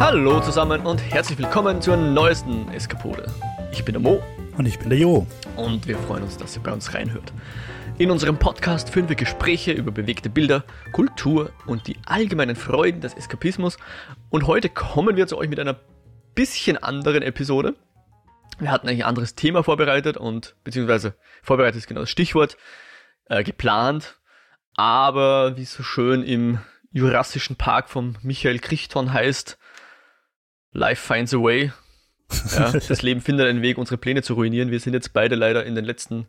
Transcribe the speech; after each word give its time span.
Hallo 0.00 0.40
zusammen 0.40 0.86
und 0.86 0.96
herzlich 0.96 1.38
willkommen 1.38 1.82
zur 1.82 1.94
neuesten 1.98 2.66
Eskapode. 2.72 3.26
Ich 3.70 3.84
bin 3.84 3.92
der 3.92 4.00
Mo. 4.00 4.22
Und 4.56 4.64
ich 4.64 4.78
bin 4.78 4.88
der 4.88 4.98
Jo. 4.98 5.26
Und 5.56 5.86
wir 5.86 5.98
freuen 5.98 6.22
uns, 6.22 6.38
dass 6.38 6.56
ihr 6.56 6.62
bei 6.62 6.72
uns 6.72 6.94
reinhört. 6.94 7.34
In 7.98 8.10
unserem 8.10 8.38
Podcast 8.38 8.88
führen 8.88 9.10
wir 9.10 9.14
Gespräche 9.14 9.72
über 9.72 9.92
bewegte 9.92 10.30
Bilder, 10.30 10.64
Kultur 10.92 11.52
und 11.66 11.86
die 11.86 11.98
allgemeinen 12.06 12.56
Freuden 12.56 13.02
des 13.02 13.12
Eskapismus. 13.12 13.76
Und 14.30 14.46
heute 14.46 14.70
kommen 14.70 15.16
wir 15.16 15.26
zu 15.26 15.36
euch 15.36 15.50
mit 15.50 15.60
einer 15.60 15.78
bisschen 16.34 16.78
anderen 16.78 17.22
Episode. 17.22 17.74
Wir 18.58 18.70
hatten 18.70 18.88
eigentlich 18.88 19.04
ein 19.04 19.10
anderes 19.10 19.34
Thema 19.34 19.62
vorbereitet 19.62 20.16
und 20.16 20.56
beziehungsweise 20.64 21.14
vorbereitet 21.42 21.76
ist 21.76 21.88
genau 21.88 22.00
das 22.00 22.10
Stichwort, 22.10 22.56
äh, 23.26 23.44
geplant. 23.44 24.18
Aber 24.76 25.58
wie 25.58 25.62
es 25.64 25.74
so 25.74 25.82
schön 25.82 26.22
im 26.22 26.58
Jurassischen 26.90 27.56
Park 27.56 27.90
von 27.90 28.16
Michael 28.22 28.60
Krichton 28.60 29.12
heißt, 29.12 29.58
Life 30.72 31.02
finds 31.02 31.34
a 31.34 31.38
way. 31.38 31.72
Ja, 32.56 32.72
das 32.88 33.02
Leben 33.02 33.20
findet 33.20 33.48
einen 33.48 33.62
Weg, 33.62 33.78
unsere 33.78 33.98
Pläne 33.98 34.22
zu 34.22 34.34
ruinieren. 34.34 34.70
Wir 34.70 34.80
sind 34.80 34.94
jetzt 34.94 35.12
beide 35.12 35.34
leider 35.34 35.64
in 35.64 35.74
den 35.74 35.84
letzten 35.84 36.26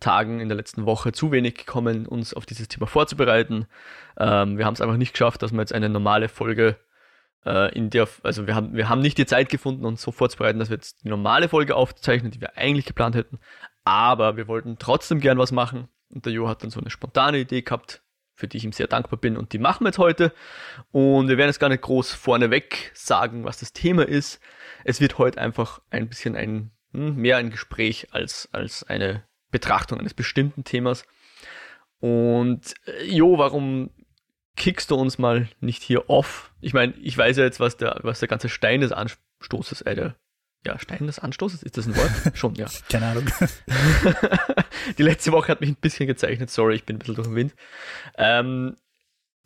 Tagen, 0.00 0.40
in 0.40 0.48
der 0.48 0.56
letzten 0.56 0.84
Woche 0.84 1.12
zu 1.12 1.32
wenig 1.32 1.54
gekommen, 1.54 2.06
uns 2.06 2.34
auf 2.34 2.44
dieses 2.44 2.68
Thema 2.68 2.86
vorzubereiten. 2.86 3.66
Ähm, 4.18 4.58
wir 4.58 4.66
haben 4.66 4.74
es 4.74 4.80
einfach 4.80 4.96
nicht 4.96 5.12
geschafft, 5.12 5.42
dass 5.42 5.52
wir 5.52 5.60
jetzt 5.60 5.72
eine 5.72 5.88
normale 5.88 6.28
Folge 6.28 6.76
äh, 7.46 7.72
in 7.74 7.88
der, 7.90 8.08
also 8.22 8.46
wir 8.46 8.54
haben, 8.54 8.74
wir 8.74 8.88
haben 8.88 9.00
nicht 9.00 9.16
die 9.18 9.26
Zeit 9.26 9.48
gefunden, 9.48 9.84
uns 9.84 10.02
so 10.02 10.12
vorzubereiten, 10.12 10.58
dass 10.58 10.70
wir 10.70 10.76
jetzt 10.76 11.04
die 11.04 11.08
normale 11.08 11.48
Folge 11.48 11.76
aufzeichnen, 11.76 12.30
die 12.30 12.40
wir 12.40 12.56
eigentlich 12.56 12.86
geplant 12.86 13.14
hätten. 13.14 13.38
Aber 13.84 14.36
wir 14.36 14.48
wollten 14.48 14.76
trotzdem 14.78 15.20
gern 15.20 15.38
was 15.38 15.52
machen. 15.52 15.88
Und 16.10 16.26
der 16.26 16.32
Jo 16.32 16.48
hat 16.48 16.62
dann 16.62 16.70
so 16.70 16.80
eine 16.80 16.90
spontane 16.90 17.38
Idee 17.38 17.62
gehabt, 17.62 18.01
für 18.34 18.48
die 18.48 18.56
ich 18.56 18.64
ihm 18.64 18.72
sehr 18.72 18.86
dankbar 18.86 19.18
bin. 19.18 19.36
Und 19.36 19.52
die 19.52 19.58
machen 19.58 19.84
wir 19.84 19.88
jetzt 19.88 19.98
heute. 19.98 20.32
Und 20.90 21.28
wir 21.28 21.36
werden 21.36 21.48
jetzt 21.48 21.60
gar 21.60 21.68
nicht 21.68 21.82
groß 21.82 22.12
vorneweg 22.12 22.90
sagen, 22.94 23.44
was 23.44 23.58
das 23.58 23.72
Thema 23.72 24.06
ist. 24.06 24.40
Es 24.84 25.00
wird 25.00 25.18
heute 25.18 25.40
einfach 25.40 25.80
ein 25.90 26.08
bisschen 26.08 26.36
ein, 26.36 26.70
hm, 26.92 27.16
mehr 27.16 27.36
ein 27.36 27.50
Gespräch 27.50 28.08
als, 28.12 28.48
als 28.52 28.84
eine 28.84 29.24
Betrachtung 29.50 30.00
eines 30.00 30.14
bestimmten 30.14 30.64
Themas. 30.64 31.04
Und 32.00 32.74
äh, 32.86 33.04
Jo, 33.04 33.38
warum 33.38 33.90
kickst 34.56 34.90
du 34.90 34.96
uns 34.96 35.18
mal 35.18 35.48
nicht 35.60 35.82
hier 35.82 36.10
off? 36.10 36.52
Ich 36.60 36.74
meine, 36.74 36.94
ich 36.94 37.16
weiß 37.16 37.36
ja 37.36 37.44
jetzt, 37.44 37.60
was 37.60 37.76
der, 37.76 38.00
was 38.02 38.20
der 38.20 38.28
ganze 38.28 38.48
Stein 38.48 38.80
des 38.80 38.92
Anstoßes, 38.92 39.82
äh, 39.82 39.94
der, 39.94 40.16
ja, 40.64 40.78
Stein 40.78 41.06
des 41.06 41.18
Anstoßes, 41.18 41.62
ist 41.62 41.76
das 41.76 41.86
ein 41.86 41.96
Wort? 41.96 42.10
Schon, 42.36 42.54
ja. 42.54 42.66
Keine 42.88 43.06
Ahnung. 43.06 43.24
Die 44.98 45.02
letzte 45.02 45.32
Woche 45.32 45.48
hat 45.48 45.60
mich 45.60 45.70
ein 45.70 45.76
bisschen 45.76 46.06
gezeichnet, 46.06 46.50
sorry, 46.50 46.76
ich 46.76 46.84
bin 46.84 46.96
ein 46.96 46.98
bisschen 46.98 47.16
durch 47.16 47.28
den 47.28 47.36
Wind. 47.36 47.54
Ähm, 48.16 48.76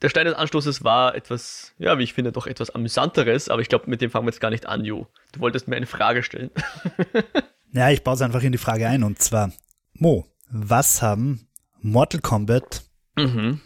der 0.02 0.10
Stein 0.10 0.26
des 0.26 0.34
Anstoßes 0.34 0.84
war 0.84 1.14
etwas, 1.14 1.72
ja, 1.78 1.98
wie 1.98 2.02
ich 2.02 2.12
finde, 2.12 2.32
doch 2.32 2.46
etwas 2.46 2.70
amüsanteres, 2.70 3.48
aber 3.48 3.62
ich 3.62 3.68
glaube, 3.68 3.88
mit 3.88 4.02
dem 4.02 4.10
fangen 4.10 4.26
wir 4.26 4.30
jetzt 4.30 4.40
gar 4.40 4.50
nicht 4.50 4.66
an, 4.66 4.84
Jo. 4.84 5.06
Du 5.32 5.40
wolltest 5.40 5.68
mir 5.68 5.76
eine 5.76 5.86
Frage 5.86 6.22
stellen. 6.22 6.50
ja, 7.72 7.90
ich 7.90 8.04
baue 8.04 8.14
es 8.14 8.22
einfach 8.22 8.42
in 8.42 8.52
die 8.52 8.58
Frage 8.58 8.86
ein 8.88 9.02
und 9.02 9.22
zwar, 9.22 9.52
Mo, 9.94 10.26
was 10.50 11.00
haben 11.00 11.48
Mortal 11.80 12.20
Kombat, 12.20 12.84
mhm. 13.16 13.60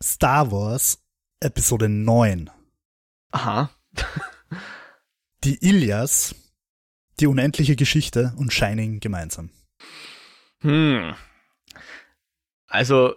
Star 0.00 0.52
Wars 0.52 1.02
Episode 1.40 1.88
9, 1.88 2.50
Aha. 3.32 3.70
Die 5.44 5.56
Ilias, 5.56 6.34
die 7.20 7.26
unendliche 7.26 7.76
Geschichte 7.76 8.34
und 8.36 8.52
Shining 8.52 9.00
gemeinsam? 9.00 9.50
Hm. 10.60 11.14
Also, 12.66 13.14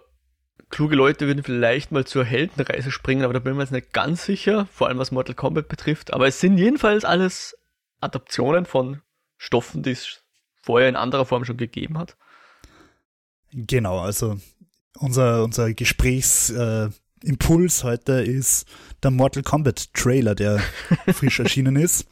kluge 0.70 0.96
Leute 0.96 1.26
würden 1.26 1.42
vielleicht 1.42 1.92
mal 1.92 2.06
zur 2.06 2.24
Heldenreise 2.24 2.90
springen, 2.90 3.24
aber 3.24 3.34
da 3.34 3.40
bin 3.40 3.52
ich 3.52 3.56
mir 3.56 3.62
jetzt 3.64 3.72
nicht 3.72 3.92
ganz 3.92 4.24
sicher, 4.24 4.66
vor 4.72 4.88
allem 4.88 4.98
was 4.98 5.10
Mortal 5.10 5.34
Kombat 5.34 5.68
betrifft. 5.68 6.12
Aber 6.12 6.26
es 6.26 6.40
sind 6.40 6.56
jedenfalls 6.58 7.04
alles 7.04 7.56
Adaptionen 8.00 8.64
von 8.64 9.02
Stoffen, 9.36 9.82
die 9.82 9.90
es 9.92 10.22
vorher 10.62 10.88
in 10.88 10.96
anderer 10.96 11.26
Form 11.26 11.44
schon 11.44 11.56
gegeben 11.56 11.98
hat. 11.98 12.16
Genau, 13.52 13.98
also 13.98 14.38
unser, 14.98 15.42
unser 15.44 15.72
Gesprächsimpuls 15.74 16.94
äh, 16.94 16.99
heute 17.84 18.12
ist 18.12 18.66
der 19.02 19.10
Mortal 19.10 19.42
Kombat 19.42 19.92
Trailer, 19.94 20.34
der 20.34 20.60
frisch 21.12 21.38
erschienen 21.40 21.76
ist. 21.76 22.06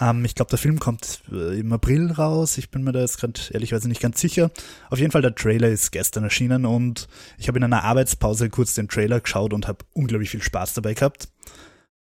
Ähm, 0.00 0.24
ich 0.24 0.34
glaube, 0.34 0.48
der 0.48 0.58
Film 0.58 0.78
kommt 0.78 1.22
äh, 1.30 1.60
im 1.60 1.72
April 1.72 2.10
raus. 2.10 2.58
Ich 2.58 2.70
bin 2.70 2.82
mir 2.82 2.92
da 2.92 3.00
jetzt 3.00 3.18
gerade 3.18 3.40
ehrlicherweise 3.50 3.88
nicht 3.88 4.00
ganz 4.00 4.20
sicher. 4.20 4.50
Auf 4.90 4.98
jeden 4.98 5.12
Fall, 5.12 5.22
der 5.22 5.34
Trailer 5.34 5.68
ist 5.68 5.92
gestern 5.92 6.24
erschienen 6.24 6.66
und 6.66 7.08
ich 7.38 7.48
habe 7.48 7.58
in 7.58 7.64
einer 7.64 7.84
Arbeitspause 7.84 8.48
kurz 8.50 8.74
den 8.74 8.88
Trailer 8.88 9.20
geschaut 9.20 9.52
und 9.52 9.68
habe 9.68 9.84
unglaublich 9.92 10.30
viel 10.30 10.42
Spaß 10.42 10.74
dabei 10.74 10.94
gehabt. 10.94 11.28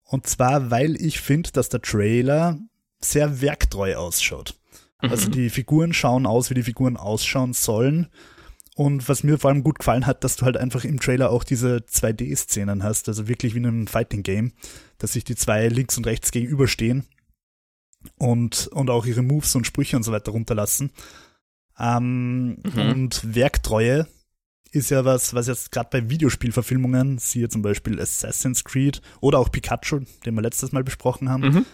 Und 0.03 0.27
zwar, 0.27 0.71
weil 0.71 1.01
ich 1.01 1.21
finde, 1.21 1.53
dass 1.53 1.69
der 1.69 1.83
Trailer 1.83 2.59
sehr 3.01 3.41
werktreu 3.41 3.97
ausschaut. 3.97 4.55
Also 4.99 5.29
mhm. 5.29 5.33
die 5.33 5.51
Figuren 5.51 5.93
schauen 5.93 6.27
aus, 6.27 6.51
wie 6.51 6.55
die 6.55 6.63
Figuren 6.65 6.97
ausschauen 6.97 7.53
sollen. 7.53 8.09
Und 8.79 9.09
was 9.09 9.25
mir 9.25 9.41
vor 9.41 9.51
allem 9.51 9.65
gut 9.65 9.81
gefallen 9.81 10.07
hat, 10.07 10.23
dass 10.23 10.37
du 10.37 10.45
halt 10.45 10.57
einfach 10.57 10.85
im 10.85 11.01
Trailer 11.01 11.31
auch 11.31 11.43
diese 11.43 11.79
2D-Szenen 11.79 12.85
hast, 12.85 13.09
also 13.09 13.27
wirklich 13.27 13.55
wie 13.55 13.59
in 13.59 13.67
einem 13.67 13.87
Fighting-Game, 13.89 14.53
dass 14.99 15.15
sich 15.15 15.25
die 15.25 15.35
zwei 15.35 15.67
links 15.67 15.99
und 15.99 16.07
rechts 16.07 16.31
gegenüberstehen 16.31 17.05
und, 18.19 18.69
und 18.69 18.89
auch 18.89 19.05
ihre 19.05 19.23
Moves 19.23 19.57
und 19.57 19.67
Sprüche 19.67 19.97
und 19.97 20.05
so 20.05 20.13
weiter 20.13 20.31
runterlassen. 20.31 20.93
Ähm, 21.77 22.59
mhm. 22.63 22.79
Und 22.93 23.35
Werktreue 23.35 24.07
ist 24.71 24.91
ja 24.91 25.05
was, 25.05 25.35
was 25.35 25.49
jetzt 25.49 25.73
gerade 25.73 25.89
bei 25.91 26.09
Videospielverfilmungen, 26.09 27.19
siehe 27.19 27.49
zum 27.49 27.63
Beispiel 27.63 28.01
Assassin's 28.01 28.63
Creed 28.63 29.03
oder 29.21 29.41
auch 29.41 29.51
Pikachu, 29.51 30.03
den 30.25 30.37
wir 30.37 30.43
letztes 30.43 30.71
Mal 30.71 30.85
besprochen 30.85 31.29
haben, 31.29 31.49
mhm. 31.49 31.67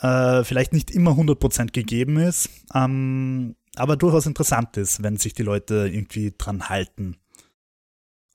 äh, 0.00 0.42
vielleicht 0.42 0.72
nicht 0.72 0.90
immer 0.90 1.12
100% 1.12 1.70
gegeben 1.70 2.16
ist. 2.16 2.50
Ähm, 2.74 3.54
aber 3.76 3.96
durchaus 3.96 4.26
interessant 4.26 4.76
ist, 4.76 5.02
wenn 5.02 5.16
sich 5.16 5.34
die 5.34 5.42
Leute 5.42 5.88
irgendwie 5.92 6.34
dran 6.36 6.68
halten. 6.68 7.16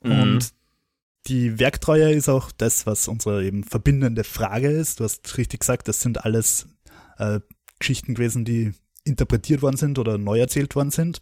Mhm. 0.04 0.12
Und 0.12 0.54
die 1.28 1.60
Werktreue 1.60 2.12
ist 2.12 2.30
auch 2.30 2.52
das, 2.52 2.86
was 2.86 3.08
unsere 3.08 3.44
eben 3.46 3.64
verbindende 3.64 4.24
Frage 4.24 4.70
ist. 4.70 5.00
Du 5.00 5.04
hast 5.04 5.38
richtig 5.38 5.62
gesagt, 5.62 5.88
das 5.88 6.02
sind 6.02 6.26
alles 6.26 6.68
äh, 7.18 7.40
Geschichten 7.80 8.16
gewesen, 8.16 8.46
die 8.46 8.74
interpretiert 9.04 9.62
worden 9.62 9.78
sind 9.78 10.00
oder 10.00 10.18
neu 10.18 10.40
erzählt 10.40 10.76
worden 10.76 10.92
sind. 10.92 11.22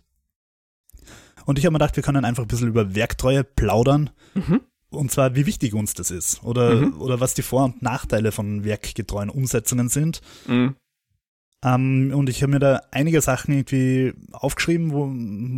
Und 1.45 1.57
ich 1.57 1.65
habe 1.65 1.73
mir 1.73 1.79
gedacht, 1.79 1.95
wir 1.95 2.03
können 2.03 2.25
einfach 2.25 2.43
ein 2.43 2.47
bisschen 2.47 2.67
über 2.67 2.95
Werktreue 2.95 3.43
plaudern. 3.43 4.09
Mhm. 4.35 4.61
Und 4.91 5.11
zwar, 5.11 5.35
wie 5.35 5.45
wichtig 5.45 5.73
uns 5.73 5.93
das 5.93 6.11
ist. 6.11 6.43
Oder, 6.43 6.75
mhm. 6.75 7.01
oder 7.01 7.19
was 7.19 7.33
die 7.33 7.41
Vor- 7.41 7.65
und 7.65 7.81
Nachteile 7.81 8.31
von 8.31 8.63
werkgetreuen 8.63 9.29
Umsetzungen 9.29 9.89
sind. 9.89 10.21
Mhm. 10.47 10.75
Ähm, 11.63 12.13
und 12.15 12.29
ich 12.29 12.41
habe 12.41 12.53
mir 12.53 12.59
da 12.59 12.81
einige 12.91 13.21
Sachen 13.21 13.53
irgendwie 13.53 14.13
aufgeschrieben, 14.31 14.91
wo, 14.91 15.09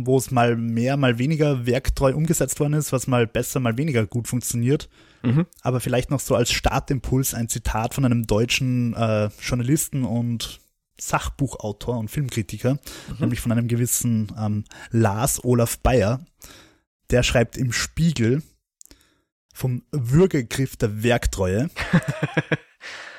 wo 0.06 0.18
es 0.18 0.30
mal 0.30 0.56
mehr, 0.56 0.96
mal 0.96 1.18
weniger 1.18 1.64
werktreu 1.66 2.14
umgesetzt 2.14 2.58
worden 2.58 2.74
ist, 2.74 2.92
was 2.92 3.06
mal 3.06 3.26
besser, 3.26 3.60
mal 3.60 3.76
weniger 3.76 4.06
gut 4.06 4.26
funktioniert. 4.26 4.88
Mhm. 5.22 5.46
Aber 5.60 5.78
vielleicht 5.80 6.10
noch 6.10 6.20
so 6.20 6.34
als 6.34 6.50
Startimpuls 6.50 7.34
ein 7.34 7.48
Zitat 7.48 7.94
von 7.94 8.04
einem 8.04 8.26
deutschen 8.26 8.94
äh, 8.94 9.30
Journalisten 9.40 10.04
und 10.04 10.60
Sachbuchautor 11.00 11.96
und 11.98 12.10
Filmkritiker, 12.10 12.74
mhm. 12.74 13.16
nämlich 13.20 13.40
von 13.40 13.52
einem 13.52 13.68
gewissen 13.68 14.32
ähm, 14.38 14.64
Lars 14.90 15.44
Olaf 15.44 15.78
Bayer. 15.78 16.24
Der 17.10 17.22
schreibt 17.22 17.56
im 17.56 17.72
Spiegel 17.72 18.42
vom 19.54 19.82
Würgegriff 19.92 20.76
der 20.76 21.02
Werktreue. 21.02 21.70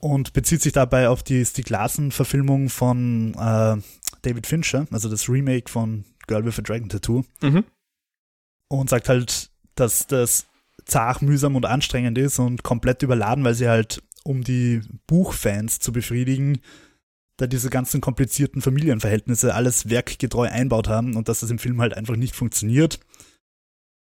und 0.00 0.32
bezieht 0.32 0.62
sich 0.62 0.72
dabei 0.72 1.08
auf 1.08 1.22
die 1.22 1.44
Stieg 1.44 1.68
Larsen-Verfilmung 1.68 2.68
von 2.68 3.34
äh, 3.34 3.76
David 4.22 4.46
Fincher, 4.46 4.86
also 4.90 5.08
das 5.08 5.28
Remake 5.28 5.70
von 5.70 6.04
Girl 6.26 6.44
with 6.44 6.58
a 6.58 6.62
Dragon 6.62 6.88
Tattoo. 6.88 7.24
Mhm. 7.42 7.64
Und 8.68 8.88
sagt 8.88 9.08
halt, 9.08 9.50
dass 9.74 10.06
das 10.06 10.46
zart, 10.84 11.22
mühsam 11.22 11.56
und 11.56 11.66
anstrengend 11.66 12.18
ist 12.18 12.38
und 12.38 12.62
komplett 12.62 13.02
überladen, 13.02 13.44
weil 13.44 13.54
sie 13.54 13.68
halt, 13.68 14.02
um 14.24 14.42
die 14.42 14.80
Buchfans 15.06 15.80
zu 15.80 15.92
befriedigen, 15.92 16.60
da 17.36 17.46
diese 17.46 17.70
ganzen 17.70 18.00
komplizierten 18.00 18.62
Familienverhältnisse 18.62 19.54
alles 19.54 19.88
werkgetreu 19.88 20.48
einbaut 20.48 20.88
haben 20.88 21.16
und 21.16 21.28
dass 21.28 21.40
das 21.40 21.50
im 21.50 21.58
Film 21.58 21.80
halt 21.80 21.94
einfach 21.94 22.16
nicht 22.16 22.36
funktioniert. 22.36 23.00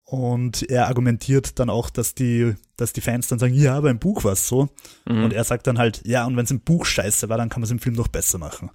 Und 0.08 0.62
er 0.70 0.86
argumentiert 0.86 1.58
dann 1.58 1.68
auch, 1.68 1.90
dass 1.90 2.14
die, 2.14 2.54
dass 2.76 2.92
die 2.92 3.00
Fans 3.00 3.26
dann 3.26 3.40
sagen, 3.40 3.54
ja, 3.54 3.76
aber 3.76 3.90
im 3.90 3.98
Buch 3.98 4.22
war 4.22 4.34
es 4.34 4.46
so. 4.46 4.68
Mhm. 5.04 5.24
Und 5.24 5.32
er 5.32 5.42
sagt 5.42 5.66
dann 5.66 5.78
halt, 5.78 6.00
ja, 6.06 6.24
und 6.24 6.36
wenn 6.36 6.44
es 6.44 6.52
im 6.52 6.60
Buch 6.60 6.86
scheiße 6.86 7.28
war, 7.28 7.36
dann 7.36 7.48
kann 7.48 7.60
man 7.60 7.64
es 7.64 7.72
im 7.72 7.80
Film 7.80 7.96
noch 7.96 8.06
besser 8.06 8.38
machen. 8.38 8.70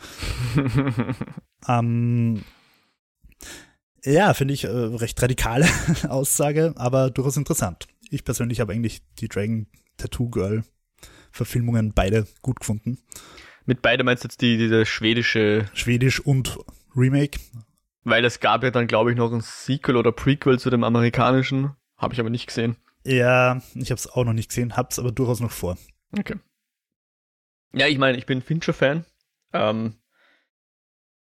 ähm, 1.69 2.43
ja, 4.03 4.33
finde 4.33 4.53
ich 4.53 4.65
äh, 4.65 4.67
recht 4.67 5.21
radikale 5.21 5.69
Aussage, 6.09 6.73
aber 6.75 7.09
durchaus 7.09 7.37
interessant. 7.37 7.87
Ich 8.09 8.25
persönlich 8.25 8.59
habe 8.59 8.73
eigentlich 8.73 9.01
die 9.19 9.29
Dragon 9.29 9.67
Tattoo 9.95 10.29
Girl 10.29 10.65
Verfilmungen 11.31 11.93
beide 11.93 12.27
gut 12.41 12.59
gefunden. 12.59 12.97
Mit 13.65 13.81
beide 13.81 14.03
meinst 14.03 14.25
du 14.25 14.27
jetzt 14.27 14.41
die, 14.41 14.57
diese 14.57 14.85
schwedische. 14.85 15.69
Schwedisch 15.73 16.19
und 16.19 16.57
Remake. 16.93 17.39
Weil 18.03 18.25
es 18.25 18.39
gab 18.39 18.63
ja 18.63 18.71
dann, 18.71 18.87
glaube 18.87 19.11
ich, 19.11 19.17
noch 19.17 19.31
ein 19.31 19.41
Sequel 19.41 19.95
oder 19.95 20.11
Prequel 20.11 20.59
zu 20.59 20.69
dem 20.69 20.83
amerikanischen. 20.83 21.75
Habe 21.97 22.13
ich 22.13 22.19
aber 22.19 22.29
nicht 22.29 22.47
gesehen. 22.47 22.77
Ja, 23.05 23.61
ich 23.75 23.91
habe 23.91 23.99
es 23.99 24.07
auch 24.07 24.25
noch 24.25 24.33
nicht 24.33 24.49
gesehen, 24.49 24.75
hab's 24.75 24.99
aber 24.99 25.11
durchaus 25.11 25.39
noch 25.39 25.51
vor. 25.51 25.77
Okay. 26.17 26.35
Ja, 27.73 27.87
ich 27.87 27.97
meine, 27.97 28.17
ich 28.17 28.25
bin 28.25 28.41
Fincher-Fan. 28.41 29.05
Ähm, 29.53 29.95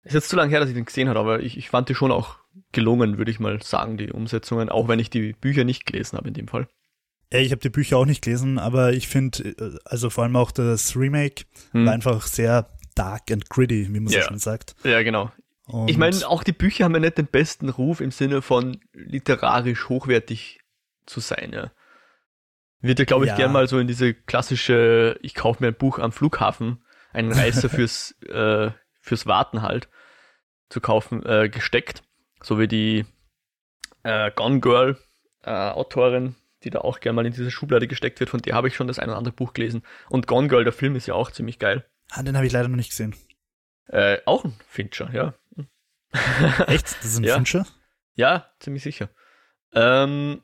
ist 0.02 0.14
jetzt 0.14 0.28
zu 0.28 0.36
lange 0.36 0.50
her, 0.50 0.60
dass 0.60 0.68
ich 0.68 0.74
den 0.74 0.84
gesehen 0.84 1.08
habe, 1.08 1.18
aber 1.18 1.40
ich, 1.40 1.56
ich 1.56 1.70
fand 1.70 1.88
die 1.88 1.94
schon 1.94 2.12
auch 2.12 2.36
gelungen, 2.72 3.18
würde 3.18 3.30
ich 3.30 3.40
mal 3.40 3.62
sagen, 3.62 3.96
die 3.96 4.12
Umsetzungen, 4.12 4.68
auch 4.68 4.88
wenn 4.88 4.98
ich 4.98 5.10
die 5.10 5.32
Bücher 5.32 5.64
nicht 5.64 5.86
gelesen 5.86 6.18
habe 6.18 6.28
in 6.28 6.34
dem 6.34 6.48
Fall. 6.48 6.68
Ja, 7.32 7.40
ich 7.40 7.50
habe 7.50 7.60
die 7.60 7.70
Bücher 7.70 7.96
auch 7.96 8.04
nicht 8.04 8.22
gelesen, 8.22 8.58
aber 8.58 8.92
ich 8.92 9.08
finde, 9.08 9.48
äh, 9.48 9.78
also 9.84 10.10
vor 10.10 10.24
allem 10.24 10.36
auch 10.36 10.50
das 10.50 10.94
Remake 10.94 11.44
hm. 11.72 11.86
war 11.86 11.92
einfach 11.92 12.26
sehr 12.26 12.68
dark 12.94 13.30
and 13.32 13.48
gritty, 13.48 13.92
wie 13.92 14.00
man 14.00 14.12
ja. 14.12 14.22
so 14.22 14.28
schön 14.28 14.38
sagt. 14.38 14.76
Ja, 14.84 15.02
genau. 15.02 15.32
Und 15.66 15.88
ich 15.88 15.96
meine, 15.96 16.16
auch 16.28 16.44
die 16.44 16.52
Bücher 16.52 16.84
haben 16.84 16.94
ja 16.94 17.00
nicht 17.00 17.18
den 17.18 17.26
besten 17.26 17.68
Ruf 17.68 18.00
im 18.00 18.10
Sinne 18.10 18.42
von 18.42 18.80
literarisch 18.92 19.88
hochwertig 19.88 20.60
zu 21.06 21.20
sein, 21.20 21.52
ja. 21.52 21.70
Wird 22.80 22.98
ja, 22.98 23.06
glaube 23.06 23.24
ich, 23.24 23.30
ja. 23.30 23.36
gern 23.36 23.52
mal 23.52 23.66
so 23.66 23.78
in 23.78 23.86
diese 23.86 24.12
klassische, 24.12 25.18
ich 25.22 25.34
kaufe 25.34 25.62
mir 25.62 25.68
ein 25.68 25.74
Buch 25.74 25.98
am 25.98 26.12
Flughafen, 26.12 26.84
einen 27.12 27.32
Reißer 27.32 27.70
fürs, 27.70 28.12
äh, 28.22 28.72
fürs 29.00 29.26
Warten 29.26 29.62
halt, 29.62 29.88
zu 30.68 30.82
kaufen, 30.82 31.24
äh, 31.24 31.48
gesteckt. 31.48 32.02
So 32.42 32.58
wie 32.58 32.68
die 32.68 33.06
äh, 34.02 34.30
Gone 34.32 34.60
Girl 34.60 34.98
äh, 35.44 35.50
Autorin, 35.50 36.34
die 36.62 36.70
da 36.70 36.80
auch 36.80 37.00
gern 37.00 37.14
mal 37.14 37.24
in 37.24 37.32
diese 37.32 37.50
Schublade 37.50 37.88
gesteckt 37.88 38.20
wird, 38.20 38.28
von 38.28 38.40
der 38.40 38.54
habe 38.54 38.68
ich 38.68 38.76
schon 38.76 38.86
das 38.86 38.98
ein 38.98 39.08
oder 39.08 39.16
andere 39.16 39.34
Buch 39.34 39.54
gelesen. 39.54 39.82
Und 40.10 40.26
Gone 40.26 40.48
Girl, 40.48 40.64
der 40.64 40.72
Film, 40.74 40.94
ist 40.94 41.06
ja 41.06 41.14
auch 41.14 41.30
ziemlich 41.30 41.58
geil. 41.58 41.86
Ah, 42.10 42.22
den 42.22 42.36
habe 42.36 42.46
ich 42.46 42.52
leider 42.52 42.68
noch 42.68 42.76
nicht 42.76 42.90
gesehen. 42.90 43.14
Äh, 43.88 44.18
auch 44.26 44.44
ein 44.44 44.54
Fincher, 44.68 45.10
ja. 45.12 45.34
Echt? 46.66 46.96
Das 46.96 47.04
ist 47.04 47.18
ein 47.18 47.24
ja. 47.24 47.34
Fincher? 47.36 47.66
Ja, 48.14 48.50
ziemlich 48.60 48.82
sicher. 48.82 49.10
Ähm, 49.72 50.42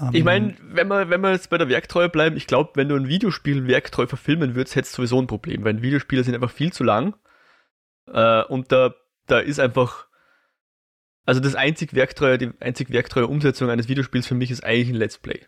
um, 0.00 0.14
ich 0.14 0.24
meine, 0.24 0.56
wenn 0.62 0.88
wir, 0.88 1.10
wenn 1.10 1.20
wir 1.20 1.32
jetzt 1.32 1.50
bei 1.50 1.58
der 1.58 1.68
Werktreue 1.68 2.08
bleiben, 2.08 2.36
ich 2.36 2.46
glaube, 2.46 2.72
wenn 2.74 2.88
du 2.88 2.96
ein 2.96 3.08
Videospiel 3.08 3.66
werktreu 3.66 4.06
verfilmen 4.06 4.54
würdest, 4.54 4.74
hättest 4.74 4.94
du 4.94 5.02
sowieso 5.02 5.20
ein 5.20 5.26
Problem, 5.26 5.64
weil 5.64 5.82
Videospiele 5.82 6.24
sind 6.24 6.34
einfach 6.34 6.50
viel 6.50 6.72
zu 6.72 6.82
lang. 6.82 7.14
Äh, 8.06 8.42
und 8.44 8.72
da, 8.72 8.94
da 9.26 9.38
ist 9.38 9.60
einfach, 9.60 10.08
also 11.24 11.40
das 11.40 11.54
einzig 11.54 11.94
werktreue, 11.94 12.38
die 12.38 12.50
einzig 12.60 12.90
werktreue 12.90 13.26
Umsetzung 13.26 13.70
eines 13.70 13.88
Videospiels 13.88 14.26
für 14.26 14.34
mich 14.34 14.50
ist 14.50 14.64
eigentlich 14.64 14.88
ein 14.88 14.94
Let's 14.94 15.18
Play. 15.18 15.46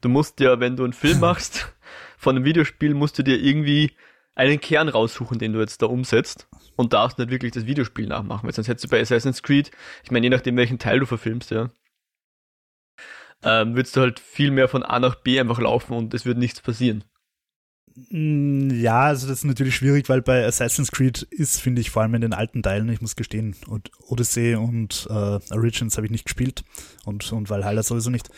Du 0.00 0.08
musst 0.08 0.40
ja, 0.40 0.60
wenn 0.60 0.76
du 0.76 0.84
einen 0.84 0.92
Film 0.92 1.20
machst 1.20 1.72
von 2.18 2.36
einem 2.36 2.44
Videospiel, 2.44 2.94
musst 2.94 3.18
du 3.18 3.22
dir 3.22 3.40
irgendwie 3.40 3.96
einen 4.34 4.60
Kern 4.60 4.88
raussuchen, 4.88 5.38
den 5.38 5.52
du 5.52 5.60
jetzt 5.60 5.82
da 5.82 5.86
umsetzt 5.86 6.48
und 6.76 6.92
darfst 6.92 7.18
nicht 7.18 7.30
wirklich 7.30 7.52
das 7.52 7.66
Videospiel 7.66 8.06
nachmachen, 8.06 8.46
weil 8.46 8.54
sonst 8.54 8.68
hättest 8.68 8.84
du 8.84 8.88
bei 8.88 9.00
Assassin's 9.00 9.42
Creed, 9.42 9.70
ich 10.02 10.10
meine, 10.10 10.26
je 10.26 10.30
nachdem 10.30 10.56
welchen 10.56 10.78
Teil 10.78 11.00
du 11.00 11.06
verfilmst, 11.06 11.50
ja, 11.50 11.70
ähm, 13.42 13.76
würdest 13.76 13.94
du 13.96 14.00
halt 14.00 14.20
viel 14.20 14.50
mehr 14.50 14.68
von 14.68 14.82
A 14.82 14.98
nach 14.98 15.16
B 15.16 15.38
einfach 15.38 15.60
laufen 15.60 15.92
und 15.92 16.14
es 16.14 16.24
würde 16.24 16.40
nichts 16.40 16.60
passieren. 16.60 17.04
Mm, 18.10 18.70
ja, 18.70 19.02
also 19.02 19.28
das 19.28 19.38
ist 19.38 19.44
natürlich 19.44 19.76
schwierig, 19.76 20.08
weil 20.08 20.22
bei 20.22 20.44
Assassin's 20.44 20.90
Creed 20.90 21.22
ist, 21.22 21.60
finde 21.60 21.80
ich, 21.80 21.90
vor 21.90 22.02
allem 22.02 22.14
in 22.14 22.22
den 22.22 22.32
alten 22.32 22.62
Teilen, 22.62 22.88
ich 22.88 23.00
muss 23.00 23.16
gestehen, 23.16 23.54
und 23.68 23.90
Odyssey 24.08 24.56
und 24.56 25.06
äh, 25.10 25.38
Origins 25.52 25.96
habe 25.96 26.06
ich 26.06 26.10
nicht 26.10 26.24
gespielt 26.24 26.64
und, 27.04 27.30
und 27.32 27.50
Valhalla 27.50 27.82
sowieso 27.82 28.10
nicht. 28.10 28.30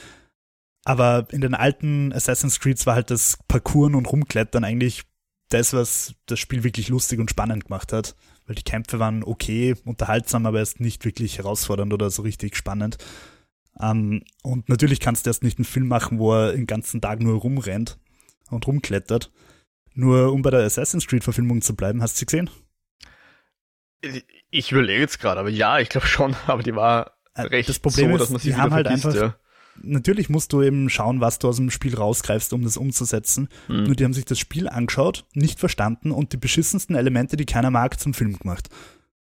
Aber 0.85 1.27
in 1.31 1.41
den 1.41 1.55
alten 1.55 2.13
Assassin's 2.13 2.61
Creeds 2.61 2.87
war 2.87 2.95
halt 2.95 3.11
das 3.11 3.39
Parkouren 3.49 3.95
und 3.95 4.07
Rumklettern 4.07 4.63
eigentlich 4.63 5.05
das, 5.49 5.73
was 5.73 6.15
das 6.27 6.39
Spiel 6.39 6.65
wirklich 6.65 6.89
lustig 6.89 7.21
und 7.21 7.31
spannend 7.31 7.65
gemacht 7.65 7.93
hat. 7.93 8.17
Weil 8.47 8.57
die 8.57 8.63
Kämpfe 8.63 8.99
waren 8.99 9.25
okay, 9.25 9.75
unterhaltsam, 9.85 10.47
aber 10.47 10.59
erst 10.59 10.81
nicht 10.81 11.05
wirklich 11.05 11.39
herausfordernd 11.39 11.93
oder 11.93 12.11
so 12.11 12.23
richtig 12.23 12.57
spannend. 12.57 12.99
Um, 13.79 13.91
ähm, 13.91 14.25
und 14.43 14.69
natürlich 14.69 15.01
kannst 15.01 15.27
du 15.27 15.31
erst 15.31 15.43
nicht 15.43 15.59
einen 15.59 15.67
Film 15.67 15.89
machen, 15.89 16.19
wo 16.19 16.33
er 16.33 16.53
den 16.53 16.67
ganzen 16.67 17.01
Tag 17.01 17.21
nur 17.21 17.39
rumrennt 17.39 17.99
und 18.51 18.67
rumklettert. 18.67 19.31
Nur 19.95 20.33
um 20.33 20.43
bei 20.43 20.51
der 20.51 20.61
Assassin's 20.61 21.07
Creed 21.07 21.25
Verfilmung 21.25 21.61
zu 21.63 21.75
bleiben, 21.77 22.03
hast 22.03 22.17
du 22.17 22.21
sie 22.21 22.27
gesehen? 22.27 22.51
Ich 24.51 24.73
überlege 24.73 25.01
jetzt 25.01 25.21
gerade, 25.21 25.41
aber 25.41 25.51
ja, 25.51 25.79
ich 25.79 25.89
glaube 25.89 26.07
schon, 26.07 26.35
aber 26.47 26.63
die 26.63 26.75
war 26.75 27.19
äh, 27.35 27.43
recht 27.43 27.69
das 27.69 27.79
Problem 27.79 28.11
so, 28.11 28.17
ist, 28.17 28.21
dass 28.23 28.31
man 28.31 28.41
sie 28.41 28.51
die 28.51 28.57
haben 28.57 28.73
halt 28.73 28.87
einfach, 28.87 29.15
ja. 29.15 29.37
Natürlich 29.83 30.29
musst 30.29 30.53
du 30.53 30.63
eben 30.63 30.89
schauen, 30.91 31.21
was 31.21 31.39
du 31.39 31.49
aus 31.49 31.57
dem 31.57 31.71
Spiel 31.71 31.95
rausgreifst, 31.95 32.53
um 32.53 32.63
das 32.63 32.77
umzusetzen. 32.77 33.49
Mhm. 33.69 33.85
Nur 33.85 33.95
die 33.95 34.05
haben 34.05 34.13
sich 34.13 34.25
das 34.25 34.39
Spiel 34.39 34.69
angeschaut, 34.69 35.25
nicht 35.35 35.59
verstanden 35.59 36.11
und 36.11 36.33
die 36.33 36.37
beschissensten 36.37 36.97
Elemente, 36.97 37.37
die 37.37 37.47
keiner 37.47 37.71
mag, 37.71 37.99
zum 38.01 38.15
Film 38.15 38.39
gemacht. 38.39 38.69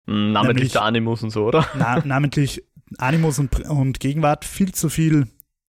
Hm, 0.06 0.31
namentlich 0.31 0.56
Nämlich, 0.56 0.71
der 0.74 0.83
Animus 0.83 1.24
und 1.24 1.30
so, 1.30 1.45
oder? 1.45 1.68
Na, 1.77 2.01
namentlich 2.06 2.63
Animus 2.97 3.39
und, 3.39 3.59
und 3.69 4.00
Gegenwart 4.00 4.45
viel 4.45 4.74
zu 4.74 4.89
viel 4.89 5.27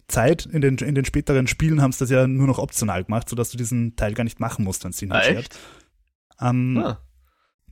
Zeit. 0.08 0.46
In 0.46 0.62
den, 0.62 0.78
in 0.78 0.96
den 0.96 1.06
späteren 1.06 1.48
Spielen 1.48 1.82
haben 1.82 1.92
sie 1.92 2.00
das 2.00 2.10
ja 2.10 2.28
nur 2.28 2.48
noch 2.48 2.58
optional 2.60 3.04
gemacht, 3.04 3.30
sodass 3.30 3.52
du 3.52 3.58
diesen 3.58 3.96
Teil 3.96 4.14
gar 4.14 4.24
nicht 4.24 4.40
machen 4.40 4.64
musst, 4.64 4.84
wenn 4.84 4.92
es 4.92 4.98
dich 4.98 5.10
nicht 5.10 5.60
ah, 6.38 6.50
ähm, 6.50 6.78
ah. 6.78 7.00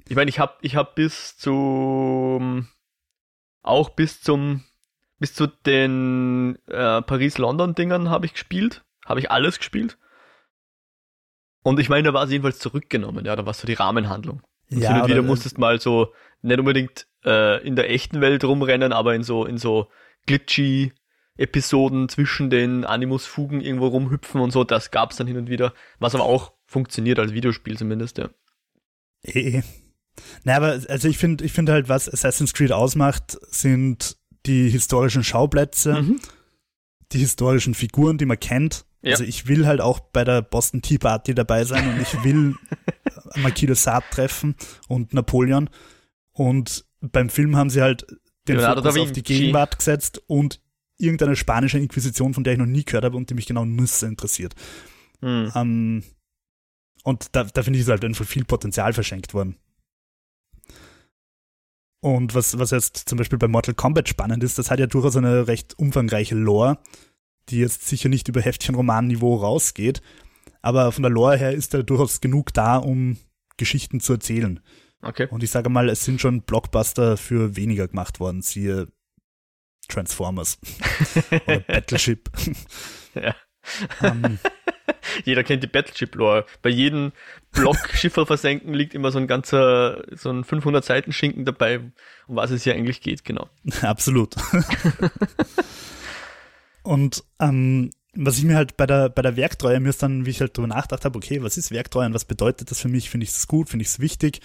Ich 0.08 0.16
meine, 0.16 0.30
ich 0.30 0.40
habe 0.40 0.54
ich 0.62 0.76
hab 0.76 0.96
bis 0.96 1.38
zum 1.38 2.68
auch 3.62 3.90
bis 3.90 4.22
zum 4.22 4.64
bis 5.20 5.34
zu 5.34 5.48
den 5.48 6.58
äh, 6.68 7.02
Paris-London-Dingern 7.02 8.10
habe 8.10 8.26
ich 8.26 8.34
gespielt. 8.34 8.84
Habe 9.06 9.20
ich 9.20 9.32
alles 9.32 9.58
gespielt. 9.58 9.98
Und 11.64 11.80
ich 11.80 11.90
meine, 11.90 12.04
da 12.04 12.14
war 12.14 12.24
es 12.24 12.32
jedenfalls 12.32 12.60
zurückgenommen, 12.60 13.26
ja, 13.26 13.36
da 13.36 13.46
war 13.46 13.52
es 13.52 13.60
so 13.60 13.68
die 13.68 13.74
Rahmenhandlung. 13.74 14.42
Und 14.70 14.80
ja, 14.80 14.94
hin 14.94 15.02
und 15.02 15.10
wieder 15.10 15.22
musstest 15.22 15.58
mal 15.58 15.82
so 15.82 16.14
nicht 16.42 16.60
unbedingt 16.60 17.08
äh, 17.26 17.66
in 17.66 17.76
der 17.76 17.90
echten 17.90 18.22
Welt 18.22 18.44
rumrennen, 18.44 18.94
aber 18.94 19.16
in 19.16 19.24
so, 19.24 19.46
in 19.46 19.58
so 19.58 19.90
glitchy 20.26 20.94
Episoden 21.36 22.10
zwischen 22.10 22.50
den 22.50 22.86
Animus-Fugen 22.86 23.62
irgendwo 23.62 23.88
rumhüpfen 23.88 24.42
und 24.42 24.52
so, 24.52 24.64
das 24.64 24.92
gab's 24.92 25.18
dann 25.18 25.28
hin 25.28 25.38
und 25.38 25.50
wieder, 25.50 25.74
was 26.00 26.16
aber 26.16 26.24
auch 26.24 26.54
funktioniert 26.66 27.20
als 27.20 27.34
Videospiel 27.34 27.78
zumindest, 27.78 28.18
ja. 28.18 28.30
Eh. 29.24 29.62
Na, 30.44 30.56
aber 30.56 30.80
also 30.88 31.08
ich 31.08 31.18
finde, 31.18 31.44
ich 31.44 31.54
finde 31.54 31.74
halt, 31.74 31.90
was 31.90 32.12
Assassin's 32.12 32.54
Creed 32.54 32.72
ausmacht, 32.72 33.38
sind 33.54 34.18
die 34.48 34.70
historischen 34.70 35.24
Schauplätze, 35.24 36.02
mhm. 36.02 36.20
die 37.12 37.20
historischen 37.20 37.74
Figuren, 37.74 38.18
die 38.18 38.26
man 38.26 38.40
kennt. 38.40 38.86
Ja. 39.02 39.12
Also 39.12 39.24
ich 39.24 39.48
will 39.48 39.68
halt 39.68 39.82
auch 39.82 40.00
bei 40.00 40.24
der 40.24 40.42
Boston 40.42 40.82
Tea 40.82 40.98
Party 40.98 41.36
dabei 41.36 41.64
sein 41.64 41.88
und 41.94 42.02
ich 42.02 42.24
will 42.24 42.56
Marquis 43.36 43.68
de 43.68 43.76
Sade 43.76 44.06
treffen 44.12 44.56
und 44.88 45.14
Napoleon. 45.14 45.70
Und 46.32 46.86
beim 47.02 47.30
Film 47.30 47.56
haben 47.56 47.70
sie 47.70 47.82
halt 47.82 48.08
den 48.48 48.58
Leonardo 48.58 48.82
Fokus 48.84 49.00
auf 49.00 49.12
die 49.12 49.24
Gegenwart 49.24 49.78
gesetzt 49.78 50.22
und 50.28 50.62
irgendeine 50.98 51.36
spanische 51.36 51.78
Inquisition, 51.78 52.34
von 52.34 52.44
der 52.44 52.54
ich 52.54 52.60
noch 52.60 52.66
nie 52.66 52.84
gehört 52.84 53.06
habe 53.06 53.18
und 53.18 53.30
die 53.30 53.36
mich 53.36 53.46
genau 53.46 53.66
Nüsse 53.66 54.08
interessiert. 54.08 54.56
Mhm. 55.22 55.52
Um, 55.54 56.04
und 57.04 57.28
da, 57.36 57.44
da 57.44 57.64
finde 57.64 57.80
ich 57.80 57.86
es 57.86 57.90
halt 57.90 58.04
einfach 58.04 58.26
viel 58.26 58.46
Potenzial 58.46 58.94
verschenkt 58.94 59.34
worden. 59.34 59.58
Und 62.00 62.36
was, 62.36 62.60
was 62.60 62.72
jetzt 62.72 63.10
zum 63.10 63.18
Beispiel 63.18 63.40
bei 63.40 63.48
Mortal 63.48 63.74
Kombat 63.74 64.08
spannend 64.08 64.44
ist, 64.44 64.58
das 64.60 64.70
hat 64.70 64.80
ja 64.80 64.88
durchaus 64.88 65.16
eine 65.16 65.48
recht 65.48 65.78
umfangreiche 65.80 66.36
Lore, 66.36 66.78
die 67.50 67.60
jetzt 67.60 67.88
sicher 67.88 68.10
nicht 68.10 68.28
über 68.28 68.42
Heftchen-Roman-Niveau 68.42 69.36
rausgeht, 69.36 70.02
aber 70.62 70.92
von 70.92 71.04
der 71.04 71.12
Lore 71.12 71.38
her 71.38 71.54
ist 71.54 71.74
da 71.74 71.82
durchaus 71.82 72.22
genug 72.22 72.54
da, 72.54 72.78
um 72.78 73.18
Geschichten 73.58 74.00
zu 74.00 74.14
erzählen. 74.14 74.60
Okay. 75.02 75.28
Und 75.30 75.44
ich 75.44 75.52
sage 75.52 75.70
mal, 75.70 75.90
es 75.90 76.04
sind 76.04 76.22
schon 76.22 76.42
Blockbuster 76.42 77.18
für 77.18 77.56
weniger 77.56 77.88
gemacht 77.88 78.20
worden, 78.20 78.42
siehe 78.42 78.88
Transformers 79.88 80.60
oder 81.48 81.60
Battleship. 81.62 82.30
Ja. 83.16 83.36
Um, 84.02 84.24
ähm, 84.24 84.40
Jeder 85.26 85.44
kennt 85.44 85.64
die 85.64 85.68
Battleship-Lore. 85.68 86.46
Bei 86.62 86.70
jedem 86.70 87.12
Block 87.52 87.78
Schiffer 87.94 88.26
versenken 88.26 88.74
liegt 88.74 88.94
immer 88.94 89.12
so 89.12 89.20
ein 89.20 89.28
ganzer, 89.28 90.04
so 90.12 90.30
ein 90.30 90.44
500 90.44 90.84
Seiten 90.84 91.12
Schinken 91.12 91.46
dabei, 91.46 91.80
um 92.28 92.36
was 92.36 92.52
es 92.52 92.64
hier 92.64 92.74
eigentlich 92.74 93.02
geht, 93.02 93.24
genau. 93.24 93.50
Absolut. 93.82 94.36
Und 96.84 97.24
ähm, 97.40 97.92
was 98.14 98.38
ich 98.38 98.46
mir 98.46 98.56
halt 98.56 98.78
bei 98.78 98.86
der, 98.86 99.10
bei 99.10 99.22
der 99.22 99.36
Werktreue, 99.36 99.80
mir 99.80 99.90
ist 99.90 100.02
dann, 100.02 100.26
wie 100.26 100.32
ich 100.32 100.42
halt 100.42 100.58
drüber 100.58 100.68
nachgedacht 100.68 101.06
habe, 101.06 101.18
okay, 101.18 101.44
was 101.44 101.58
ist 101.58 101.72
Werktreue 101.72 102.08
und 102.08 102.14
was 102.14 102.26
bedeutet 102.26 102.72
das 102.72 102.82
für 102.82 102.88
mich? 102.88 103.10
Finde 103.10 103.26
ich 103.26 103.32
es 103.32 103.48
gut? 103.48 103.70
Finde 103.70 103.84
ich 103.84 103.90
es 103.90 104.00
wichtig? 104.00 104.42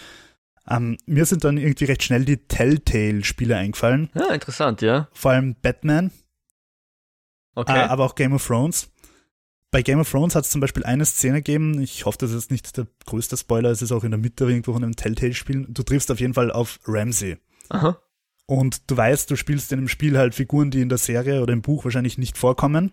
Ähm, 0.69 0.99
mir 1.07 1.25
sind 1.25 1.45
dann 1.45 1.57
irgendwie 1.57 1.87
recht 1.87 2.03
schnell 2.03 2.25
die 2.25 2.37
Telltale-Spiele 2.37 3.57
eingefallen. 3.57 4.11
Ja, 4.15 4.33
interessant, 4.33 4.83
ja. 4.83 5.09
Vor 5.13 5.33
allem 5.33 5.57
Batman. 5.61 6.11
Okay. 7.55 7.77
Äh, 7.77 7.83
aber 7.83 8.05
auch 8.05 8.15
Game 8.15 8.33
of 8.33 8.47
Thrones. 8.47 8.92
Bei 9.73 9.81
Game 9.81 9.99
of 9.99 10.11
Thrones 10.11 10.35
hat 10.35 10.45
es 10.45 10.51
zum 10.51 10.61
Beispiel 10.61 10.85
eine 10.85 11.07
Szene 11.07 11.39
gegeben, 11.39 11.81
ich 11.81 12.05
hoffe, 12.05 12.19
das 12.19 12.33
ist 12.33 12.51
nicht 12.51 12.77
der 12.77 12.87
größte 13.07 13.39
Spoiler, 13.39 13.71
es 13.71 13.81
ist 13.81 13.91
auch 13.91 14.05
in 14.05 14.11
der 14.11 14.21
Mitte 14.21 14.45
irgendwo 14.45 14.75
von 14.75 14.85
einem 14.85 14.95
Telltale-Spiel. 14.95 15.67
Du 15.71 15.83
triffst 15.83 16.11
auf 16.11 16.21
jeden 16.21 16.35
Fall 16.35 16.53
auf 16.53 16.79
Ramsey. 16.87 17.39
Aha. 17.71 17.99
Und 18.45 18.91
du 18.91 18.97
weißt, 18.99 19.31
du 19.31 19.37
spielst 19.37 19.73
in 19.73 19.79
einem 19.79 19.89
Spiel 19.89 20.19
halt 20.19 20.35
Figuren, 20.35 20.71
die 20.71 20.83
in 20.83 20.91
der 20.91 20.99
Serie 20.99 21.41
oder 21.41 21.55
im 21.55 21.63
Buch 21.63 21.85
wahrscheinlich 21.85 22.19
nicht 22.19 22.37
vorkommen. 22.37 22.93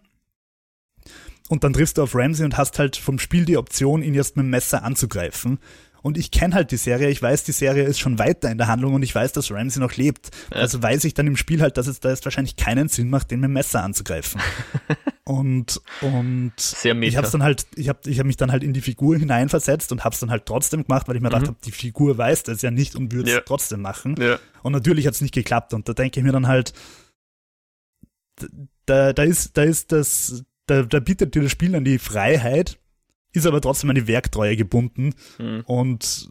Und 1.50 1.66
dann 1.66 1.74
triffst 1.74 1.98
du 1.98 2.04
auf 2.04 2.16
Ramsey 2.16 2.46
und 2.46 2.56
hast 2.56 2.80
halt 2.80 2.96
vom 2.96 3.20
Spiel 3.20 3.44
die 3.44 3.58
Option, 3.58 4.02
ihn 4.02 4.14
jetzt 4.14 4.38
mit 4.38 4.46
dem 4.46 4.50
Messer 4.50 4.84
anzugreifen. 4.84 5.60
Und 6.02 6.18
ich 6.18 6.32
kenne 6.32 6.56
halt 6.56 6.72
die 6.72 6.78
Serie, 6.78 7.10
ich 7.10 7.22
weiß, 7.22 7.44
die 7.44 7.52
Serie 7.52 7.84
ist 7.84 8.00
schon 8.00 8.20
weiter 8.20 8.50
in 8.52 8.58
der 8.58 8.68
Handlung 8.68 8.94
und 8.94 9.04
ich 9.04 9.14
weiß, 9.14 9.34
dass 9.34 9.52
Ramsey 9.52 9.82
noch 9.82 9.96
lebt. 9.96 10.30
Ja. 10.52 10.62
Also 10.62 10.82
weiß 10.82 11.04
ich 11.04 11.14
dann 11.14 11.28
im 11.28 11.38
Spiel 11.38 11.62
halt, 11.62 11.78
dass 11.78 11.88
es 11.88 12.00
da 12.00 12.10
jetzt 12.10 12.26
wahrscheinlich 12.26 12.56
keinen 12.56 12.88
Sinn 12.88 13.10
macht, 13.10 13.32
den 13.32 13.40
mit 13.40 13.50
dem 13.50 13.54
Messer 13.54 13.84
anzugreifen. 13.84 14.42
Und, 15.30 15.80
und 16.02 16.54
Sehr 16.58 17.00
ich 17.04 17.16
habe 17.16 17.30
dann 17.30 17.44
halt, 17.44 17.68
ich 17.76 17.88
habe 17.88 18.00
ich 18.08 18.18
hab 18.18 18.26
mich 18.26 18.38
dann 18.38 18.52
halt 18.52 18.64
in 18.64 18.74
die 18.74 18.82
Figur 18.82 19.16
hineinversetzt 19.16 19.92
und 19.92 20.04
habe 20.04 20.16
es 20.16 20.20
dann 20.20 20.32
halt 20.32 20.48
trotzdem 20.48 20.82
gemacht, 20.88 21.08
weil 21.08 21.18
ich 21.18 21.22
mir 21.22 21.28
mhm. 21.28 21.34
gedacht 21.34 21.48
habe, 21.50 21.58
die 21.64 21.72
Figur 21.72 22.18
weiß 22.18 22.42
das 22.42 22.64
ja 22.64 22.72
nicht 22.72 22.96
und 22.96 23.12
würde 23.12 23.30
es 23.30 23.36
ja. 23.36 23.42
trotzdem 23.42 23.82
machen. 23.82 24.16
Ja. 24.20 24.40
Und 24.64 24.72
natürlich 24.72 25.06
hat 25.06 25.14
es 25.14 25.22
nicht 25.22 25.36
geklappt. 25.36 25.76
Und 25.76 25.88
da 25.88 25.94
denke 25.94 26.20
ich 26.20 26.26
mir 26.26 26.32
dann 26.32 26.48
halt, 26.48 26.74
da, 28.88 29.14
da 29.14 29.22
ist, 29.22 29.56
da 29.56 29.62
ist 29.62 29.92
das, 29.92 30.44
da, 30.66 30.82
da 30.82 31.00
bietet 31.00 31.36
dir 31.36 31.44
das 31.44 31.52
Spiel 31.52 31.74
dann 31.74 31.84
die 31.84 32.00
Freiheit, 32.00 32.79
ist 33.32 33.46
aber 33.46 33.62
trotzdem 33.62 33.90
an 33.90 33.96
die 33.96 34.08
Werktreue 34.08 34.56
gebunden 34.56 35.14
mhm. 35.38 35.62
und 35.66 36.30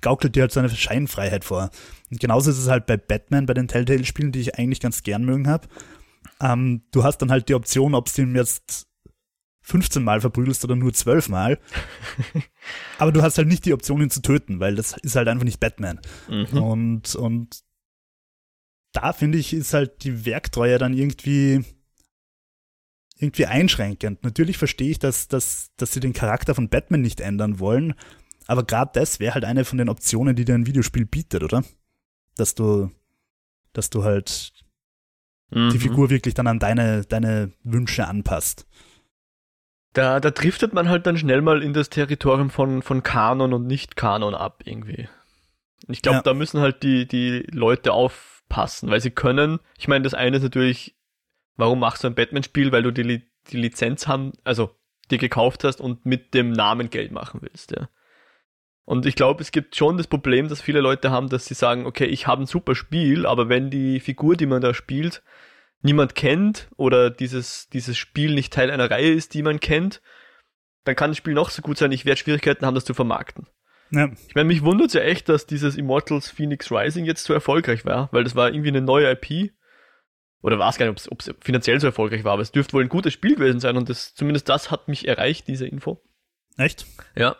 gaukelt 0.00 0.36
dir 0.36 0.42
halt 0.42 0.52
seine 0.52 0.70
Scheinfreiheit 0.70 1.44
vor. 1.44 1.70
Und 2.10 2.20
genauso 2.20 2.50
ist 2.50 2.58
es 2.58 2.68
halt 2.68 2.86
bei 2.86 2.96
Batman, 2.96 3.46
bei 3.46 3.54
den 3.54 3.68
Telltale-Spielen, 3.68 4.32
die 4.32 4.40
ich 4.40 4.58
eigentlich 4.58 4.80
ganz 4.80 5.02
gern 5.02 5.24
mögen 5.24 5.48
habe. 5.48 5.68
Ähm, 6.40 6.82
du 6.92 7.04
hast 7.04 7.18
dann 7.18 7.30
halt 7.30 7.48
die 7.48 7.54
Option, 7.54 7.94
ob 7.94 8.12
du 8.12 8.22
ihn 8.22 8.34
jetzt 8.34 8.86
15 9.62 10.02
Mal 10.02 10.20
verprügelst 10.20 10.64
oder 10.64 10.76
nur 10.76 10.92
12 10.92 11.28
Mal. 11.28 11.58
aber 12.98 13.12
du 13.12 13.22
hast 13.22 13.38
halt 13.38 13.48
nicht 13.48 13.66
die 13.66 13.74
Option, 13.74 14.00
ihn 14.00 14.10
zu 14.10 14.22
töten, 14.22 14.60
weil 14.60 14.74
das 14.74 14.96
ist 14.98 15.16
halt 15.16 15.28
einfach 15.28 15.44
nicht 15.44 15.60
Batman. 15.60 16.00
Mhm. 16.28 16.62
Und, 16.62 17.14
und 17.14 17.60
da 18.92 19.12
finde 19.12 19.38
ich, 19.38 19.52
ist 19.52 19.74
halt 19.74 20.02
die 20.04 20.24
Werktreue 20.24 20.78
dann 20.78 20.94
irgendwie 20.94 21.64
irgendwie 23.20 23.46
einschränkend. 23.46 24.24
Natürlich 24.24 24.58
verstehe 24.58 24.90
ich, 24.90 24.98
dass, 24.98 25.28
dass, 25.28 25.70
dass 25.76 25.92
sie 25.92 26.00
den 26.00 26.12
Charakter 26.12 26.54
von 26.54 26.68
Batman 26.68 27.02
nicht 27.02 27.20
ändern 27.20 27.58
wollen, 27.60 27.94
aber 28.46 28.64
gerade 28.64 28.90
das 28.94 29.20
wäre 29.20 29.34
halt 29.34 29.44
eine 29.44 29.64
von 29.64 29.78
den 29.78 29.88
Optionen, 29.88 30.34
die 30.34 30.44
dir 30.44 30.54
ein 30.54 30.66
Videospiel 30.66 31.06
bietet, 31.06 31.42
oder? 31.42 31.62
Dass 32.36 32.54
du, 32.54 32.90
dass 33.72 33.90
du 33.90 34.02
halt 34.02 34.52
mhm. 35.50 35.70
die 35.70 35.78
Figur 35.78 36.10
wirklich 36.10 36.34
dann 36.34 36.46
an 36.46 36.58
deine, 36.58 37.04
deine 37.04 37.52
Wünsche 37.62 38.08
anpasst. 38.08 38.66
Da, 39.92 40.20
da 40.20 40.30
driftet 40.30 40.72
man 40.72 40.88
halt 40.88 41.06
dann 41.06 41.16
schnell 41.16 41.42
mal 41.42 41.62
in 41.62 41.72
das 41.72 41.90
Territorium 41.90 42.50
von, 42.50 42.82
von 42.82 43.02
Kanon 43.02 43.52
und 43.52 43.66
Nicht-Kanon 43.66 44.34
ab, 44.34 44.62
irgendwie. 44.64 45.08
Ich 45.88 46.02
glaube, 46.02 46.18
ja. 46.18 46.22
da 46.22 46.34
müssen 46.34 46.60
halt 46.60 46.82
die, 46.82 47.06
die 47.06 47.46
Leute 47.52 47.92
aufpassen, 47.92 48.90
weil 48.90 49.00
sie 49.00 49.10
können, 49.10 49.58
ich 49.78 49.88
meine, 49.88 50.04
das 50.04 50.14
eine 50.14 50.36
ist 50.36 50.42
natürlich 50.42 50.96
warum 51.60 51.78
machst 51.78 52.02
du 52.04 52.08
ein 52.08 52.14
Batman-Spiel? 52.14 52.72
Weil 52.72 52.82
du 52.82 52.90
die, 52.90 53.22
die 53.50 53.56
Lizenz 53.56 54.06
haben, 54.08 54.32
also 54.44 54.74
dir 55.10 55.18
gekauft 55.18 55.64
hast 55.64 55.80
und 55.80 56.04
mit 56.06 56.34
dem 56.34 56.52
Namen 56.52 56.90
Geld 56.90 57.12
machen 57.12 57.40
willst, 57.42 57.72
ja. 57.72 57.88
Und 58.84 59.06
ich 59.06 59.14
glaube, 59.14 59.40
es 59.40 59.52
gibt 59.52 59.76
schon 59.76 59.98
das 59.98 60.08
Problem, 60.08 60.48
dass 60.48 60.60
viele 60.60 60.80
Leute 60.80 61.12
haben, 61.12 61.28
dass 61.28 61.46
sie 61.46 61.54
sagen, 61.54 61.86
okay, 61.86 62.06
ich 62.06 62.26
habe 62.26 62.42
ein 62.42 62.46
super 62.46 62.74
Spiel, 62.74 63.24
aber 63.24 63.48
wenn 63.48 63.70
die 63.70 64.00
Figur, 64.00 64.36
die 64.36 64.46
man 64.46 64.60
da 64.60 64.74
spielt, 64.74 65.22
niemand 65.80 66.16
kennt 66.16 66.68
oder 66.76 67.08
dieses, 67.08 67.68
dieses 67.68 67.96
Spiel 67.96 68.34
nicht 68.34 68.52
Teil 68.52 68.70
einer 68.70 68.90
Reihe 68.90 69.12
ist, 69.12 69.34
die 69.34 69.42
man 69.42 69.60
kennt, 69.60 70.02
dann 70.84 70.96
kann 70.96 71.10
das 71.10 71.18
Spiel 71.18 71.34
noch 71.34 71.50
so 71.50 71.62
gut 71.62 71.78
sein, 71.78 71.92
ich 71.92 72.04
werde 72.04 72.18
Schwierigkeiten 72.18 72.66
haben, 72.66 72.74
das 72.74 72.84
zu 72.84 72.94
vermarkten. 72.94 73.46
Ja. 73.92 74.10
Ich 74.26 74.34
meine, 74.34 74.48
mich 74.48 74.62
wundert 74.62 74.88
es 74.88 74.94
ja 74.94 75.02
echt, 75.02 75.28
dass 75.28 75.46
dieses 75.46 75.76
Immortals 75.76 76.30
Phoenix 76.30 76.70
Rising 76.70 77.04
jetzt 77.04 77.24
so 77.24 77.32
erfolgreich 77.32 77.84
war, 77.84 78.08
weil 78.12 78.24
das 78.24 78.34
war 78.34 78.48
irgendwie 78.48 78.68
eine 78.68 78.80
neue 78.80 79.10
IP 79.10 79.52
oder 80.42 80.58
weiß 80.58 80.78
gar 80.78 80.90
nicht, 80.90 81.10
ob 81.10 81.20
es 81.20 81.34
finanziell 81.40 81.80
so 81.80 81.86
erfolgreich 81.86 82.24
war, 82.24 82.32
aber 82.32 82.42
es 82.42 82.52
dürfte 82.52 82.72
wohl 82.72 82.82
ein 82.82 82.88
gutes 82.88 83.12
Spiel 83.12 83.34
gewesen 83.34 83.60
sein 83.60 83.76
und 83.76 83.88
das, 83.88 84.14
zumindest 84.14 84.48
das 84.48 84.70
hat 84.70 84.88
mich 84.88 85.06
erreicht, 85.06 85.48
diese 85.48 85.66
Info. 85.66 86.02
Echt? 86.56 86.86
Ja. 87.14 87.36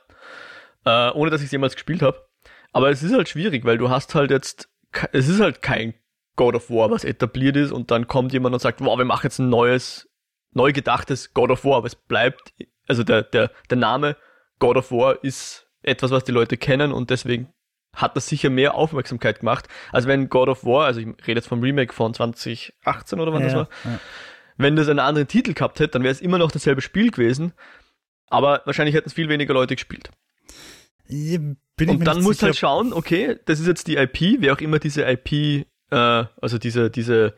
Äh, 0.85 1.11
ohne 1.13 1.31
dass 1.31 1.41
ich 1.41 1.47
es 1.47 1.53
jemals 1.53 1.75
gespielt 1.75 2.03
habe. 2.03 2.27
Aber 2.73 2.91
es 2.91 3.03
ist 3.03 3.15
halt 3.15 3.29
schwierig, 3.29 3.65
weil 3.65 3.79
du 3.79 3.91
hast 3.91 4.15
halt 4.15 4.31
jetzt, 4.31 4.69
es 5.13 5.29
ist 5.29 5.41
halt 5.41 5.63
kein 5.63 5.95
God 6.37 6.55
of 6.55 6.71
War, 6.71 6.91
was 6.91 7.05
etabliert 7.05 7.57
ist 7.57 7.73
und 7.73 7.91
dann 7.91 8.07
kommt 8.07 8.33
jemand 8.33 8.55
und 8.55 8.61
sagt, 8.61 8.81
wow, 8.81 8.97
wir 8.97 9.05
machen 9.05 9.27
jetzt 9.27 9.39
ein 9.39 9.49
neues, 9.49 10.09
neu 10.53 10.73
gedachtes 10.73 11.35
God 11.35 11.51
of 11.51 11.65
War, 11.65 11.79
aber 11.79 11.87
es 11.87 11.97
bleibt, 11.97 12.55
also 12.87 13.03
der, 13.03 13.23
der, 13.23 13.51
der 13.69 13.77
Name 13.77 14.17
God 14.59 14.77
of 14.77 14.93
War 14.93 15.23
ist 15.25 15.69
etwas, 15.83 16.11
was 16.11 16.25
die 16.25 16.33
Leute 16.33 16.57
kennen 16.57 16.93
und 16.93 17.11
deswegen 17.11 17.53
hat 17.95 18.17
das 18.17 18.29
sicher 18.29 18.51
mehr 18.51 18.75
Aufmerksamkeit 18.75 19.41
gemacht, 19.41 19.67
als 19.93 20.07
wenn 20.07 20.29
God 20.29 20.49
of 20.49 20.65
War, 20.65 20.87
also 20.87 21.01
ich 21.01 21.09
rede 21.27 21.41
jetzt 21.41 21.49
vom 21.49 21.61
Remake 21.61 21.93
von 21.93 22.15
2018 22.15 23.19
oder 23.19 23.33
wann 23.33 23.43
ja, 23.43 23.47
das 23.47 23.57
war, 23.57 23.69
ja. 23.85 23.99
wenn 24.57 24.77
das 24.77 24.89
einen 24.89 25.01
anderen 25.01 25.29
Titel 25.29 25.55
gehabt 25.55 25.81
hätte, 25.81 25.93
dann 25.93 26.03
wäre 26.03 26.13
es 26.13 26.21
immer 26.21 26.39
noch 26.39 26.53
dasselbe 26.53 26.83
Spiel 26.83 27.11
gewesen, 27.11 27.53
aber 28.29 28.63
wahrscheinlich 28.65 28.95
hätten 28.95 29.09
es 29.09 29.15
viel 29.15 29.29
weniger 29.29 29.55
Leute 29.55 29.75
gespielt. 29.75 30.11
und 31.95 32.05
dann 32.05 32.23
musst 32.23 32.43
du 32.43 32.47
halt 32.47 32.57
schauen, 32.57 32.93
okay, 32.93 33.39
das 33.47 33.59
ist 33.59 33.67
jetzt 33.67 33.89
die 33.89 33.97
IP, 33.97 34.41
wer 34.41 34.53
auch 34.53 34.61
immer 34.61 34.79
diese 34.79 35.03
IP, 35.03 35.33
äh, 35.33 35.67
also 35.91 36.59
diese, 36.59 36.91
diese, 36.91 37.35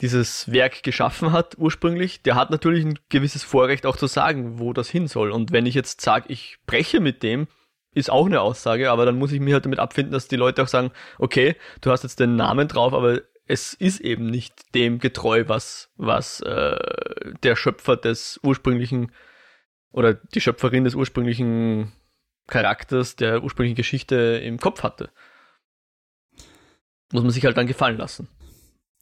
dieses 0.00 0.50
Werk 0.50 0.82
geschaffen 0.82 1.32
hat 1.32 1.58
ursprünglich, 1.58 2.22
der 2.22 2.34
hat 2.34 2.50
natürlich 2.50 2.84
ein 2.84 2.98
gewisses 3.10 3.42
Vorrecht 3.42 3.84
auch 3.84 3.96
zu 3.96 4.06
sagen, 4.06 4.58
wo 4.58 4.72
das 4.72 4.88
hin 4.88 5.08
soll. 5.08 5.30
Und 5.30 5.52
wenn 5.52 5.66
ich 5.66 5.74
jetzt 5.74 6.00
sage, 6.00 6.26
ich 6.28 6.58
breche 6.66 7.00
mit 7.00 7.22
dem, 7.22 7.48
ist 7.94 8.10
auch 8.10 8.26
eine 8.26 8.40
Aussage, 8.40 8.90
aber 8.90 9.06
dann 9.06 9.18
muss 9.18 9.32
ich 9.32 9.40
mich 9.40 9.52
halt 9.52 9.64
damit 9.64 9.78
abfinden, 9.78 10.12
dass 10.12 10.28
die 10.28 10.36
Leute 10.36 10.62
auch 10.62 10.68
sagen, 10.68 10.90
okay, 11.18 11.56
du 11.80 11.90
hast 11.90 12.02
jetzt 12.02 12.20
den 12.20 12.36
Namen 12.36 12.68
drauf, 12.68 12.92
aber 12.92 13.22
es 13.46 13.72
ist 13.72 14.00
eben 14.00 14.26
nicht 14.26 14.74
dem 14.74 14.98
getreu, 14.98 15.44
was, 15.46 15.90
was 15.96 16.40
äh, 16.40 16.76
der 17.42 17.56
Schöpfer 17.56 17.96
des 17.96 18.38
ursprünglichen 18.42 19.10
oder 19.90 20.14
die 20.14 20.40
Schöpferin 20.40 20.84
des 20.84 20.94
ursprünglichen 20.94 21.92
Charakters, 22.46 23.16
der 23.16 23.42
ursprünglichen 23.42 23.76
Geschichte 23.76 24.16
im 24.44 24.58
Kopf 24.58 24.82
hatte. 24.82 25.10
Muss 27.10 27.22
man 27.22 27.30
sich 27.30 27.44
halt 27.44 27.56
dann 27.56 27.66
gefallen 27.66 27.96
lassen. 27.96 28.28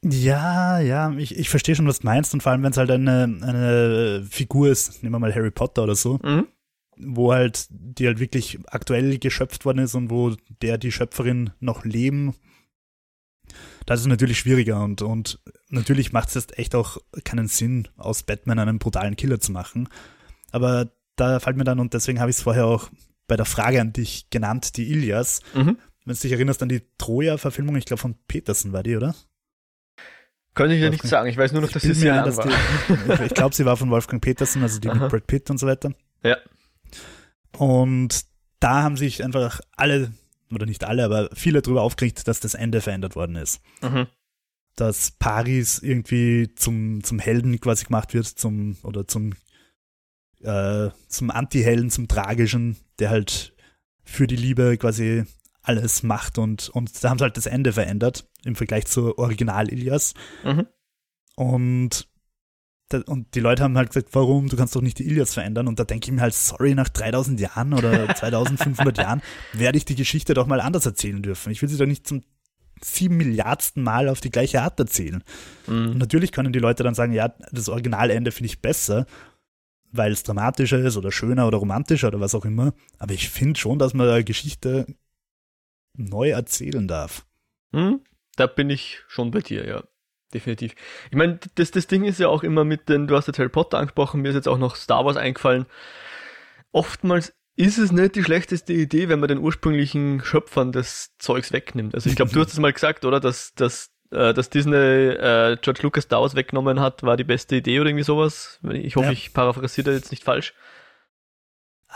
Ja, 0.05 0.79
ja, 0.79 1.11
ich, 1.17 1.37
ich 1.37 1.49
verstehe 1.49 1.75
schon, 1.75 1.89
was 1.89 1.99
du 1.99 2.07
meinst 2.07 2.33
und 2.33 2.43
vor 2.43 2.53
allem, 2.53 2.63
wenn 2.63 2.71
es 2.71 2.77
halt 2.77 2.91
eine, 2.91 3.25
eine 3.43 4.25
Figur 4.31 4.69
ist, 4.69 5.03
nehmen 5.03 5.15
wir 5.15 5.19
mal 5.19 5.35
Harry 5.35 5.51
Potter 5.51 5.83
oder 5.83 5.97
so, 5.97 6.21
mhm 6.23 6.47
wo 6.99 7.33
halt, 7.33 7.67
die 7.71 8.07
halt 8.07 8.19
wirklich 8.19 8.59
aktuell 8.67 9.19
geschöpft 9.19 9.65
worden 9.65 9.79
ist 9.79 9.95
und 9.95 10.11
wo 10.11 10.35
der, 10.63 10.79
die 10.79 10.93
Schöpferin 10.93 11.51
noch 11.61 11.85
leben. 11.85 12.35
Das 13.85 14.01
ist 14.01 14.07
natürlich 14.07 14.39
schwieriger 14.39 14.83
und, 14.83 15.03
und 15.03 15.39
natürlich 15.69 16.13
macht 16.13 16.29
es 16.29 16.35
jetzt 16.35 16.59
echt 16.59 16.75
auch 16.75 16.99
keinen 17.25 17.49
Sinn, 17.49 17.89
aus 17.97 18.25
Batman 18.25 18.59
einen 18.59 18.79
brutalen 18.79 19.17
Killer 19.17 19.39
zu 19.39 19.53
machen. 19.53 19.89
Aber 20.51 20.91
da 21.17 21.39
fällt 21.41 21.57
mir 21.57 21.65
dann, 21.65 21.81
und 21.81 21.95
deswegen 21.95 22.21
habe 22.21 22.31
ich 22.31 22.37
es 22.37 22.43
vorher 22.43 22.67
auch 22.67 22.91
bei 23.27 23.37
der 23.37 23.47
Frage 23.47 23.81
an 23.81 23.93
dich 23.93 24.31
genannt, 24.31 24.77
die 24.77 24.91
Ilias. 24.91 25.41
Mhm. 25.55 25.79
Wenn 26.05 26.15
du 26.15 26.21
dich 26.21 26.33
erinnerst 26.33 26.63
an 26.63 26.69
die 26.69 26.83
Troja-Verfilmung, 26.99 27.77
ich 27.77 27.85
glaube 27.85 28.01
von 28.01 28.17
Petersen 28.29 28.73
war 28.73 28.83
die, 28.83 28.97
oder? 28.97 29.15
Könnte 30.55 30.75
ich 30.75 30.83
ja 30.83 30.89
nicht 30.89 31.03
sagen, 31.03 31.29
ich 31.29 31.37
weiß 31.37 31.53
nur 31.53 31.63
noch, 31.63 31.71
dass 31.71 31.83
sie 31.83 31.93
sehr 31.93 32.15
lang 32.15 32.37
war. 32.37 32.49
Die, 32.49 33.25
ich 33.25 33.35
glaube, 33.35 33.55
sie 33.55 33.67
war 33.67 33.77
von 33.77 33.91
Wolfgang 33.91 34.23
Petersen, 34.23 34.63
also 34.63 34.81
die 34.81 34.89
Aha. 34.89 34.99
mit 34.99 35.11
Brad 35.11 35.27
Pitt 35.27 35.51
und 35.51 35.59
so 35.59 35.67
weiter. 35.67 35.93
Ja. 36.23 36.39
Und 37.57 38.25
da 38.61 38.83
haben 38.83 38.97
sich 38.97 39.25
einfach 39.25 39.61
alle, 39.77 40.13
oder 40.53 40.67
nicht 40.67 40.85
alle, 40.85 41.05
aber 41.05 41.31
viele 41.35 41.63
darüber 41.63 41.83
aufgeregt, 41.83 42.27
dass 42.29 42.41
das 42.41 42.55
Ende 42.55 42.81
verändert 42.81 43.17
worden 43.17 43.37
ist. 43.37 43.61
Mhm. 43.83 44.07
Dass 44.77 45.13
Paris 45.13 45.79
irgendwie 45.79 46.55
zum, 46.55 47.03
zum 47.03 47.19
Helden 47.19 47.59
quasi 47.61 47.87
gemacht 47.87 48.15
wird, 48.15 48.27
zum, 48.27 48.77
oder 48.83 49.07
zum, 49.07 49.35
äh, 50.43 50.91
zum 51.09 51.31
Anti-Helden, 51.31 51.91
zum 51.91 52.09
Tragischen, 52.09 52.77
der 52.99 53.11
halt 53.11 53.55
für 54.05 54.27
die 54.27 54.37
Liebe 54.37 54.77
quasi 54.77 55.25
alles 55.63 56.03
macht 56.05 56.39
und, 56.39 56.69
und 56.69 57.03
da 57.03 57.11
haben 57.11 57.19
sie 57.19 57.25
halt 57.25 57.37
das 57.37 57.47
Ende 57.47 57.73
verändert 57.73 58.29
im 58.45 58.55
Vergleich 58.55 58.87
zu 58.87 59.19
Original 59.19 59.69
Ilias. 59.69 60.15
Mhm. 60.45 60.67
Und 61.35 62.09
und 62.93 63.35
die 63.35 63.41
Leute 63.41 63.65
haben 63.65 63.77
halt 63.77 63.91
gesagt, 63.91 64.11
warum, 64.13 64.49
du 64.49 64.57
kannst 64.57 64.77
doch 64.77 64.81
nicht 64.81 64.99
die 64.99 65.07
Ilias 65.09 65.35
verändern. 65.35 65.67
Und 65.67 65.81
da 65.81 65.85
denke 65.85 66.07
ich 66.07 66.13
mir 66.13 66.21
halt, 66.21 66.35
sorry, 66.35 66.75
nach 66.75 66.89
3000 66.89 67.41
Jahren 67.41 67.75
oder 67.75 68.15
2500 68.15 68.99
Jahren 68.99 69.23
werde 69.53 69.79
ich 69.79 69.85
die 69.85 69.97
Geschichte 69.97 70.35
doch 70.35 70.47
mal 70.47 70.61
anders 70.61 70.87
erzählen 70.87 71.21
dürfen. 71.23 71.51
Ich 71.51 71.63
will 71.63 71.69
sie 71.69 71.79
doch 71.79 71.87
nicht 71.87 72.07
zum 72.07 72.23
sieben 72.81 73.17
Milliardsten 73.17 73.83
Mal 73.83 74.09
auf 74.09 74.21
die 74.21 74.31
gleiche 74.31 74.63
Art 74.63 74.79
erzählen. 74.79 75.25
Mhm. 75.67 75.91
Und 75.91 75.99
natürlich 75.99 76.31
können 76.31 76.53
die 76.53 76.59
Leute 76.59 76.83
dann 76.83 76.95
sagen, 76.95 77.13
ja, 77.13 77.35
das 77.51 77.69
Originalende 77.69 78.31
finde 78.31 78.47
ich 78.47 78.61
besser, 78.61 79.07
weil 79.91 80.13
es 80.13 80.23
dramatischer 80.23 80.79
ist 80.79 80.97
oder 80.97 81.11
schöner 81.11 81.49
oder 81.49 81.59
romantischer 81.59 82.09
oder 82.09 82.21
was 82.21 82.35
auch 82.35 82.45
immer. 82.45 82.73
Aber 82.99 83.15
ich 83.15 83.31
finde 83.31 83.59
schon, 83.59 83.79
dass 83.79 83.95
man 83.95 84.25
Geschichte 84.25 84.87
neu 85.95 86.31
erzählen 86.31 86.87
darf. 86.87 87.27
Mhm. 87.73 88.01
Da 88.37 88.47
bin 88.47 88.71
ich 88.71 89.03
schon 89.09 89.31
bei 89.31 89.41
dir, 89.41 89.67
ja 89.67 89.83
definitiv. 90.33 90.75
Ich 91.11 91.17
meine, 91.17 91.39
das, 91.55 91.71
das 91.71 91.87
Ding 91.87 92.05
ist 92.05 92.21
ja 92.21 92.29
auch 92.29 92.43
immer 92.43 92.65
mit 92.65 92.89
den, 92.89 93.07
du 93.07 93.17
hast 93.17 93.27
jetzt 93.27 93.39
Harry 93.39 93.49
Potter 93.49 93.79
angesprochen, 93.79 94.23
mir 94.23 94.29
ist 94.29 94.35
jetzt 94.35 94.49
auch 94.49 94.59
noch 94.59 94.77
Star 94.77 95.05
Wars 95.05 95.17
eingefallen. 95.17 95.67
Oftmals 96.73 97.35
ist 97.57 97.79
es 97.79 97.91
nicht 97.91 98.15
die 98.15 98.23
schlechteste 98.23 98.73
Idee, 98.75 99.09
wenn 99.09 99.19
man 99.19 99.29
den 99.29 99.39
ursprünglichen 99.39 100.23
Schöpfern 100.23 100.73
des 100.73 101.17
Zeugs 101.19 101.53
wegnimmt. 101.53 101.95
Also 101.95 102.11
ich 102.11 102.17
glaube, 102.17 102.33
du 102.33 102.41
hast 102.41 102.53
es 102.53 102.59
mal 102.59 102.73
gesagt, 102.73 103.05
oder? 103.05 103.19
Dass, 103.19 103.55
dass, 103.55 103.91
äh, 104.11 104.35
dass 104.35 104.51
Disney 104.51 104.77
äh, 104.77 105.57
George 105.63 105.81
Lucas 105.83 106.05
Star 106.05 106.21
Wars 106.21 106.35
weggenommen 106.35 106.81
hat, 106.81 107.03
war 107.03 107.17
die 107.17 107.25
beste 107.25 107.57
Idee 107.57 107.81
oder 107.81 107.89
irgendwie 107.89 108.05
sowas. 108.05 108.61
Ich 108.71 108.97
hoffe, 108.97 109.07
ja. 109.07 109.13
ich 109.13 109.33
paraphrasiere 109.33 109.91
da 109.91 109.97
jetzt 109.97 110.11
nicht 110.11 110.23
falsch. 110.23 110.53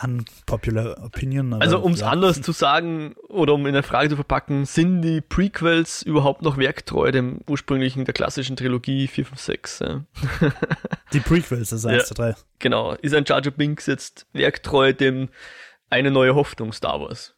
Unpopular 0.03 1.03
opinion. 1.05 1.53
also 1.55 1.81
um 1.81 1.93
es 1.93 2.01
ja. 2.01 2.09
anders 2.09 2.41
zu 2.41 2.53
sagen 2.53 3.15
oder 3.29 3.55
um 3.55 3.67
in 3.67 3.75
eine 3.75 3.83
Frage 3.83 4.09
zu 4.09 4.15
verpacken, 4.15 4.65
sind 4.65 5.03
die 5.03 5.21
Prequels 5.21 6.03
überhaupt 6.03 6.43
noch 6.43 6.57
werktreu 6.57 7.11
dem 7.11 7.41
ursprünglichen, 7.49 8.05
der 8.05 8.15
klassischen 8.15 8.57
Trilogie 8.57 9.09
4, 9.09 9.27
5, 9.27 9.41
6? 9.41 9.79
Ja. 9.81 10.05
Die 11.13 11.21
Prequels, 11.21 11.73
also 11.73 11.89
1, 11.89 12.07
2, 12.07 12.15
3. 12.15 12.35
Genau. 12.61 12.93
Ist 12.95 13.15
ein 13.15 13.25
Jar 13.25 13.43
Jar 13.43 13.53
Binks 13.53 13.87
jetzt 13.87 14.27
werktreu 14.33 14.93
dem 14.93 15.29
eine 15.91 16.11
neue 16.11 16.35
Hoffnung 16.35 16.73
Star 16.73 17.01
Wars? 17.01 17.35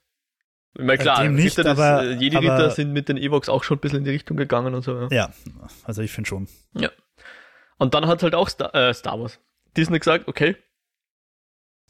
Ich 0.74 0.84
meine, 0.84 0.98
klar, 0.98 1.22
Dem 1.22 1.34
nicht, 1.34 1.58
das, 1.58 1.66
aber, 1.66 2.02
äh, 2.02 2.12
jede 2.14 2.38
Ritter 2.38 2.70
sind 2.70 2.92
mit 2.92 3.08
den 3.08 3.18
Evox 3.18 3.50
auch 3.50 3.62
schon 3.62 3.76
ein 3.76 3.80
bisschen 3.80 3.98
in 3.98 4.04
die 4.04 4.10
Richtung 4.10 4.38
gegangen 4.38 4.74
und 4.74 4.82
so. 4.82 5.02
Ja, 5.02 5.08
ja 5.10 5.32
also 5.84 6.00
ich 6.00 6.10
finde 6.10 6.28
schon. 6.28 6.48
Ja. 6.74 6.90
Und 7.76 7.94
dann 7.94 8.06
hat 8.06 8.22
halt 8.22 8.34
auch 8.34 8.48
Star, 8.48 8.74
äh, 8.74 8.94
Star 8.94 9.20
Wars. 9.20 9.38
Disney 9.76 9.98
gesagt, 9.98 10.28
okay, 10.28 10.56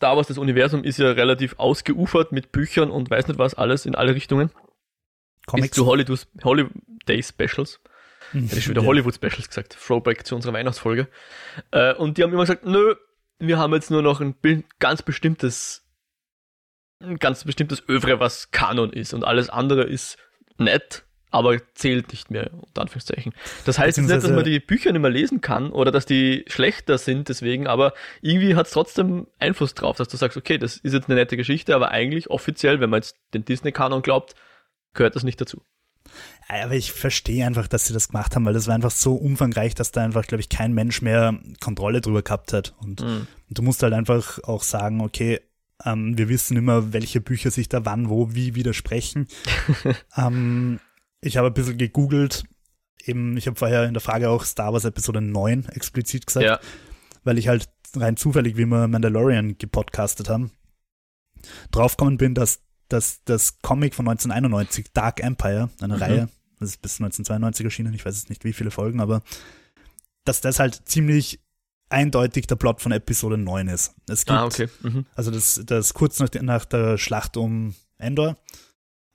Star 0.02 0.16
Wars, 0.16 0.26
das 0.26 0.37
Universum 0.37 0.82
ist 0.82 0.99
ja 0.99 1.12
relativ 1.12 1.54
ausgeufert 1.59 2.32
mit 2.32 2.50
Büchern 2.50 2.90
und 2.90 3.09
weiß 3.09 3.28
nicht 3.28 3.38
was 3.38 3.54
alles 3.54 3.87
in 3.87 3.94
alle 3.94 4.16
Richtungen. 4.16 4.50
Comics. 5.47 5.68
Bis 5.68 5.76
zu 5.76 5.87
Hollywood, 5.87 6.26
Holiday 6.42 7.23
Specials. 7.23 7.80
Hm, 8.32 8.49
Hätte 8.49 8.59
ich 8.59 8.64
schon 8.64 8.75
wieder. 8.75 8.85
Hollywood 8.85 9.14
Specials 9.14 9.47
gesagt. 9.47 9.78
Throwback 9.80 10.26
zu 10.26 10.35
unserer 10.35 10.54
Weihnachtsfolge. 10.54 11.06
Äh, 11.71 11.94
und 11.94 12.18
die 12.18 12.25
haben 12.25 12.32
immer 12.32 12.42
gesagt, 12.42 12.66
nö, 12.66 12.97
wir 13.38 13.59
haben 13.59 13.73
jetzt 13.75 13.92
nur 13.92 14.02
noch 14.02 14.21
ein 14.21 14.35
ganz 14.80 15.02
bestimmtes, 15.02 15.88
ein 16.99 17.21
ganz 17.21 17.44
bestimmtes 17.44 17.88
Övre, 17.88 18.18
was 18.18 18.50
Kanon 18.50 18.92
ist. 18.92 19.14
Und 19.14 19.23
alles 19.23 19.50
andere 19.50 19.85
ist 19.85 20.18
nett, 20.59 21.04
aber 21.32 21.58
zählt 21.74 22.12
nicht 22.12 22.30
mehr, 22.30 22.50
unter 22.52 22.82
Anführungszeichen. 22.82 23.32
Das 23.64 23.78
heißt 23.78 23.96
jetzt 23.96 24.06
nicht, 24.06 24.22
dass 24.22 24.30
man 24.30 24.44
die 24.44 24.60
Bücher 24.60 24.92
nicht 24.92 25.00
mehr 25.00 25.10
lesen 25.10 25.40
kann 25.40 25.70
oder 25.70 25.90
dass 25.90 26.06
die 26.06 26.44
schlechter 26.46 26.98
sind 26.98 27.28
deswegen, 27.28 27.66
aber 27.66 27.94
irgendwie 28.20 28.54
hat 28.54 28.66
es 28.66 28.72
trotzdem 28.72 29.26
Einfluss 29.38 29.74
drauf, 29.74 29.96
dass 29.96 30.08
du 30.08 30.16
sagst, 30.16 30.36
okay, 30.36 30.58
das 30.58 30.76
ist 30.76 30.92
jetzt 30.92 31.08
eine 31.08 31.16
nette 31.16 31.36
Geschichte, 31.36 31.74
aber 31.74 31.90
eigentlich 31.90 32.30
offiziell, 32.30 32.80
wenn 32.80 32.90
man 32.90 32.98
jetzt 32.98 33.16
den 33.32 33.44
Disney-Kanon 33.44 34.02
glaubt, 34.02 34.34
gehört 34.92 35.16
das 35.16 35.24
nicht 35.24 35.40
dazu. 35.40 35.62
Aber 36.48 36.74
ich 36.74 36.92
verstehe 36.92 37.46
einfach, 37.46 37.66
dass 37.66 37.86
sie 37.86 37.94
das 37.94 38.08
gemacht 38.08 38.36
haben, 38.36 38.44
weil 38.44 38.52
das 38.52 38.66
war 38.66 38.74
einfach 38.74 38.90
so 38.90 39.14
umfangreich, 39.14 39.74
dass 39.74 39.90
da 39.90 40.04
einfach, 40.04 40.26
glaube 40.26 40.42
ich, 40.42 40.50
kein 40.50 40.74
Mensch 40.74 41.00
mehr 41.00 41.38
Kontrolle 41.60 42.02
drüber 42.02 42.22
gehabt 42.22 42.52
hat. 42.52 42.74
Und, 42.80 43.00
mhm. 43.00 43.26
und 43.48 43.58
du 43.58 43.62
musst 43.62 43.82
halt 43.82 43.94
einfach 43.94 44.38
auch 44.44 44.62
sagen, 44.62 45.00
okay, 45.00 45.40
ähm, 45.84 46.18
wir 46.18 46.28
wissen 46.28 46.58
immer, 46.58 46.92
welche 46.92 47.22
Bücher 47.22 47.50
sich 47.50 47.70
da 47.70 47.86
wann, 47.86 48.10
wo, 48.10 48.34
wie 48.34 48.54
widersprechen. 48.54 49.28
ähm, 50.16 50.78
ich 51.23 51.37
habe 51.37 51.49
ein 51.49 51.55
bisschen 51.55 51.79
gegoogelt. 51.79 52.45
Eben, 53.05 53.37
ich 53.37 53.47
habe 53.47 53.57
vorher 53.57 53.85
in 53.85 53.95
der 53.95 54.00
Frage 54.00 54.29
auch 54.29 54.45
Star 54.45 54.73
Wars 54.73 54.85
Episode 54.85 55.21
9 55.21 55.67
explizit 55.71 56.26
gesagt, 56.26 56.47
ja. 56.47 56.61
weil 57.25 57.38
ich 57.38 57.49
halt 57.49 57.69
rein 57.97 58.17
zufällig, 58.17 58.57
wie 58.57 58.67
wir 58.67 58.88
Mandalorian 58.88 59.57
gepodcastet 59.59 60.29
haben, 60.29 60.52
draufgekommen 61.71 62.19
bin, 62.19 62.35
dass, 62.35 62.61
dass 62.88 63.25
das 63.25 63.59
Comic 63.61 63.95
von 63.95 64.07
1991, 64.09 64.93
Dark 64.93 65.21
Empire, 65.21 65.71
eine 65.81 65.97
mhm. 65.97 66.02
Reihe, 66.02 66.29
das 66.61 66.71
ist 66.71 66.83
bis 66.83 67.00
1992 67.00 67.64
erschienen, 67.64 67.95
ich 67.95 68.05
weiß 68.05 68.17
jetzt 68.17 68.31
nicht 68.31 68.45
wie 68.45 68.52
viele 68.52 68.71
Folgen, 68.71 69.00
aber 69.00 69.23
dass 70.25 70.41
das 70.41 70.61
halt 70.61 70.88
ziemlich 70.88 71.41
eindeutig 71.88 72.47
der 72.47 72.57
Plot 72.57 72.81
von 72.81 72.93
Episode 72.93 73.37
9 73.37 73.69
ist. 73.69 73.95
Es 74.09 74.23
ah, 74.23 74.25
gibt, 74.25 74.31
ah, 74.31 74.45
okay. 74.45 74.69
Mhm. 74.83 75.07
Also 75.14 75.31
das, 75.31 75.61
das 75.67 75.93
kurz 75.93 76.21
nach, 76.21 76.31
nach 76.41 76.64
der 76.64 76.99
Schlacht 76.99 77.37
um 77.37 77.75
Endor 77.99 78.37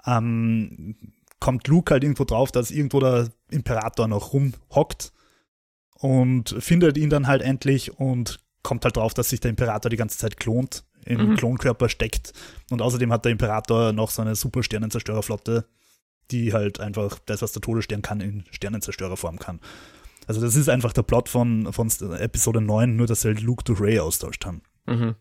ähm, 0.06 0.96
kommt 1.40 1.68
Luke 1.68 1.94
halt 1.94 2.04
irgendwo 2.04 2.24
drauf, 2.24 2.52
dass 2.52 2.72
irgendwo 2.72 3.00
der 3.00 3.30
Imperator 3.50 4.08
noch 4.08 4.34
rumhockt 4.34 5.12
und 5.96 6.56
findet 6.60 6.98
ihn 6.98 7.10
dann 7.10 7.28
halt 7.28 7.42
endlich 7.42 8.00
und 8.00 8.40
kommt 8.64 8.84
halt 8.86 8.98
drauf, 8.98 9.14
dass 9.14 9.30
sich 9.30 9.40
der 9.40 9.50
Imperator 9.50 9.90
die 9.90 9.98
ganze 9.98 10.18
Zeit 10.18 10.38
klont, 10.38 10.84
im 11.06 11.32
mhm. 11.32 11.36
Klonkörper 11.36 11.90
steckt. 11.90 12.34
Und 12.70 12.82
außerdem 12.82 13.12
hat 13.12 13.26
der 13.26 13.32
Imperator 13.32 13.94
noch 13.94 14.12
so 14.12 14.22
eine 14.22 14.36
super 14.36 14.62
Sternenzerstörerflotte, 14.62 15.66
die 16.32 16.54
halt 16.54 16.80
einfach 16.80 17.20
das, 17.26 17.42
was 17.42 17.54
der 17.54 17.62
Todesstern 17.62 18.02
kann, 18.02 18.20
in 18.20 18.44
Sternenzerstörerform 18.52 19.40
kann. 19.40 19.60
Also 20.28 20.42
das 20.42 20.56
ist 20.56 20.68
einfach 20.68 20.92
der 20.92 21.04
Plot 21.04 21.30
von, 21.30 21.72
von 21.72 21.90
Episode 22.20 22.60
9, 22.60 22.96
nur 22.96 23.08
dass 23.08 23.22
sie 23.22 23.30
halt 23.30 23.42
Luke 23.42 23.64
durch 23.64 23.80
Ray 23.80 24.00
austauscht 24.00 24.46
haben. 24.46 24.62
Mhm. 24.86 25.16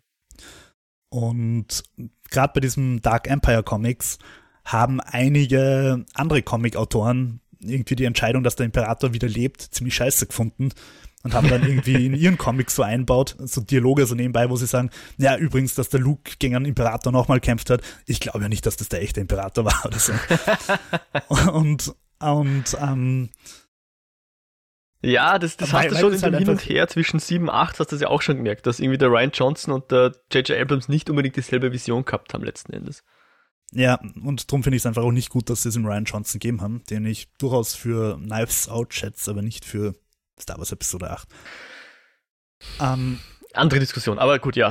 Und 1.09 1.85
gerade 2.31 2.53
bei 2.53 2.61
diesem 2.61 3.01
Dark 3.01 3.29
Empire 3.29 3.63
Comics 3.63 4.19
haben 4.67 5.01
einige 5.01 6.05
andere 6.15 6.43
Comic-Autoren 6.43 7.41
irgendwie 7.61 7.97
die 7.97 8.05
Entscheidung, 8.05 8.43
dass 8.43 8.57
der 8.57 8.67
Imperator 8.67 9.15
wieder 9.15 9.29
lebt, 9.29 9.63
ziemlich 9.63 9.95
scheiße 9.95 10.27
gefunden 10.27 10.71
und 11.23 11.35
haben 11.35 11.49
dann 11.49 11.67
irgendwie 11.67 12.07
in 12.07 12.15
ihren 12.15 12.37
Comics 12.37 12.75
so 12.75 12.83
einbaut, 12.83 13.37
so 13.39 13.61
Dialoge 13.61 14.07
so 14.07 14.15
nebenbei, 14.15 14.51
wo 14.51 14.57
sie 14.57 14.67
sagen, 14.67 14.91
ja, 15.17 15.37
übrigens, 15.37 15.75
dass 15.75 15.89
der 15.89 16.01
Luke 16.01 16.33
gegen 16.39 16.57
einen 16.57 16.67
Imperator 16.67 17.13
nochmal 17.13 17.41
kämpft 17.41 17.71
hat. 17.71 17.81
Ich 18.07 18.21
glaube 18.21 18.43
ja 18.43 18.49
nicht, 18.49 18.67
dass 18.67 18.77
das 18.77 18.89
der 18.89 19.03
echte 19.03 19.21
Imperator 19.21 19.65
war 19.65 19.87
oder 19.87 19.99
so. 19.99 20.13
und, 21.53 21.95
und, 22.21 22.77
ähm, 22.81 23.31
ja, 25.03 25.39
das, 25.39 25.57
das 25.57 25.73
hast 25.73 25.91
du 25.91 25.97
schon 25.97 26.13
in 26.13 26.21
dem 26.21 26.33
halt 26.33 26.39
Hin 26.39 26.49
und 26.49 26.69
Her 26.69 26.89
zwischen 26.89 27.21
7 27.21 27.45
und 27.45 27.55
8 27.55 27.79
hast 27.79 27.93
du 27.93 27.97
das 27.97 28.03
ja 28.03 28.09
auch 28.09 28.23
schon 28.23 28.37
gemerkt, 28.37 28.67
dass 28.67 28.81
irgendwie 28.81 28.99
der 28.99 29.09
Ryan 29.09 29.31
Johnson 29.33 29.75
und 29.75 29.93
der 29.93 30.13
J.J. 30.33 30.59
Abrams 30.59 30.89
nicht 30.89 31.09
unbedingt 31.09 31.37
dieselbe 31.37 31.73
Vision 31.73 32.05
gehabt 32.05 32.35
haben 32.35 32.43
letzten 32.43 32.73
Endes. 32.73 33.05
Ja, 33.73 33.99
und 34.23 34.51
darum 34.51 34.63
finde 34.63 34.77
ich 34.77 34.83
es 34.83 34.87
einfach 34.87 35.03
auch 35.03 35.13
nicht 35.13 35.31
gut, 35.31 35.51
dass 35.51 35.63
sie 35.63 35.69
es 35.69 35.77
im 35.77 35.87
Ryan 35.87 36.05
Johnson 36.05 36.39
gegeben 36.39 36.61
haben, 36.61 36.83
den 36.89 37.05
ich 37.05 37.29
durchaus 37.39 37.75
für 37.75 38.17
Knives 38.17 38.69
Out 38.69 38.95
schätze, 38.95 39.31
aber 39.31 39.43
nicht 39.43 39.65
für 39.65 39.95
Star 40.41 40.59
Wars 40.59 40.73
Episode 40.73 41.11
8. 41.11 41.29
Ähm, 42.81 43.19
Andere 43.53 43.81
Diskussion, 43.81 44.19
aber 44.19 44.39
gut, 44.39 44.57
ja. 44.57 44.71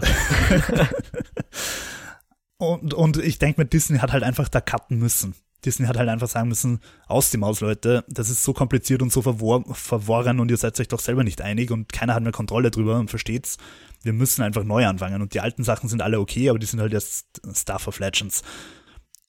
und, 2.58 2.94
und 2.94 3.18
ich 3.18 3.40
denke 3.40 3.62
mir, 3.62 3.66
Disney 3.66 4.00
hat 4.00 4.14
halt 4.14 4.24
einfach 4.24 4.48
da 4.48 4.62
cutten 4.62 5.00
müssen. 5.00 5.36
Disney 5.66 5.88
hat 5.88 5.98
halt 5.98 6.10
einfach 6.10 6.28
sagen 6.28 6.50
müssen, 6.50 6.80
aus 7.08 7.32
dem 7.32 7.40
Maus, 7.40 7.60
Leute, 7.62 8.06
das 8.08 8.30
ist 8.30 8.44
so 8.44 8.54
kompliziert 8.54 9.02
und 9.02 9.12
so 9.12 9.24
verwor 9.24 9.64
verworren 9.74 10.40
und 10.40 10.52
ihr 10.52 10.58
seid 10.58 10.80
euch 10.80 10.88
doch 10.88 11.00
selber 11.00 11.24
nicht 11.24 11.42
einig 11.42 11.72
und 11.72 11.92
keiner 11.92 12.14
hat 12.14 12.22
mehr 12.22 12.32
Kontrolle 12.32 12.70
drüber 12.70 13.00
und 13.00 13.10
versteht's. 13.10 13.58
Wir 14.04 14.14
müssen 14.14 14.44
einfach 14.44 14.64
neu 14.64 14.86
anfangen 14.86 15.24
und 15.24 15.34
die 15.34 15.40
alten 15.40 15.64
Sachen 15.64 15.90
sind 15.90 16.04
alle 16.04 16.20
okay, 16.20 16.50
aber 16.50 16.60
die 16.60 16.68
sind 16.68 16.80
halt 16.80 16.94
erst 16.94 17.42
Stuff 17.56 17.88
of 17.88 18.00
Legends. 18.00 18.44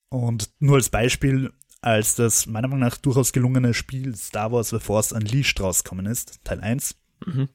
Und 0.08 0.50
nur 0.60 0.76
als 0.76 0.88
Beispiel, 0.88 1.52
als 1.80 2.14
das 2.14 2.46
meiner 2.46 2.68
Meinung 2.68 2.88
nach 2.88 2.96
durchaus 2.96 3.32
gelungene 3.32 3.74
Spiel 3.74 4.14
Star 4.16 4.52
Wars 4.52 4.70
The 4.70 4.78
Force 4.78 5.12
Unleashed 5.12 5.60
rausgekommen 5.60 6.06
ist, 6.06 6.44
Teil 6.44 6.60
1, 6.60 6.96
mhm. 7.24 7.48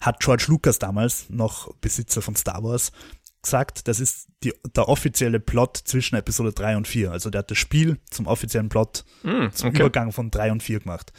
hat 0.00 0.20
George 0.20 0.46
Lucas 0.48 0.78
damals, 0.78 1.28
noch 1.30 1.72
Besitzer 1.76 2.22
von 2.22 2.36
Star 2.36 2.62
Wars, 2.62 2.92
gesagt, 3.42 3.88
das 3.88 4.00
ist 4.00 4.28
die, 4.42 4.52
der 4.74 4.88
offizielle 4.88 5.40
Plot 5.40 5.76
zwischen 5.76 6.16
Episode 6.16 6.52
3 6.52 6.76
und 6.76 6.88
4. 6.88 7.12
Also 7.12 7.30
der 7.30 7.40
hat 7.40 7.50
das 7.50 7.58
Spiel 7.58 8.00
zum 8.10 8.26
offiziellen 8.26 8.68
Plot, 8.68 9.04
mm, 9.22 9.48
zum 9.52 9.70
okay. 9.70 9.78
Übergang 9.78 10.12
von 10.12 10.30
3 10.30 10.52
und 10.52 10.62
4 10.62 10.80
gemacht. 10.80 11.12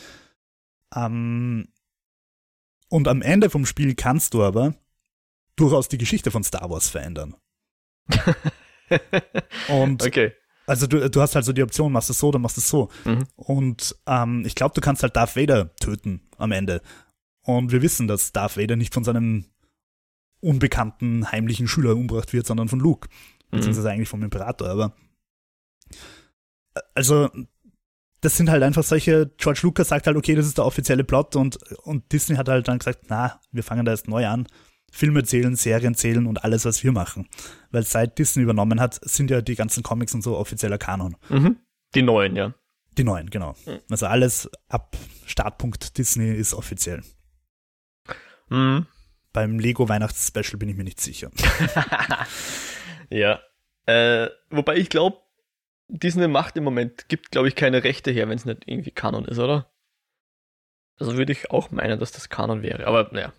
Ähm, 0.95 1.69
und 2.89 3.07
am 3.07 3.21
Ende 3.21 3.49
vom 3.49 3.65
Spiel 3.65 3.95
kannst 3.95 4.33
du 4.33 4.43
aber 4.43 4.75
durchaus 5.55 5.87
die 5.87 5.97
Geschichte 5.97 6.31
von 6.31 6.43
Star 6.43 6.69
Wars 6.69 6.89
verändern. 6.89 7.35
und 9.69 10.03
okay. 10.03 10.33
Also 10.65 10.85
du, 10.85 11.09
du 11.09 11.21
hast 11.21 11.33
halt 11.35 11.45
so 11.45 11.53
die 11.53 11.63
Option, 11.63 11.93
machst 11.93 12.09
es 12.09 12.19
so, 12.19 12.29
dann 12.31 12.41
machst 12.41 12.57
du 12.57 12.61
es 12.61 12.69
so. 12.69 12.89
Mhm. 13.05 13.25
Und 13.35 13.95
ähm, 14.05 14.43
ich 14.45 14.53
glaube, 14.53 14.75
du 14.75 14.81
kannst 14.81 15.01
halt 15.01 15.15
Darth 15.15 15.37
Vader 15.37 15.73
töten 15.77 16.27
am 16.37 16.51
Ende. 16.51 16.81
Und 17.41 17.71
wir 17.71 17.81
wissen, 17.81 18.07
dass 18.07 18.33
Darth 18.33 18.57
Vader 18.57 18.75
nicht 18.75 18.93
von 18.93 19.05
seinem 19.05 19.45
unbekannten 20.41 21.31
heimlichen 21.31 21.69
Schüler 21.69 21.95
umgebracht 21.95 22.33
wird, 22.33 22.45
sondern 22.45 22.67
von 22.67 22.81
Luke. 22.81 23.07
Mhm. 23.49 23.57
Beziehungsweise 23.57 23.89
eigentlich 23.89 24.09
vom 24.09 24.23
Imperator, 24.23 24.67
aber 24.67 24.93
also 26.93 27.29
das 28.21 28.35
sind 28.35 28.49
halt 28.49 28.63
einfach 28.63 28.83
solche, 28.83 29.31
George 29.37 29.61
Lucas 29.63 29.89
sagt 29.89 30.07
halt, 30.07 30.17
okay, 30.17 30.35
das 30.35 30.47
ist 30.47 30.57
der 30.57 30.65
offizielle 30.65 31.03
Plot 31.03 31.35
und, 31.35 31.57
und 31.83 32.11
Disney 32.11 32.35
hat 32.35 32.49
halt 32.49 32.67
dann 32.67 32.79
gesagt, 32.79 33.05
na, 33.09 33.39
wir 33.51 33.63
fangen 33.63 33.85
da 33.85 33.91
erst 33.91 34.07
neu 34.07 34.27
an 34.27 34.47
Filme 34.97 35.23
zählen, 35.23 35.55
Serien 35.55 35.93
zählen 35.93 36.25
und 36.25 36.43
alles, 36.43 36.65
was 36.65 36.83
wir 36.83 36.91
machen. 36.91 37.29
Weil 37.69 37.83
seit 37.83 38.17
Disney 38.17 38.41
übernommen 38.41 38.79
hat, 38.79 38.99
sind 39.03 39.29
ja 39.29 39.41
die 39.41 39.53
ganzen 39.53 39.83
Comics 39.83 40.15
und 40.15 40.23
so 40.23 40.35
offizieller 40.35 40.79
Kanon. 40.79 41.15
Mhm. 41.29 41.57
Die 41.93 42.01
neuen, 42.01 42.35
ja. 42.35 42.55
Die 42.97 43.03
neuen, 43.03 43.29
genau. 43.29 43.53
Mhm. 43.67 43.81
Also 43.91 44.07
alles 44.07 44.49
ab 44.69 44.97
Startpunkt 45.27 45.99
Disney 45.99 46.33
ist 46.33 46.55
offiziell. 46.55 47.03
Mhm. 48.49 48.87
Beim 49.33 49.59
Lego 49.59 49.87
Weihnachtsspecial 49.87 50.57
bin 50.57 50.69
ich 50.69 50.75
mir 50.75 50.83
nicht 50.83 50.99
sicher. 50.99 51.29
ja. 53.11 53.39
Äh, 53.85 54.29
wobei 54.49 54.77
ich 54.77 54.89
glaube, 54.89 55.17
Disney 55.89 56.27
macht 56.27 56.57
im 56.57 56.63
Moment, 56.63 57.07
gibt 57.07 57.29
glaube 57.29 57.49
ich 57.49 57.55
keine 57.55 57.83
Rechte 57.83 58.09
her, 58.09 58.27
wenn 58.29 58.37
es 58.37 58.45
nicht 58.45 58.63
irgendwie 58.65 58.91
Kanon 58.91 59.25
ist, 59.25 59.37
oder? 59.37 59.71
Also 60.97 61.17
würde 61.17 61.33
ich 61.33 61.51
auch 61.51 61.69
meinen, 61.69 61.99
dass 61.99 62.11
das 62.11 62.29
Kanon 62.29 62.63
wäre. 62.63 62.87
Aber 62.87 63.09
naja. 63.11 63.31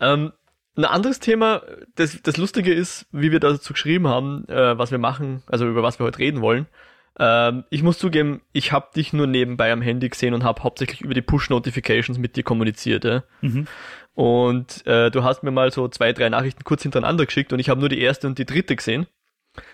Ähm, 0.00 0.32
ein 0.78 0.84
anderes 0.84 1.18
Thema, 1.18 1.62
das, 1.96 2.22
das 2.22 2.36
Lustige 2.36 2.72
ist, 2.72 3.06
wie 3.10 3.32
wir 3.32 3.40
dazu 3.40 3.72
geschrieben 3.72 4.06
haben, 4.06 4.48
äh, 4.48 4.78
was 4.78 4.92
wir 4.92 4.98
machen, 4.98 5.42
also 5.46 5.66
über 5.66 5.82
was 5.82 5.98
wir 5.98 6.06
heute 6.06 6.20
reden 6.20 6.40
wollen. 6.40 6.66
Ähm, 7.18 7.64
ich 7.68 7.82
muss 7.82 7.98
zugeben, 7.98 8.42
ich 8.52 8.70
habe 8.70 8.90
dich 8.94 9.12
nur 9.12 9.26
nebenbei 9.26 9.72
am 9.72 9.82
Handy 9.82 10.08
gesehen 10.08 10.34
und 10.34 10.44
habe 10.44 10.62
hauptsächlich 10.62 11.00
über 11.00 11.14
die 11.14 11.22
Push-Notifications 11.22 12.18
mit 12.18 12.36
dir 12.36 12.44
kommuniziert. 12.44 13.04
Ja? 13.04 13.24
Mhm. 13.40 13.66
Und 14.14 14.86
äh, 14.86 15.10
du 15.10 15.24
hast 15.24 15.42
mir 15.42 15.50
mal 15.50 15.72
so 15.72 15.88
zwei, 15.88 16.12
drei 16.12 16.28
Nachrichten 16.28 16.62
kurz 16.62 16.82
hintereinander 16.82 17.26
geschickt 17.26 17.52
und 17.52 17.58
ich 17.58 17.68
habe 17.68 17.80
nur 17.80 17.88
die 17.88 18.00
erste 18.00 18.28
und 18.28 18.38
die 18.38 18.46
dritte 18.46 18.76
gesehen 18.76 19.08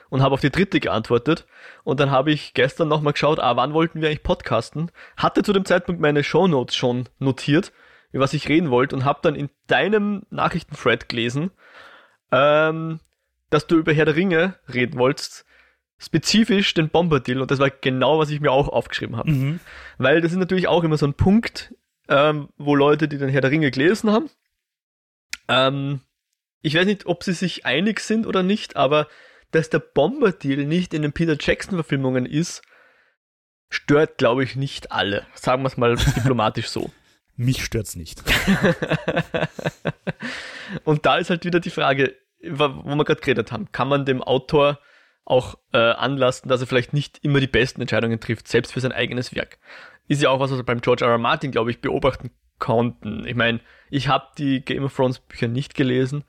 und 0.09 0.23
habe 0.23 0.33
auf 0.33 0.41
die 0.41 0.51
dritte 0.51 0.81
geantwortet. 0.81 1.47
Und 1.83 2.01
dann 2.01 2.11
habe 2.11 2.33
ich 2.33 2.55
gestern 2.55 2.89
nochmal 2.89 3.13
geschaut, 3.13 3.41
ah, 3.41 3.57
wann 3.57 3.75
wollten 3.75 4.01
wir 4.01 4.09
eigentlich 4.09 4.23
podcasten? 4.23 4.91
Hatte 5.19 5.43
zu 5.43 5.53
dem 5.53 5.67
Zeitpunkt 5.67 6.01
meine 6.01 6.25
Shownotes 6.25 6.75
schon 6.75 7.11
notiert, 7.19 7.73
über 8.15 8.23
was 8.23 8.33
ich 8.33 8.49
reden 8.49 8.71
wollte 8.71 8.95
und 8.95 9.05
habe 9.05 9.19
dann 9.23 9.35
in 9.35 9.51
deinem 9.67 10.23
Nachrichtenthread 10.31 11.09
gelesen, 11.09 11.51
ähm, 12.31 13.01
dass 13.51 13.67
du 13.67 13.77
über 13.77 13.93
Herr 13.93 14.05
der 14.05 14.17
Ringe 14.17 14.55
reden 14.73 14.99
wolltest 14.99 15.45
spezifisch 15.99 16.75
den 16.75 16.91
Bombardier 16.91 17.41
und 17.41 17.51
das 17.51 17.59
war 17.59 17.71
genau, 17.71 18.19
was 18.19 18.31
ich 18.31 18.41
mir 18.41 18.53
auch 18.53 18.69
aufgeschrieben 18.69 19.17
habe. 19.17 19.31
Mhm. 19.31 19.61
Weil 19.99 20.21
das 20.21 20.33
ist 20.33 20.39
natürlich 20.39 20.69
auch 20.69 20.85
immer 20.85 20.97
so 20.97 21.07
ein 21.07 21.15
Punkt, 21.15 21.75
ähm, 22.09 22.49
wo 22.57 22.75
Leute, 22.75 23.09
die 23.09 23.19
den 23.19 23.29
Herr 23.29 23.41
der 23.41 23.51
Ringe 23.51 23.71
gelesen 23.71 24.11
haben, 24.11 24.31
ähm, 25.49 26.01
ich 26.61 26.75
weiß 26.75 26.87
nicht, 26.87 27.07
ob 27.07 27.25
sie 27.25 27.33
sich 27.33 27.67
einig 27.67 28.01
sind 28.01 28.27
oder 28.27 28.43
nicht, 28.43 28.77
aber 28.77 29.09
dass 29.51 29.71
der 29.71 29.79
Bombardier 29.79 30.59
nicht 30.59 30.95
in 30.95 31.03
den 31.03 31.13
Peter 31.13 31.37
Jackson-Verfilmungen 31.39 32.27
ist, 32.27 32.63
stört, 33.71 34.19
glaube 34.19 34.45
ich, 34.45 34.57
nicht 34.57 34.93
alle. 34.93 35.27
Sagen 35.35 35.63
wir 35.63 35.69
es 35.69 35.77
mal 35.77 35.97
diplomatisch 35.97 36.69
so. 36.69 36.93
Mich 37.37 37.65
stört's 37.65 37.97
nicht. 37.97 38.23
und 40.85 41.05
da 41.05 41.19
ist 41.19 41.31
halt 41.31 41.45
wieder 41.45 41.61
die 41.61 41.71
Frage, 41.71 42.15
wo 42.43 42.69
wir 42.69 43.05
gerade 43.05 43.21
geredet 43.21 43.53
haben, 43.53 43.73
kann 43.73 43.89
man 43.89 44.05
dem 44.05 44.23
Autor 44.23 44.79
auch 45.25 45.57
äh, 45.73 45.79
anlasten, 45.79 46.49
dass 46.49 46.61
er 46.61 46.67
vielleicht 46.67 46.93
nicht 46.93 47.19
immer 47.23 47.41
die 47.41 47.47
besten 47.47 47.81
Entscheidungen 47.81 48.21
trifft, 48.21 48.47
selbst 48.47 48.73
für 48.73 48.81
sein 48.81 48.93
eigenes 48.93 49.35
Werk. 49.35 49.59
Ist 50.07 50.23
ja 50.23 50.31
auch 50.31 50.39
was, 50.39 50.51
was 50.51 50.59
wir 50.59 50.65
beim 50.65 50.81
George 50.81 51.05
R. 51.05 51.13
R. 51.13 51.19
Martin, 51.19 51.51
glaube 51.51 51.71
ich, 51.71 51.81
beobachten 51.81 52.31
konnten. 52.59 53.27
Ich 53.27 53.35
meine, 53.35 53.61
ich 53.91 54.09
habe 54.09 54.27
die 54.37 54.61
Game 54.61 54.85
of 54.85 54.95
Thrones 54.95 55.19
Bücher 55.19 55.49
nicht 55.49 55.75
gelesen, 55.75 56.25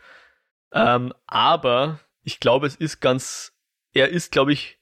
ähm, 0.71 1.13
aber 1.27 1.99
ich 2.23 2.39
glaube, 2.39 2.67
es 2.67 2.75
ist 2.75 3.01
ganz, 3.01 3.53
er 3.93 4.09
ist, 4.09 4.31
glaube 4.31 4.53
ich, 4.53 4.79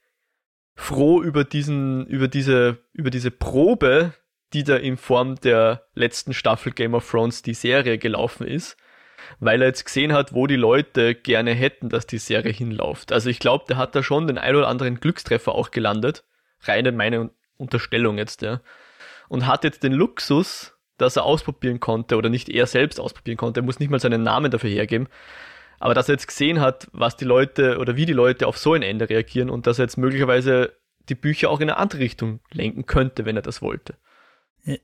froh 0.76 1.22
über 1.22 1.44
diesen, 1.44 2.06
über 2.08 2.28
diese, 2.28 2.80
über 2.94 3.10
diese 3.10 3.32
Probe, 3.32 4.14
die 4.54 4.64
da 4.64 4.76
in 4.76 4.98
Form 4.98 5.36
der 5.36 5.88
letzten 5.96 6.34
Staffel 6.34 6.72
Game 6.72 6.94
of 6.94 7.10
Thrones 7.10 7.42
die 7.42 7.54
Serie 7.54 7.98
gelaufen 7.98 8.48
ist, 8.48 8.78
weil 9.40 9.62
er 9.62 9.68
jetzt 9.68 9.86
gesehen 9.86 10.14
hat, 10.14 10.34
wo 10.34 10.48
die 10.48 10.56
Leute 10.56 11.16
gerne 11.16 11.54
hätten, 11.54 11.90
dass 11.90 12.06
die 12.06 12.18
Serie 12.18 12.52
hinläuft. 12.52 13.12
Also 13.12 13.30
ich 13.30 13.40
glaube, 13.40 13.66
der 13.68 13.78
hat 13.78 13.96
da 13.96 14.04
schon 14.04 14.28
den 14.28 14.38
ein 14.38 14.56
oder 14.56 14.68
anderen 14.68 15.00
Glückstreffer 15.00 15.54
auch 15.54 15.72
gelandet. 15.72 16.24
Reine 16.62 16.92
meine 16.92 17.32
Unterstellung 17.58 18.18
jetzt, 18.18 18.42
ja. 18.42 18.62
Und 19.30 19.48
hat 19.48 19.64
jetzt 19.64 19.84
den 19.84 19.94
Luxus, 19.94 20.78
dass 20.98 21.16
er 21.16 21.24
ausprobieren 21.24 21.80
konnte 21.80 22.18
oder 22.18 22.30
nicht 22.30 22.50
er 22.50 22.68
selbst 22.68 23.00
ausprobieren 23.00 23.38
konnte. 23.38 23.62
Er 23.62 23.64
muss 23.64 23.80
nicht 23.80 23.90
mal 23.90 24.00
seinen 24.00 24.24
Namen 24.24 24.52
dafür 24.52 24.70
hergeben. 24.70 25.08
Aber 25.80 25.94
dass 25.94 26.08
er 26.08 26.14
jetzt 26.14 26.28
gesehen 26.28 26.62
hat, 26.62 26.88
was 26.94 27.18
die 27.18 27.26
Leute 27.26 27.78
oder 27.80 27.96
wie 27.96 28.06
die 28.06 28.14
Leute 28.14 28.48
auf 28.48 28.58
so 28.58 28.74
ein 28.74 28.84
Ende 28.84 29.10
reagieren 29.10 29.50
und 29.50 29.68
dass 29.68 29.80
er 29.80 29.86
jetzt 29.86 29.98
möglicherweise 29.98 30.74
die 31.10 31.16
Bücher 31.16 31.50
auch 31.50 31.60
in 31.60 31.70
eine 31.70 31.78
andere 31.78 32.00
Richtung 32.00 32.40
lenken 32.52 32.86
könnte, 32.86 33.26
wenn 33.26 33.36
er 33.36 33.42
das 33.42 33.62
wollte. 33.62 33.96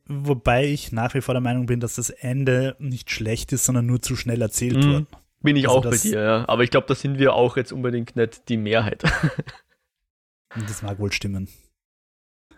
Wobei 0.07 0.65
ich 0.65 0.91
nach 0.91 1.13
wie 1.13 1.21
vor 1.21 1.33
der 1.33 1.41
Meinung 1.41 1.65
bin, 1.65 1.79
dass 1.79 1.95
das 1.95 2.09
Ende 2.09 2.75
nicht 2.79 3.11
schlecht 3.11 3.53
ist, 3.53 3.65
sondern 3.65 3.85
nur 3.85 4.01
zu 4.01 4.15
schnell 4.15 4.41
erzählt 4.41 4.77
mhm. 4.77 4.83
wurde. 4.83 5.07
Bin 5.41 5.55
ich 5.55 5.69
also 5.69 5.79
auch 5.79 5.83
bei 5.89 5.97
dir, 5.97 6.21
ja. 6.21 6.49
Aber 6.49 6.63
ich 6.63 6.71
glaube, 6.71 6.87
da 6.87 6.95
sind 6.95 7.17
wir 7.17 7.33
auch 7.33 7.55
jetzt 7.55 7.71
unbedingt 7.71 8.17
nicht 8.17 8.49
die 8.49 8.57
Mehrheit. 8.57 9.03
das 10.67 10.81
mag 10.81 10.99
wohl 10.99 11.13
stimmen. 11.13 11.47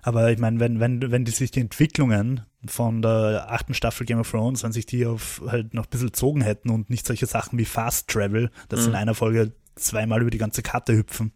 Aber 0.01 0.31
ich 0.31 0.39
meine, 0.39 0.59
wenn, 0.59 0.79
wenn, 0.79 1.11
wenn 1.11 1.25
die 1.25 1.31
sich 1.31 1.51
die 1.51 1.59
Entwicklungen 1.59 2.43
von 2.65 3.03
der 3.03 3.45
achten 3.49 3.75
Staffel 3.75 4.07
Game 4.07 4.19
of 4.19 4.31
Thrones, 4.31 4.63
wenn 4.63 4.71
sich 4.71 4.87
die 4.87 5.05
auf 5.05 5.43
halt 5.45 5.75
noch 5.75 5.85
ein 5.85 5.89
bisschen 5.91 6.13
zogen 6.13 6.41
hätten 6.41 6.71
und 6.71 6.89
nicht 6.89 7.05
solche 7.05 7.27
Sachen 7.27 7.59
wie 7.59 7.65
Fast 7.65 8.09
Travel, 8.09 8.49
dass 8.69 8.81
mhm. 8.81 8.89
in 8.89 8.95
einer 8.95 9.13
Folge 9.13 9.53
zweimal 9.75 10.21
über 10.21 10.31
die 10.31 10.39
ganze 10.39 10.63
Karte 10.63 10.97
hüpfen, 10.97 11.33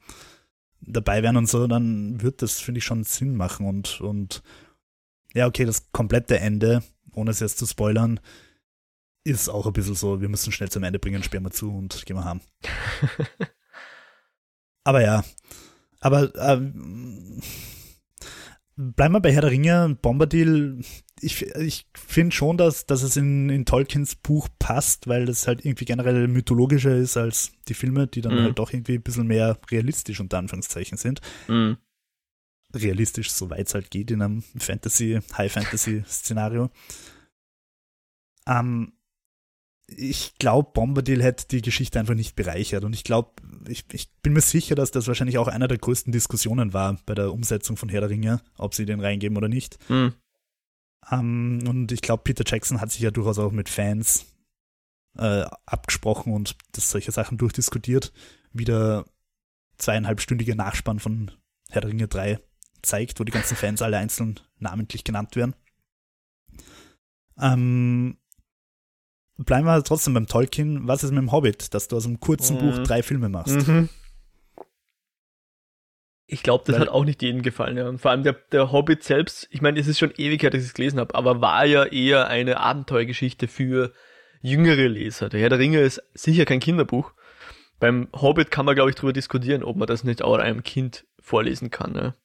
dabei 0.81 1.21
wären 1.21 1.37
und 1.37 1.47
so, 1.47 1.67
dann 1.67 2.21
wird 2.21 2.41
das, 2.41 2.59
finde 2.59 2.79
ich, 2.79 2.85
schon 2.85 3.03
Sinn 3.03 3.35
machen 3.35 3.67
und, 3.67 4.01
und 4.01 4.41
ja, 5.35 5.47
okay, 5.47 5.65
das 5.65 5.91
komplette 5.91 6.39
Ende, 6.39 6.81
ohne 7.13 7.31
es 7.31 7.41
jetzt 7.41 7.57
zu 7.57 7.65
spoilern, 7.65 8.19
ist 9.25 9.49
auch 9.49 9.67
ein 9.67 9.73
bisschen 9.73 9.95
so, 9.95 10.21
wir 10.21 10.29
müssen 10.29 10.51
schnell 10.51 10.69
zum 10.69 10.83
Ende 10.83 10.97
bringen, 10.97 11.23
sperren 11.23 11.43
wir 11.43 11.51
zu 11.51 11.71
und 11.71 12.05
gehen 12.05 12.15
wir 12.15 12.23
haben. 12.23 12.41
aber 14.83 15.01
ja, 15.01 15.23
aber 15.99 16.33
ähm, 16.35 17.41
bleiben 18.77 19.13
wir 19.13 19.19
bei 19.19 19.33
Herr 19.33 19.41
der 19.41 19.51
Ringe, 19.51 19.97
Bombadil. 20.01 20.81
Ich, 21.19 21.41
ich 21.41 21.87
finde 21.95 22.35
schon, 22.35 22.57
dass, 22.57 22.85
dass 22.85 23.01
es 23.01 23.17
in, 23.17 23.49
in 23.49 23.65
Tolkiens 23.65 24.15
Buch 24.15 24.47
passt, 24.57 25.07
weil 25.07 25.25
das 25.25 25.47
halt 25.47 25.65
irgendwie 25.65 25.85
generell 25.85 26.27
mythologischer 26.27 26.95
ist 26.95 27.17
als 27.17 27.51
die 27.67 27.73
Filme, 27.73 28.07
die 28.07 28.21
dann 28.21 28.35
mhm. 28.35 28.43
halt 28.43 28.59
doch 28.59 28.71
irgendwie 28.71 28.95
ein 28.95 29.03
bisschen 29.03 29.27
mehr 29.27 29.57
realistisch 29.69 30.19
unter 30.19 30.37
Anführungszeichen 30.37 30.97
sind. 30.97 31.19
Mhm 31.47 31.77
realistisch, 32.75 33.31
soweit 33.31 33.67
es 33.67 33.73
halt 33.73 33.91
geht 33.91 34.11
in 34.11 34.21
einem 34.21 34.43
Fantasy, 34.57 35.19
High-Fantasy-Szenario. 35.37 36.69
Ähm, 38.47 38.93
ich 39.87 40.37
glaube, 40.39 40.71
Bombadil 40.73 41.21
hätte 41.21 41.47
die 41.47 41.61
Geschichte 41.61 41.99
einfach 41.99 42.15
nicht 42.15 42.35
bereichert. 42.35 42.83
Und 42.83 42.93
ich 42.93 43.03
glaube, 43.03 43.31
ich, 43.67 43.85
ich, 43.91 44.11
bin 44.21 44.33
mir 44.33 44.41
sicher, 44.41 44.75
dass 44.75 44.91
das 44.91 45.07
wahrscheinlich 45.07 45.37
auch 45.37 45.47
einer 45.47 45.67
der 45.67 45.77
größten 45.77 46.11
Diskussionen 46.11 46.73
war 46.73 46.97
bei 47.05 47.13
der 47.13 47.31
Umsetzung 47.31 47.77
von 47.77 47.89
Herr 47.89 48.01
der 48.01 48.09
Ringe, 48.09 48.41
ob 48.57 48.73
sie 48.73 48.85
den 48.85 48.99
reingeben 48.99 49.37
oder 49.37 49.47
nicht. 49.47 49.77
Mhm. 49.89 50.13
Um, 51.11 51.59
und 51.67 51.91
ich 51.91 52.01
glaube, 52.01 52.23
Peter 52.23 52.43
Jackson 52.45 52.81
hat 52.81 52.91
sich 52.91 53.01
ja 53.01 53.11
durchaus 53.11 53.37
auch 53.37 53.51
mit 53.51 53.69
Fans 53.69 54.25
äh, 55.17 55.45
abgesprochen 55.67 56.33
und 56.33 56.55
das 56.71 56.89
solche 56.89 57.11
Sachen 57.11 57.37
durchdiskutiert, 57.37 58.11
wie 58.53 58.65
der 58.65 59.05
zweieinhalbstündige 59.77 60.55
Nachspann 60.55 60.99
von 60.99 61.29
Herr 61.69 61.81
der 61.81 61.91
Ringe 61.91 62.07
3 62.07 62.39
zeigt, 62.85 63.19
wo 63.19 63.23
die 63.23 63.31
ganzen 63.31 63.55
Fans 63.55 63.81
alle 63.81 63.97
einzeln 63.97 64.39
namentlich 64.59 65.03
genannt 65.03 65.35
werden. 65.35 65.55
Ähm, 67.39 68.17
bleiben 69.37 69.65
wir 69.65 69.83
trotzdem 69.83 70.13
beim 70.13 70.27
Tolkien. 70.27 70.87
Was 70.87 71.03
ist 71.03 71.11
mit 71.11 71.19
dem 71.19 71.31
Hobbit, 71.31 71.73
dass 71.73 71.87
du 71.87 71.97
aus 71.97 72.05
einem 72.05 72.19
kurzen 72.19 72.57
mhm. 72.57 72.59
Buch 72.59 72.83
drei 72.83 73.03
Filme 73.03 73.29
machst? 73.29 73.67
Mhm. 73.67 73.89
Ich 76.27 76.41
glaube, 76.41 76.63
das 76.65 76.75
Weil, 76.75 76.81
hat 76.81 76.89
auch 76.89 77.05
nicht 77.05 77.21
jedem 77.21 77.43
gefallen. 77.43 77.77
Ja. 77.77 77.87
Und 77.87 77.99
vor 77.99 78.11
allem 78.11 78.23
der, 78.23 78.33
der 78.33 78.71
Hobbit 78.71 79.03
selbst, 79.03 79.47
ich 79.51 79.61
meine, 79.61 79.79
es 79.79 79.87
ist 79.87 79.99
schon 79.99 80.11
ewig 80.17 80.41
her, 80.41 80.49
dass 80.49 80.61
ich 80.61 80.67
es 80.67 80.73
gelesen 80.73 80.99
habe, 80.99 81.13
aber 81.13 81.39
war 81.39 81.65
ja 81.65 81.83
eher 81.83 82.27
eine 82.27 82.59
Abenteuergeschichte 82.59 83.47
für 83.47 83.93
jüngere 84.41 84.87
Leser. 84.87 85.29
Der 85.29 85.39
Herr 85.39 85.49
der 85.49 85.59
Ringe 85.59 85.81
ist 85.81 86.01
sicher 86.13 86.45
kein 86.45 86.59
Kinderbuch. 86.59 87.13
Beim 87.79 88.07
Hobbit 88.13 88.51
kann 88.51 88.65
man, 88.65 88.73
glaube 88.73 88.89
ich, 88.89 88.95
darüber 88.95 89.13
diskutieren, 89.13 89.63
ob 89.63 89.75
man 89.75 89.87
das 89.87 90.03
nicht 90.03 90.23
auch 90.23 90.37
einem 90.37 90.63
Kind 90.63 91.05
vorlesen 91.19 91.69
kann. 91.69 91.91
Ne? 91.93 92.15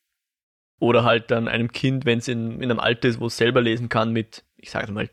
Oder 0.81 1.03
halt 1.03 1.29
dann 1.29 1.47
einem 1.47 1.71
Kind, 1.71 2.05
wenn 2.05 2.17
es 2.17 2.27
in, 2.27 2.55
in 2.55 2.71
einem 2.71 2.79
Alter 2.79 3.07
ist, 3.07 3.19
wo 3.19 3.27
es 3.27 3.37
selber 3.37 3.61
lesen 3.61 3.87
kann, 3.87 4.11
mit, 4.11 4.43
ich 4.57 4.71
sage 4.71 4.91
mal, 4.91 5.09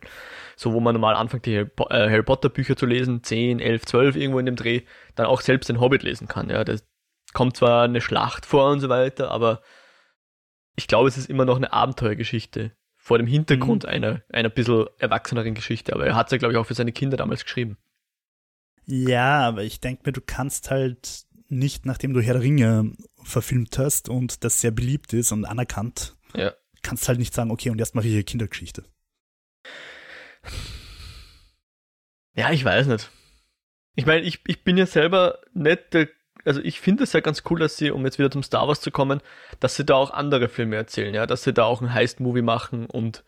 so 0.57 0.73
wo 0.73 0.81
man 0.81 0.95
normal 0.95 1.15
anfängt, 1.15 1.45
die 1.45 1.59
Harry, 1.59 1.69
äh, 1.91 2.23
Potter 2.23 2.49
Bücher 2.49 2.75
zu 2.75 2.87
lesen, 2.87 3.23
10, 3.23 3.61
11, 3.61 3.85
12 3.85 4.17
irgendwo 4.17 4.39
in 4.39 4.47
dem 4.47 4.57
Dreh, 4.57 4.81
dann 5.15 5.27
auch 5.27 5.43
selbst 5.43 5.69
den 5.69 5.79
Hobbit 5.79 6.03
lesen 6.03 6.27
kann. 6.27 6.49
Ja, 6.49 6.65
das 6.65 6.87
kommt 7.35 7.59
zwar 7.59 7.85
eine 7.85 8.01
Schlacht 8.01 8.47
vor 8.47 8.71
und 8.71 8.81
so 8.81 8.89
weiter, 8.89 9.31
aber 9.31 9.61
ich 10.75 10.87
glaube, 10.87 11.09
es 11.09 11.19
ist 11.19 11.29
immer 11.29 11.45
noch 11.45 11.57
eine 11.57 11.71
Abenteuergeschichte 11.71 12.73
vor 12.97 13.19
dem 13.19 13.27
Hintergrund 13.27 13.83
mhm. 13.83 13.91
einer, 13.91 14.23
einer 14.33 14.49
bisschen 14.49 14.87
erwachseneren 14.97 15.55
Geschichte. 15.55 15.93
Aber 15.93 16.07
er 16.07 16.15
hat 16.15 16.29
es 16.29 16.33
ja, 16.33 16.39
glaube 16.39 16.55
ich, 16.55 16.59
auch 16.59 16.67
für 16.67 16.75
seine 16.75 16.93
Kinder 16.93 17.19
damals 17.19 17.45
geschrieben. 17.45 17.77
Ja, 18.87 19.41
aber 19.41 19.65
ich 19.65 19.81
denke 19.81 20.05
mir, 20.07 20.13
du 20.13 20.23
kannst 20.25 20.71
halt 20.71 21.27
nicht, 21.49 21.87
nachdem 21.87 22.13
du 22.13 22.21
Herr 22.21 22.35
der 22.35 22.43
Ringe 22.43 22.93
verfilmt 23.23 23.79
hast 23.79 24.09
und 24.09 24.45
das 24.45 24.61
sehr 24.61 24.71
beliebt 24.71 25.13
ist 25.13 25.33
und 25.33 25.45
anerkannt, 25.45 26.17
ja. 26.35 26.53
kannst 26.83 27.09
halt 27.09 27.19
nicht 27.19 27.35
sagen, 27.35 27.51
okay, 27.51 27.71
und 27.71 27.79
jetzt 27.79 27.95
mache 27.95 28.07
ich 28.07 28.13
hier 28.13 28.23
Kindergeschichte. 28.23 28.85
Ja, 32.35 32.53
ich 32.53 32.65
weiß 32.65 32.87
nicht. 32.87 33.11
Ich 33.97 34.07
meine, 34.07 34.25
ich, 34.25 34.41
ich 34.47 34.63
bin 34.63 34.77
ja 34.77 34.87
selber 34.87 35.41
nicht 35.55 35.93
der, 35.93 36.09
also 36.45 36.61
ich 36.61 36.81
finde 36.81 37.05
es 37.05 37.13
ja 37.13 37.21
ganz 37.21 37.43
cool, 37.51 37.59
dass 37.59 37.77
sie, 37.77 37.91
um 37.91 38.05
jetzt 38.05 38.19
wieder 38.19 38.31
zum 38.31 38.43
Star 38.43 38.69
Wars 38.69 38.81
zu 38.81 38.91
kommen, 38.91 39.21
dass 39.59 39.75
sie 39.75 39.85
da 39.85 39.95
auch 39.95 40.11
andere 40.11 40.49
Filme 40.49 40.77
erzählen, 40.77 41.15
ja, 41.15 41.27
dass 41.27 41.43
sie 41.43 41.53
da 41.53 41.65
auch 41.65 41.83
ein 41.83 41.93
Heist-Movie 41.93 42.43
machen 42.43 42.87
und 42.87 43.25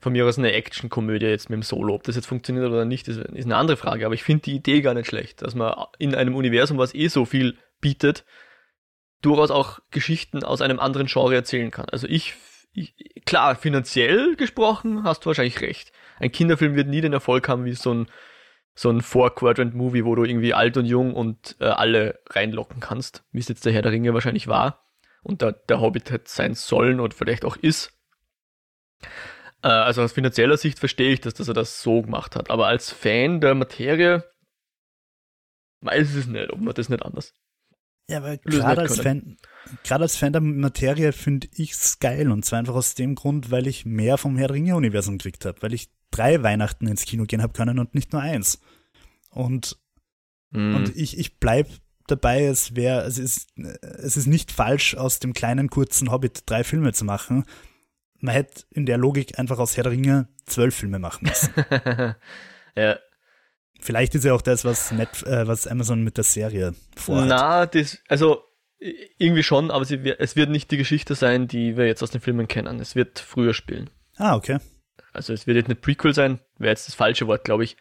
von 0.00 0.12
mir 0.12 0.26
aus 0.26 0.38
eine 0.38 0.52
Action-Komödie 0.52 1.26
jetzt 1.26 1.50
mit 1.50 1.56
dem 1.56 1.62
Solo. 1.62 1.94
Ob 1.94 2.04
das 2.04 2.16
jetzt 2.16 2.26
funktioniert 2.26 2.66
oder 2.66 2.84
nicht, 2.84 3.08
ist, 3.08 3.18
ist 3.18 3.44
eine 3.44 3.56
andere 3.56 3.76
Frage. 3.76 4.06
Aber 4.06 4.14
ich 4.14 4.22
finde 4.22 4.42
die 4.42 4.54
Idee 4.54 4.80
gar 4.80 4.94
nicht 4.94 5.08
schlecht, 5.08 5.42
dass 5.42 5.54
man 5.54 5.74
in 5.98 6.14
einem 6.14 6.36
Universum, 6.36 6.78
was 6.78 6.94
eh 6.94 7.08
so 7.08 7.24
viel 7.24 7.58
bietet, 7.80 8.24
durchaus 9.22 9.50
auch 9.50 9.80
Geschichten 9.90 10.44
aus 10.44 10.62
einem 10.62 10.78
anderen 10.78 11.08
Genre 11.08 11.34
erzählen 11.34 11.70
kann. 11.70 11.86
Also 11.90 12.06
ich, 12.06 12.34
ich 12.72 12.94
klar, 13.24 13.56
finanziell 13.56 14.36
gesprochen 14.36 15.02
hast 15.02 15.24
du 15.24 15.26
wahrscheinlich 15.26 15.60
recht. 15.60 15.92
Ein 16.20 16.30
Kinderfilm 16.32 16.76
wird 16.76 16.88
nie 16.88 17.00
den 17.00 17.12
Erfolg 17.12 17.48
haben 17.48 17.64
wie 17.64 17.72
so 17.74 17.92
ein 17.92 18.06
so 18.74 18.90
ein 18.90 19.00
Four-Quadrant-Movie, 19.00 20.04
wo 20.04 20.14
du 20.14 20.22
irgendwie 20.22 20.54
alt 20.54 20.76
und 20.76 20.84
jung 20.84 21.12
und 21.16 21.56
äh, 21.58 21.64
alle 21.64 22.20
reinlocken 22.30 22.78
kannst, 22.78 23.24
wie 23.32 23.40
es 23.40 23.48
jetzt 23.48 23.66
der 23.66 23.72
Herr 23.72 23.82
der 23.82 23.90
Ringe 23.90 24.14
wahrscheinlich 24.14 24.46
war. 24.46 24.88
und 25.22 25.42
der, 25.42 25.52
der 25.52 25.80
Hobbit 25.80 26.10
hätte 26.10 26.30
sein 26.30 26.54
sollen 26.54 27.00
oder 27.00 27.14
vielleicht 27.14 27.44
auch 27.44 27.56
ist. 27.56 27.92
Äh, 29.62 29.68
also 29.68 30.02
aus 30.02 30.12
finanzieller 30.12 30.56
Sicht 30.56 30.78
verstehe 30.78 31.12
ich 31.12 31.20
das, 31.20 31.34
dass 31.34 31.48
er 31.48 31.54
das 31.54 31.82
so 31.82 32.02
gemacht 32.02 32.36
hat. 32.36 32.50
Aber 32.50 32.66
als 32.66 32.90
Fan 32.90 33.40
der 33.40 33.54
Materie 33.54 34.24
weiß 35.80 36.10
ich 36.10 36.16
es 36.16 36.26
nicht, 36.26 36.52
ob 36.52 36.60
man 36.60 36.74
das 36.74 36.88
nicht 36.88 37.02
anders. 37.02 37.34
Ja, 38.10 38.18
aber 38.18 38.38
gerade 38.38 38.80
als, 38.80 39.00
Fan, 39.00 39.36
gerade 39.84 40.04
als 40.04 40.16
Fan 40.16 40.32
der 40.32 40.40
Materie 40.40 41.12
finde 41.12 41.48
ich 41.54 41.72
es 41.72 41.98
geil. 41.98 42.30
Und 42.30 42.44
zwar 42.44 42.58
einfach 42.58 42.74
aus 42.74 42.94
dem 42.94 43.14
Grund, 43.14 43.50
weil 43.50 43.66
ich 43.66 43.84
mehr 43.84 44.16
vom 44.16 44.38
Herr 44.38 44.50
Ringe-Universum 44.50 45.18
gekriegt 45.18 45.44
habe. 45.44 45.60
Weil 45.60 45.74
ich 45.74 45.90
drei 46.10 46.42
Weihnachten 46.42 46.86
ins 46.86 47.04
Kino 47.04 47.24
gehen 47.24 47.42
habe 47.42 47.52
können 47.52 47.78
und 47.78 47.94
nicht 47.94 48.12
nur 48.12 48.22
eins. 48.22 48.60
Und, 49.30 49.76
mm. 50.50 50.74
und 50.74 50.96
ich, 50.96 51.18
ich 51.18 51.38
bleib 51.38 51.68
dabei, 52.06 52.44
es 52.44 52.74
wäre, 52.74 53.02
es 53.02 53.18
ist, 53.18 53.50
es 53.56 54.16
ist 54.16 54.26
nicht 54.26 54.52
falsch, 54.52 54.94
aus 54.94 55.18
dem 55.18 55.34
kleinen, 55.34 55.68
kurzen 55.68 56.10
Hobbit 56.10 56.44
drei 56.46 56.64
Filme 56.64 56.94
zu 56.94 57.04
machen. 57.04 57.44
Man 58.20 58.34
hätte 58.34 58.64
in 58.70 58.86
der 58.86 58.98
Logik 58.98 59.38
einfach 59.38 59.58
aus 59.58 59.76
Herr 59.76 59.84
der 59.84 59.92
Ringe 59.92 60.28
zwölf 60.46 60.74
Filme 60.74 60.98
machen 60.98 61.28
müssen. 61.28 61.52
ja. 62.76 62.98
Vielleicht 63.80 64.14
ist 64.14 64.24
ja 64.24 64.32
auch 64.32 64.42
das, 64.42 64.64
was, 64.64 64.90
Net, 64.90 65.22
äh, 65.24 65.46
was 65.46 65.66
Amazon 65.66 66.02
mit 66.02 66.16
der 66.16 66.24
Serie 66.24 66.74
vorhat. 66.96 67.28
Na, 67.28 67.66
das, 67.66 67.98
also 68.08 68.42
irgendwie 68.80 69.42
schon, 69.42 69.70
aber 69.70 69.84
sie, 69.84 70.14
es 70.18 70.36
wird 70.36 70.50
nicht 70.50 70.70
die 70.70 70.76
Geschichte 70.76 71.14
sein, 71.14 71.48
die 71.48 71.76
wir 71.76 71.86
jetzt 71.86 72.02
aus 72.02 72.10
den 72.10 72.20
Filmen 72.20 72.48
kennen. 72.48 72.80
Es 72.80 72.94
wird 72.94 73.18
früher 73.18 73.54
spielen. 73.54 73.90
Ah, 74.16 74.36
okay. 74.36 74.58
Also 75.12 75.32
es 75.32 75.46
wird 75.46 75.56
jetzt 75.56 75.66
eine 75.66 75.74
Prequel 75.74 76.14
sein, 76.14 76.40
wäre 76.58 76.70
jetzt 76.70 76.86
das 76.86 76.94
falsche 76.94 77.26
Wort, 77.26 77.44
glaube 77.44 77.64
ich. 77.64 77.76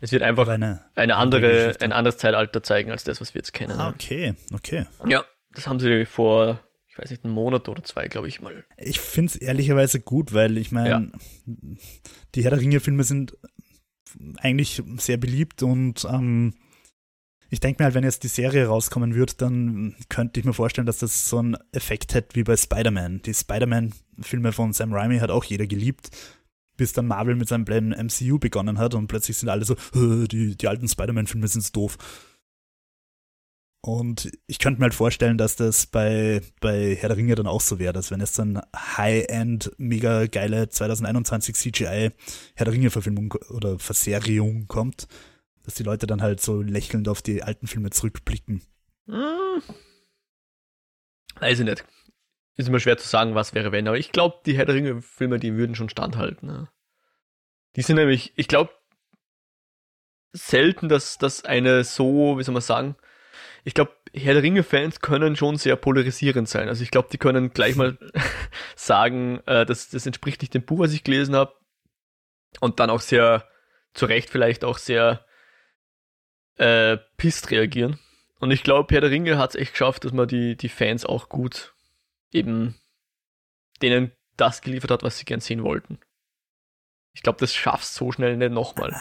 Es 0.00 0.12
wird 0.12 0.22
einfach 0.22 0.48
eine, 0.48 0.84
eine 0.94 1.16
andere, 1.16 1.76
ein 1.80 1.92
anderes 1.92 2.18
Zeitalter 2.18 2.62
zeigen 2.62 2.90
als 2.90 3.04
das, 3.04 3.20
was 3.20 3.34
wir 3.34 3.40
jetzt 3.40 3.52
kennen. 3.52 3.78
Ah, 3.78 3.88
okay, 3.88 4.34
okay. 4.52 4.86
Ja, 5.06 5.24
das 5.54 5.66
haben 5.66 5.80
sie 5.80 6.04
vor, 6.04 6.60
ich 6.94 7.02
weiß 7.02 7.10
nicht, 7.10 7.24
einen 7.24 7.34
Monat 7.34 7.68
oder 7.68 7.82
zwei, 7.82 8.06
glaube 8.06 8.28
ich 8.28 8.40
mal. 8.40 8.64
Ich 8.76 9.00
finde 9.00 9.30
es 9.32 9.36
ehrlicherweise 9.36 9.98
gut, 9.98 10.32
weil 10.32 10.56
ich 10.56 10.70
meine, 10.70 10.88
ja. 10.88 11.54
die 12.36 12.44
Herr 12.44 12.50
der 12.50 12.60
Ringe-Filme 12.60 13.02
sind 13.02 13.36
eigentlich 14.38 14.80
sehr 14.98 15.16
beliebt 15.16 15.64
und 15.64 16.06
ähm, 16.08 16.54
ich 17.50 17.58
denke 17.58 17.82
mir 17.82 17.86
halt, 17.86 17.94
wenn 17.96 18.04
jetzt 18.04 18.22
die 18.22 18.28
Serie 18.28 18.68
rauskommen 18.68 19.16
wird, 19.16 19.42
dann 19.42 19.96
könnte 20.08 20.38
ich 20.38 20.46
mir 20.46 20.52
vorstellen, 20.52 20.86
dass 20.86 20.98
das 20.98 21.28
so 21.28 21.38
einen 21.38 21.56
Effekt 21.72 22.14
hätte 22.14 22.36
wie 22.36 22.44
bei 22.44 22.56
Spider-Man. 22.56 23.22
Die 23.22 23.34
Spider-Man-Filme 23.34 24.52
von 24.52 24.72
Sam 24.72 24.92
Raimi 24.92 25.18
hat 25.18 25.30
auch 25.30 25.44
jeder 25.44 25.66
geliebt 25.66 26.10
bis 26.76 26.92
dann 26.92 27.06
Marvel 27.06 27.36
mit 27.36 27.48
seinem 27.48 27.64
Plan 27.64 27.90
MCU 27.90 28.38
begonnen 28.38 28.78
hat 28.78 28.94
und 28.94 29.06
plötzlich 29.06 29.36
sind 29.36 29.48
alle 29.48 29.64
so, 29.64 29.76
die, 29.94 30.56
die 30.56 30.68
alten 30.68 30.88
Spider-Man-Filme 30.88 31.48
sind 31.48 31.62
so 31.62 31.72
doof. 31.72 31.98
Und 33.86 34.32
ich 34.46 34.58
könnte 34.58 34.80
mir 34.80 34.84
halt 34.84 34.94
vorstellen, 34.94 35.36
dass 35.36 35.56
das 35.56 35.86
bei, 35.86 36.40
bei 36.62 36.94
Herr 36.94 37.10
der 37.10 37.18
Ringe 37.18 37.34
dann 37.34 37.46
auch 37.46 37.60
so 37.60 37.78
wäre, 37.78 37.92
dass 37.92 38.10
wenn 38.10 38.20
jetzt 38.20 38.38
dann 38.38 38.62
High-End, 38.74 39.72
mega 39.76 40.24
geile 40.24 40.70
2021 40.70 41.54
CGI 41.54 42.10
Herr 42.54 42.64
der 42.64 42.72
Ringe-Verfilmung 42.72 43.34
oder 43.50 43.78
Verserierung 43.78 44.68
kommt, 44.68 45.06
dass 45.66 45.74
die 45.74 45.82
Leute 45.82 46.06
dann 46.06 46.22
halt 46.22 46.40
so 46.40 46.62
lächelnd 46.62 47.08
auf 47.08 47.20
die 47.20 47.42
alten 47.42 47.66
Filme 47.66 47.90
zurückblicken. 47.90 48.62
Hm. 49.06 49.62
Weiß 51.40 51.58
ich 51.58 51.66
nicht. 51.66 51.84
Ist 52.56 52.68
immer 52.70 52.80
schwer 52.80 52.96
zu 52.96 53.06
sagen, 53.06 53.34
was 53.34 53.52
wäre 53.52 53.70
wenn, 53.70 53.86
aber 53.86 53.98
ich 53.98 54.12
glaube, 54.12 54.40
die 54.46 54.56
Herr 54.56 54.64
der 54.64 54.76
Ringe-Filme, 54.76 55.38
die 55.38 55.56
würden 55.56 55.74
schon 55.74 55.90
standhalten. 55.90 56.48
Ne? 56.48 56.70
Die 57.76 57.82
sind 57.82 57.96
nämlich, 57.96 58.32
ich 58.36 58.48
glaube, 58.48 58.72
selten, 60.32 60.88
dass 60.88 61.18
das 61.18 61.44
eine 61.44 61.84
so, 61.84 62.38
wie 62.38 62.44
soll 62.44 62.54
man 62.54 62.62
sagen, 62.62 62.96
ich 63.64 63.74
glaube, 63.74 63.92
Herr 64.12 64.34
der 64.34 64.42
Ringe-Fans 64.42 65.00
können 65.00 65.36
schon 65.36 65.56
sehr 65.56 65.76
polarisierend 65.76 66.48
sein. 66.48 66.68
Also 66.68 66.82
ich 66.82 66.90
glaube, 66.90 67.08
die 67.10 67.18
können 67.18 67.52
gleich 67.52 67.76
mal 67.76 67.98
sagen, 68.76 69.40
äh, 69.46 69.64
das, 69.66 69.88
das 69.88 70.06
entspricht 70.06 70.42
nicht 70.42 70.54
dem 70.54 70.64
Buch, 70.64 70.80
was 70.80 70.92
ich 70.92 71.02
gelesen 71.02 71.34
habe. 71.34 71.54
Und 72.60 72.78
dann 72.78 72.90
auch 72.90 73.00
sehr, 73.00 73.48
zu 73.94 74.06
Recht 74.06 74.28
vielleicht 74.28 74.64
auch 74.64 74.78
sehr 74.78 75.24
äh, 76.56 76.98
pisst 77.16 77.50
reagieren. 77.50 77.98
Und 78.38 78.50
ich 78.50 78.62
glaube, 78.62 78.92
Herr 78.94 79.00
der 79.00 79.10
Ringe 79.10 79.38
hat 79.38 79.50
es 79.50 79.60
echt 79.60 79.72
geschafft, 79.72 80.04
dass 80.04 80.12
man 80.12 80.28
die, 80.28 80.56
die 80.56 80.68
Fans 80.68 81.06
auch 81.06 81.28
gut 81.28 81.74
eben 82.30 82.78
denen 83.80 84.12
das 84.36 84.60
geliefert 84.60 84.90
hat, 84.90 85.02
was 85.02 85.18
sie 85.18 85.24
gern 85.24 85.40
sehen 85.40 85.62
wollten. 85.62 85.98
Ich 87.12 87.22
glaube, 87.22 87.38
das 87.38 87.54
schaffst 87.54 87.94
so 87.94 88.12
schnell 88.12 88.36
nicht 88.36 88.52
nochmal. 88.52 88.94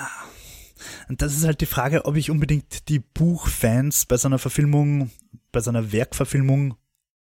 Und 1.09 1.21
das 1.21 1.35
ist 1.35 1.45
halt 1.45 1.61
die 1.61 1.65
Frage, 1.65 2.05
ob 2.05 2.15
ich 2.15 2.31
unbedingt 2.31 2.89
die 2.89 2.99
Buchfans 2.99 4.05
bei 4.05 4.17
so 4.17 4.27
einer 4.27 4.39
Verfilmung, 4.39 5.11
bei 5.51 5.59
so 5.59 5.69
einer 5.69 5.91
Werkverfilmung 5.91 6.75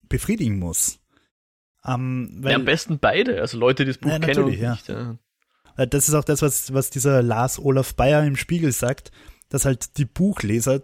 befriedigen 0.07 0.59
muss. 0.59 0.99
Um, 1.83 2.43
weil, 2.43 2.51
ja, 2.51 2.57
am 2.57 2.65
besten 2.65 2.99
beide, 2.99 3.39
also 3.39 3.57
Leute, 3.57 3.85
die 3.85 3.91
das 3.91 3.97
Buch 3.99 4.09
ja, 4.09 4.19
kennen 4.19 4.43
und 4.43 4.53
ja. 4.53 4.71
nicht. 4.71 4.89
Ja. 4.89 5.17
Das 5.85 6.09
ist 6.09 6.13
auch 6.13 6.25
das, 6.25 6.41
was, 6.41 6.73
was 6.73 6.89
dieser 6.89 7.21
Lars 7.21 7.57
Olaf 7.57 7.95
Bayer 7.95 8.25
im 8.25 8.35
Spiegel 8.35 8.71
sagt, 8.73 9.11
dass 9.47 9.65
halt 9.65 9.97
die 9.97 10.05
Buchleser 10.05 10.83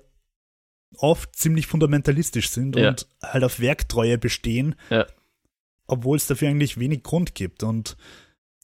oft 0.98 1.36
ziemlich 1.36 1.68
fundamentalistisch 1.68 2.50
sind 2.50 2.78
ja. 2.78 2.90
und 2.90 3.08
halt 3.22 3.44
auf 3.44 3.60
Werktreue 3.60 4.18
bestehen, 4.18 4.76
obwohl 5.88 6.16
es 6.16 6.28
dafür 6.28 6.48
eigentlich 6.48 6.80
wenig 6.80 7.04
Grund 7.04 7.36
gibt. 7.36 7.64
Und 7.64 7.98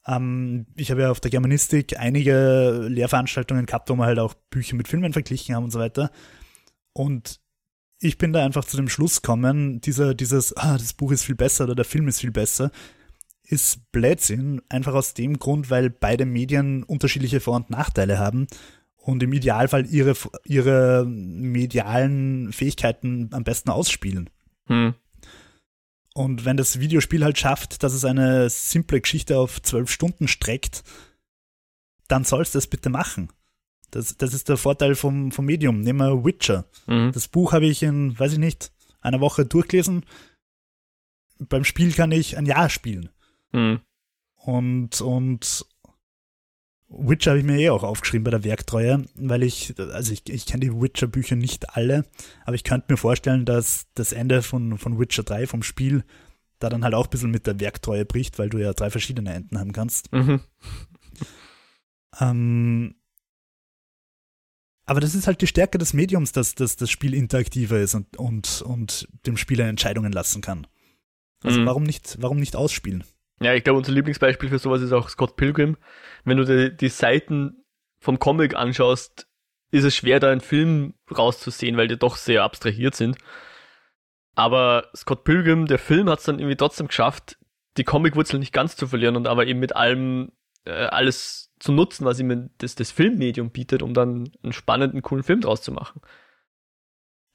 ähm, 0.07 0.65
ich 0.75 0.91
habe 0.91 1.01
ja 1.01 1.11
auf 1.11 1.19
der 1.19 1.31
Germanistik 1.31 1.99
einige 1.99 2.87
Lehrveranstaltungen 2.87 3.65
gehabt, 3.65 3.89
wo 3.89 3.95
wir 3.95 4.05
halt 4.05 4.19
auch 4.19 4.33
Bücher 4.49 4.75
mit 4.75 4.87
Filmen 4.87 5.13
verglichen 5.13 5.55
haben 5.55 5.65
und 5.65 5.71
so 5.71 5.79
weiter. 5.79 6.11
Und 6.93 7.39
ich 7.99 8.17
bin 8.17 8.33
da 8.33 8.43
einfach 8.43 8.65
zu 8.65 8.77
dem 8.77 8.89
Schluss 8.89 9.21
gekommen, 9.21 9.79
dieser, 9.81 10.15
dieses, 10.15 10.57
ah, 10.57 10.77
das 10.77 10.93
Buch 10.93 11.11
ist 11.11 11.23
viel 11.23 11.35
besser 11.35 11.65
oder 11.65 11.75
der 11.75 11.85
Film 11.85 12.07
ist 12.07 12.19
viel 12.19 12.31
besser, 12.31 12.71
ist 13.43 13.91
Blödsinn, 13.91 14.61
einfach 14.69 14.93
aus 14.93 15.13
dem 15.13 15.37
Grund, 15.37 15.69
weil 15.69 15.89
beide 15.89 16.25
Medien 16.25 16.83
unterschiedliche 16.83 17.39
Vor- 17.39 17.57
und 17.57 17.69
Nachteile 17.69 18.17
haben 18.17 18.47
und 18.95 19.21
im 19.21 19.33
Idealfall 19.33 19.85
ihre, 19.85 20.13
ihre 20.45 21.05
medialen 21.05 22.51
Fähigkeiten 22.51 23.29
am 23.33 23.43
besten 23.43 23.69
ausspielen. 23.69 24.29
Hm. 24.65 24.95
Und 26.13 26.43
wenn 26.43 26.57
das 26.57 26.79
Videospiel 26.79 27.23
halt 27.23 27.37
schafft, 27.37 27.83
dass 27.83 27.93
es 27.93 28.03
eine 28.03 28.49
simple 28.49 28.99
Geschichte 28.99 29.37
auf 29.37 29.61
zwölf 29.61 29.89
Stunden 29.89 30.27
streckt, 30.27 30.83
dann 32.07 32.25
soll 32.25 32.41
es 32.41 32.51
das 32.51 32.67
bitte 32.67 32.89
machen. 32.89 33.31
Das, 33.91 34.17
das 34.17 34.33
ist 34.33 34.49
der 34.49 34.57
Vorteil 34.57 34.95
vom, 34.95 35.31
vom 35.31 35.45
Medium. 35.45 35.81
Nehmen 35.81 35.99
wir 35.99 36.25
Witcher. 36.25 36.65
Mhm. 36.87 37.11
Das 37.13 37.27
Buch 37.27 37.53
habe 37.53 37.65
ich 37.65 37.83
in, 37.83 38.17
weiß 38.17 38.33
ich 38.33 38.39
nicht, 38.39 38.71
einer 39.01 39.21
Woche 39.21 39.45
durchgelesen. 39.45 40.05
Beim 41.39 41.63
Spiel 41.63 41.93
kann 41.93 42.11
ich 42.11 42.37
ein 42.37 42.45
Jahr 42.45 42.69
spielen. 42.69 43.09
Mhm. 43.51 43.81
Und, 44.35 45.01
und 45.01 45.65
Witcher 46.93 47.31
habe 47.31 47.39
ich 47.39 47.45
mir 47.45 47.57
eh 47.57 47.69
auch 47.69 47.83
aufgeschrieben 47.83 48.25
bei 48.25 48.31
der 48.31 48.43
Werktreue, 48.43 49.05
weil 49.15 49.43
ich, 49.43 49.73
also 49.79 50.11
ich, 50.11 50.29
ich 50.29 50.45
kenne 50.45 50.65
die 50.65 50.73
Witcher-Bücher 50.73 51.37
nicht 51.37 51.75
alle, 51.75 52.05
aber 52.45 52.55
ich 52.55 52.63
könnte 52.63 52.91
mir 52.91 52.97
vorstellen, 52.97 53.45
dass 53.45 53.87
das 53.95 54.11
Ende 54.11 54.41
von, 54.41 54.77
von 54.77 54.99
Witcher 54.99 55.23
3, 55.23 55.47
vom 55.47 55.63
Spiel, 55.63 56.03
da 56.59 56.69
dann 56.69 56.83
halt 56.83 56.93
auch 56.93 57.05
ein 57.05 57.09
bisschen 57.09 57.31
mit 57.31 57.47
der 57.47 57.59
Werktreue 57.59 58.05
bricht, 58.05 58.37
weil 58.39 58.49
du 58.49 58.57
ja 58.57 58.73
drei 58.73 58.89
verschiedene 58.89 59.33
Enden 59.33 59.57
haben 59.57 59.71
kannst. 59.71 60.11
Mhm. 60.11 60.41
Ähm, 62.19 62.95
aber 64.85 64.99
das 64.99 65.15
ist 65.15 65.27
halt 65.27 65.41
die 65.41 65.47
Stärke 65.47 65.77
des 65.77 65.93
Mediums, 65.93 66.33
dass, 66.33 66.55
dass 66.55 66.75
das 66.75 66.91
Spiel 66.91 67.13
interaktiver 67.13 67.79
ist 67.79 67.95
und, 67.95 68.17
und, 68.17 68.61
und 68.61 69.07
dem 69.25 69.37
Spieler 69.37 69.67
Entscheidungen 69.67 70.11
lassen 70.11 70.41
kann. 70.41 70.67
Also 71.43 71.61
mhm. 71.61 71.65
warum 71.65 71.83
nicht, 71.83 72.17
warum 72.19 72.37
nicht 72.37 72.55
ausspielen? 72.55 73.03
Ja, 73.41 73.55
ich 73.55 73.63
glaube, 73.63 73.79
unser 73.79 73.91
Lieblingsbeispiel 73.91 74.49
für 74.49 74.59
sowas 74.59 74.81
ist 74.81 74.91
auch 74.91 75.09
Scott 75.09 75.35
Pilgrim. 75.35 75.75
Wenn 76.23 76.37
du 76.37 76.45
die, 76.45 76.75
die 76.75 76.89
Seiten 76.89 77.65
vom 77.99 78.19
Comic 78.19 78.55
anschaust, 78.55 79.27
ist 79.71 79.83
es 79.83 79.95
schwer, 79.95 80.19
da 80.19 80.31
einen 80.31 80.41
Film 80.41 80.93
rauszusehen, 81.09 81.75
weil 81.75 81.87
die 81.87 81.97
doch 81.97 82.17
sehr 82.17 82.43
abstrahiert 82.43 82.95
sind. 82.95 83.17
Aber 84.35 84.89
Scott 84.95 85.23
Pilgrim, 85.23 85.65
der 85.65 85.79
Film, 85.79 86.07
hat 86.07 86.19
es 86.19 86.25
dann 86.25 86.37
irgendwie 86.37 86.55
trotzdem 86.55 86.87
geschafft, 86.87 87.37
die 87.77 87.83
Comicwurzel 87.83 88.39
nicht 88.39 88.53
ganz 88.53 88.75
zu 88.75 88.87
verlieren 88.87 89.15
und 89.15 89.27
aber 89.27 89.47
eben 89.47 89.59
mit 89.59 89.75
allem 89.75 90.31
äh, 90.65 90.71
alles 90.71 91.51
zu 91.59 91.71
nutzen, 91.71 92.05
was 92.05 92.19
ihm 92.19 92.51
das, 92.59 92.75
das 92.75 92.91
Filmmedium 92.91 93.49
bietet, 93.49 93.81
um 93.81 93.93
dann 93.93 94.31
einen 94.43 94.53
spannenden, 94.53 95.01
coolen 95.01 95.23
Film 95.23 95.41
draus 95.41 95.63
zu 95.63 95.71
machen. 95.71 96.01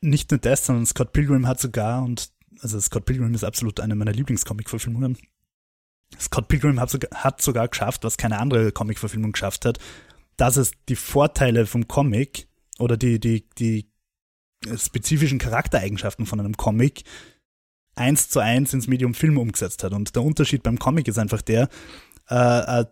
Nicht 0.00 0.30
nur 0.30 0.38
das, 0.38 0.66
sondern 0.66 0.86
Scott 0.86 1.12
Pilgrim 1.12 1.48
hat 1.48 1.58
sogar, 1.58 2.04
und 2.04 2.30
also 2.60 2.78
Scott 2.78 3.06
Pilgrim 3.06 3.34
ist 3.34 3.44
absolut 3.44 3.80
eine 3.80 3.94
meiner 3.96 4.12
Lieblingscomic-Verfilmungen, 4.12 5.18
Scott 6.18 6.48
Pilgrim 6.48 6.80
hat 6.80 6.90
sogar, 6.90 7.10
hat 7.12 7.42
sogar 7.42 7.68
geschafft, 7.68 8.04
was 8.04 8.16
keine 8.16 8.38
andere 8.38 8.72
Comic-Verfilmung 8.72 9.32
geschafft 9.32 9.64
hat, 9.64 9.78
dass 10.36 10.56
es 10.56 10.72
die 10.88 10.96
Vorteile 10.96 11.66
vom 11.66 11.88
Comic 11.88 12.48
oder 12.78 12.96
die, 12.96 13.18
die, 13.18 13.48
die 13.58 13.90
spezifischen 14.76 15.38
Charaktereigenschaften 15.38 16.26
von 16.26 16.40
einem 16.40 16.56
Comic 16.56 17.04
eins 17.94 18.28
zu 18.28 18.40
eins 18.40 18.74
ins 18.74 18.88
Medium 18.88 19.14
Film 19.14 19.38
umgesetzt 19.38 19.82
hat. 19.82 19.92
Und 19.92 20.14
der 20.14 20.22
Unterschied 20.22 20.62
beim 20.62 20.78
Comic 20.78 21.08
ist 21.08 21.18
einfach 21.18 21.42
der, 21.42 21.68
äh, 22.28 22.34
ein 22.34 22.86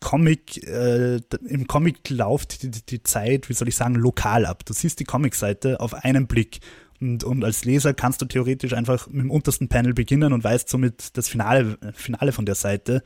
Comic, 0.00 0.62
äh, 0.66 1.16
im 1.46 1.66
Comic 1.66 2.08
läuft 2.10 2.62
die, 2.62 2.70
die 2.70 3.02
Zeit, 3.02 3.48
wie 3.48 3.52
soll 3.52 3.68
ich 3.68 3.76
sagen, 3.76 3.94
lokal 3.94 4.46
ab. 4.46 4.64
Du 4.64 4.72
siehst 4.72 5.00
die 5.00 5.04
Comicseite 5.04 5.80
auf 5.80 5.94
einen 5.94 6.26
Blick. 6.26 6.60
Und, 7.00 7.24
und 7.24 7.44
als 7.44 7.64
Leser 7.64 7.94
kannst 7.94 8.22
du 8.22 8.26
theoretisch 8.26 8.72
einfach 8.72 9.08
mit 9.08 9.22
dem 9.22 9.30
untersten 9.30 9.68
Panel 9.68 9.94
beginnen 9.94 10.32
und 10.32 10.44
weißt 10.44 10.68
somit 10.68 11.16
das 11.16 11.28
Finale, 11.28 11.78
Finale 11.94 12.32
von 12.32 12.46
der 12.46 12.54
Seite. 12.54 13.02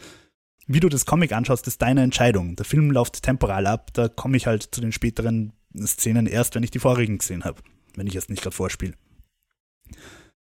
Wie 0.66 0.80
du 0.80 0.88
das 0.88 1.06
Comic 1.06 1.32
anschaust, 1.32 1.66
ist 1.66 1.82
deine 1.82 2.02
Entscheidung. 2.02 2.56
Der 2.56 2.64
Film 2.64 2.90
läuft 2.90 3.22
temporal 3.22 3.66
ab, 3.66 3.92
da 3.92 4.08
komme 4.08 4.36
ich 4.36 4.46
halt 4.46 4.62
zu 4.62 4.80
den 4.80 4.92
späteren 4.92 5.52
Szenen 5.84 6.26
erst, 6.26 6.54
wenn 6.54 6.62
ich 6.62 6.70
die 6.70 6.78
vorigen 6.78 7.18
gesehen 7.18 7.44
habe, 7.44 7.60
wenn 7.96 8.06
ich 8.06 8.16
es 8.16 8.28
nicht 8.28 8.42
gerade 8.42 8.56
vorspiele. 8.56 8.94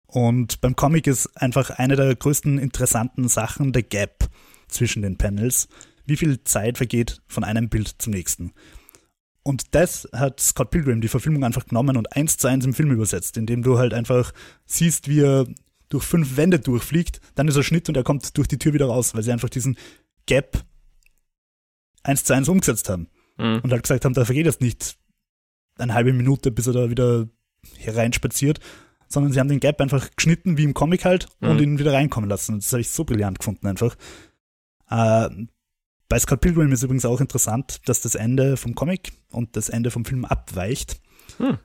Und 0.07 0.61
beim 0.61 0.75
Comic 0.75 1.07
ist 1.07 1.37
einfach 1.37 1.71
eine 1.71 1.95
der 1.95 2.15
größten 2.17 2.59
interessanten 2.59 3.29
Sachen 3.29 3.73
der 3.73 3.83
Gap 3.83 4.29
zwischen 4.67 5.03
den 5.03 5.19
Panels. 5.19 5.69
Wie 6.09 6.17
viel 6.17 6.43
Zeit 6.43 6.79
vergeht 6.79 7.21
von 7.27 7.45
einem 7.45 7.69
Bild 7.69 7.95
zum 7.99 8.13
nächsten? 8.13 8.53
Und 9.43 9.75
das 9.75 10.09
hat 10.13 10.41
Scott 10.41 10.71
Pilgrim, 10.71 11.01
die 11.01 11.09
Verfilmung, 11.09 11.45
einfach 11.45 11.67
genommen 11.67 11.97
und 11.97 12.15
eins 12.17 12.37
zu 12.37 12.49
eins 12.49 12.65
im 12.65 12.75
Film 12.75 12.91
übersetzt, 12.91 13.37
indem 13.37 13.63
du 13.63 13.79
halt 13.79 13.95
einfach 13.95 14.33
siehst, 14.67 15.09
wie 15.09 15.21
er 15.21 15.47
durch 15.89 16.05
fünf 16.05 16.37
Wände 16.37 16.59
durchfliegt, 16.61 17.21
dann 17.35 17.49
ist 17.49 17.57
er 17.57 17.63
Schnitt 17.63 17.89
und 17.89 17.97
er 17.97 18.05
kommt 18.05 18.37
durch 18.37 18.49
die 18.49 18.59
Tür 18.59 18.75
wieder 18.75 18.87
raus, 18.87 19.15
weil 19.15 19.23
sie 19.23 19.33
einfach 19.33 19.49
diesen 19.49 19.77
Gap 20.27 20.65
eins 22.03 22.25
zu 22.25 22.35
eins 22.35 22.49
umgesetzt 22.49 22.89
haben. 22.89 23.09
Mhm. 23.39 23.61
Und 23.63 23.73
halt 23.73 23.83
gesagt 23.83 24.05
haben, 24.05 24.15
da 24.15 24.25
vergeht 24.25 24.47
das 24.47 24.61
nicht 24.61 24.99
eine 25.79 25.95
halbe 25.95 26.13
Minute, 26.13 26.51
bis 26.51 26.67
er 26.67 26.73
da 26.73 26.91
wieder 26.91 27.29
hereinspaziert, 27.77 28.61
sondern 29.09 29.33
sie 29.33 29.41
haben 29.41 29.49
den 29.49 29.61
Gap 29.61 29.81
einfach 29.81 30.11
geschnitten, 30.15 30.59
wie 30.59 30.65
im 30.65 30.75
Comic 30.75 31.05
halt, 31.05 31.29
mhm. 31.41 31.49
und 31.49 31.61
ihn 31.61 31.79
wieder 31.79 31.93
reinkommen 31.93 32.29
lassen. 32.29 32.55
Und 32.55 32.65
das 32.65 32.73
habe 32.73 32.81
ich 32.81 32.91
so 32.91 33.05
brillant 33.05 33.39
gefunden 33.39 33.67
einfach. 33.67 33.97
Äh, 34.91 35.29
bei 36.09 36.19
Scott 36.19 36.41
Pilgrim 36.41 36.73
ist 36.73 36.83
übrigens 36.83 37.05
auch 37.05 37.21
interessant, 37.21 37.81
dass 37.87 38.01
das 38.01 38.15
Ende 38.15 38.57
vom 38.57 38.75
Comic 38.75 39.13
und 39.31 39.57
das 39.57 39.69
Ende 39.69 39.91
vom 39.91 40.05
Film 40.05 40.25
abweicht. 40.25 41.01
Mhm. 41.39 41.59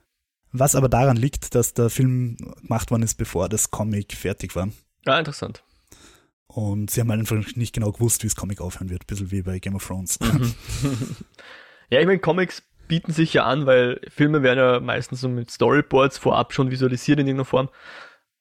Was 0.52 0.76
aber 0.76 0.90
daran 0.90 1.18
liegt, 1.18 1.56
dass 1.56 1.74
der 1.74 1.90
Film 1.90 2.38
gemacht 2.62 2.92
worden 2.92 3.04
ist, 3.04 3.16
bevor 3.16 3.50
das 3.50 3.72
Comic 3.72 4.14
fertig 4.14 4.56
war. 4.56 4.70
Ja, 5.06 5.18
interessant. 5.18 5.64
Und 6.48 6.92
sie 6.92 7.02
haben 7.02 7.10
halt 7.10 7.22
einfach 7.22 7.56
nicht 7.56 7.74
genau 7.74 7.92
gewusst, 7.92 8.24
wie 8.24 8.28
das 8.28 8.36
Comic 8.36 8.62
aufhören 8.62 8.90
wird. 8.90 9.04
Ein 9.04 9.08
bisschen 9.08 9.32
wie 9.32 9.42
bei 9.42 9.58
Game 9.60 9.76
of 9.76 9.88
Thrones. 9.88 10.20
Mhm. 10.20 10.54
ja, 11.90 12.00
ich 12.00 12.06
meine, 12.06 12.20
Comics 12.20 12.62
bieten 12.88 13.12
sich 13.12 13.34
ja 13.34 13.46
an, 13.46 13.66
weil 13.66 14.02
Filme 14.10 14.44
werden 14.44 14.60
ja 14.60 14.80
meistens 14.80 15.22
so 15.22 15.30
mit 15.30 15.50
Storyboards 15.50 16.20
vorab 16.20 16.54
schon 16.54 16.70
visualisiert 16.70 17.20
in 17.20 17.28
irgendeiner 17.28 17.46
Form. 17.46 17.70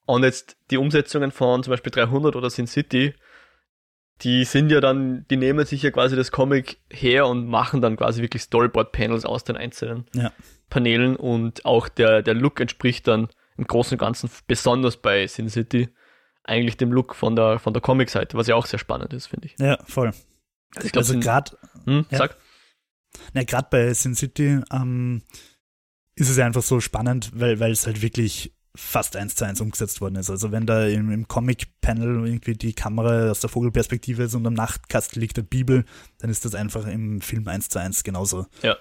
Und 0.05 0.25
jetzt 0.25 0.57
die 0.71 0.77
Umsetzungen 0.77 1.31
von 1.31 1.63
zum 1.63 1.71
Beispiel 1.71 1.93
300 1.93 2.37
oder 2.37 2.51
Sin 2.51 2.67
City, 2.67 3.15
die 4.23 4.45
sind 4.45 4.71
ja 4.71 4.81
dann, 4.81 5.27
die 5.31 5.37
nehmen 5.37 5.65
sich 5.67 5.83
ja 5.83 5.91
quasi 5.91 6.17
das 6.17 6.31
Comic 6.31 6.79
her 6.91 7.27
und 7.27 7.49
machen 7.49 7.81
dann 7.81 7.97
quasi 7.97 8.23
wirklich 8.23 8.43
Storyboard-Panels 8.43 9.25
aus 9.25 9.45
den 9.45 9.57
einzelnen 9.57 10.05
ja. 10.15 10.33
Paneelen 10.71 11.17
und 11.17 11.65
auch 11.65 11.89
der, 11.89 12.23
der 12.23 12.35
Look 12.35 12.61
entspricht 12.61 13.09
dann 13.09 13.29
im 13.57 13.67
Großen 13.67 13.95
und 13.95 13.99
Ganzen, 13.99 14.31
besonders 14.47 14.97
bei 14.97 15.27
Sin 15.27 15.49
City, 15.49 15.89
eigentlich 16.45 16.77
dem 16.77 16.93
Look 16.93 17.15
von 17.15 17.37
der, 17.37 17.59
von 17.59 17.73
der 17.73 17.83
Comic-Seite, 17.83 18.37
was 18.37 18.47
ja 18.47 18.55
auch 18.55 18.67
sehr 18.67 18.79
spannend 18.79 19.13
ist, 19.13 19.27
finde 19.27 19.47
ich. 19.47 19.57
Ja, 19.59 19.79
voll. 19.85 20.13
Also, 20.75 20.87
ich 20.87 20.93
glaub, 20.93 21.03
also 21.03 21.19
gerade, 21.19 21.59
hm, 21.85 22.07
ja. 22.11 22.19
sag. 22.19 22.37
Na, 23.35 23.45
gerade 23.45 23.69
bei 23.71 23.93
Sin 23.93 24.15
City 24.15 24.61
ähm, 24.73 25.23
ist 26.15 26.31
es 26.31 26.37
ja 26.37 26.47
einfach 26.47 26.63
so 26.63 26.81
spannend, 26.81 27.31
weil, 27.35 27.61
weil 27.61 27.73
es 27.73 27.87
halt 27.87 28.01
wirklich 28.01 28.55
fast 28.75 29.17
eins 29.17 29.35
zu 29.35 29.45
eins 29.45 29.61
umgesetzt 29.61 30.01
worden 30.01 30.17
ist. 30.17 30.31
Also 30.31 30.51
wenn 30.51 30.67
da 30.67 30.87
im, 30.87 31.11
im 31.11 31.29
Comic-Panel 31.29 32.27
irgendwie 32.27 32.55
die 32.55 32.73
Kamera 32.73 33.31
aus 33.31 33.41
der 33.41 33.51
Vogelperspektive 33.51 34.23
ist 34.25 34.35
und 34.35 34.47
am 34.47 34.55
Nachtkasten 34.55 35.21
liegt 35.21 35.37
der 35.37 35.43
Bibel, 35.43 35.85
dann 36.19 36.31
ist 36.31 36.45
das 36.45 36.55
einfach 36.55 36.87
im 36.87 37.21
Film 37.21 37.47
eins 37.49 37.69
zu 37.69 37.79
eins 37.79 38.03
genauso. 38.03 38.47
Ja. 38.63 38.77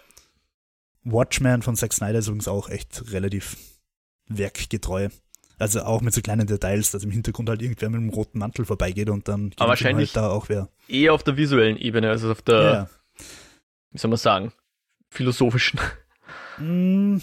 Watchmen 1.03 1.61
von 1.61 1.75
Zack 1.75 1.93
Snyder 1.93 2.19
ist 2.19 2.27
übrigens 2.27 2.47
auch 2.47 2.69
echt 2.69 3.11
relativ 3.11 3.57
werkgetreu. 4.27 5.09
Also 5.57 5.81
auch 5.81 6.01
mit 6.01 6.13
so 6.13 6.21
kleinen 6.21 6.47
Details, 6.47 6.91
dass 6.91 7.03
im 7.03 7.11
Hintergrund 7.11 7.49
halt 7.49 7.61
irgendwer 7.61 7.89
mit 7.89 7.99
einem 7.99 8.09
roten 8.09 8.39
Mantel 8.39 8.65
vorbeigeht 8.65 9.09
und 9.09 9.27
dann 9.27 9.51
Aber 9.57 9.69
wahrscheinlich 9.69 10.15
halt 10.15 10.25
da 10.25 10.29
auch 10.29 10.49
wer. 10.49 10.69
Eher 10.87 11.13
auf 11.13 11.23
der 11.23 11.37
visuellen 11.37 11.77
Ebene, 11.77 12.09
also 12.09 12.31
auf 12.31 12.41
der 12.41 12.61
ja 12.61 12.89
wie 13.91 13.97
soll 13.97 14.09
man 14.09 14.17
sagen, 14.17 14.53
philosophischen? 15.09 15.79
Mm, 16.57 17.17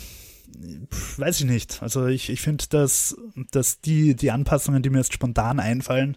weiß 1.16 1.40
ich 1.40 1.46
nicht. 1.46 1.82
Also 1.82 2.06
ich, 2.06 2.30
ich 2.30 2.40
finde, 2.40 2.64
dass, 2.70 3.16
dass 3.50 3.80
die, 3.80 4.14
die 4.14 4.30
Anpassungen, 4.30 4.82
die 4.82 4.90
mir 4.90 4.98
jetzt 4.98 5.12
spontan 5.12 5.60
einfallen, 5.60 6.16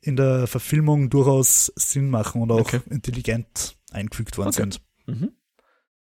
in 0.00 0.16
der 0.16 0.46
Verfilmung 0.46 1.08
durchaus 1.10 1.72
Sinn 1.76 2.10
machen 2.10 2.42
und 2.42 2.50
auch 2.52 2.60
okay. 2.60 2.80
intelligent 2.90 3.76
eingefügt 3.90 4.36
worden 4.36 4.48
okay. 4.48 4.62
sind. 4.62 4.80
Mhm. 5.06 5.32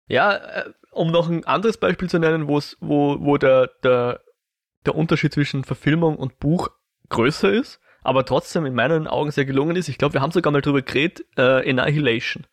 Ja, 0.08 0.36
äh, 0.36 0.74
um 0.92 1.12
noch 1.12 1.30
ein 1.30 1.46
anderes 1.46 1.78
Beispiel 1.78 2.10
zu 2.10 2.20
nennen, 2.20 2.48
wo, 2.48 2.60
wo 2.80 3.38
der, 3.38 3.70
der, 3.84 4.22
der 4.86 4.96
Unterschied 4.96 5.34
zwischen 5.34 5.64
Verfilmung 5.64 6.18
und 6.18 6.40
Buch 6.40 6.70
größer 7.10 7.52
ist, 7.52 7.80
aber 8.02 8.26
trotzdem 8.26 8.66
in 8.66 8.74
meinen 8.74 9.08
Augen 9.08 9.32
sehr 9.32 9.46
gelungen 9.46 9.76
ist. 9.76 9.90
Ich 9.90 9.98
glaube, 9.98 10.16
wir 10.16 10.22
haben 10.22 10.32
sogar 10.32 10.52
mal 10.52 10.62
drüber 10.62 10.82
geredet, 10.82 11.26
äh, 11.38 11.70
Annihilation. 11.70 12.46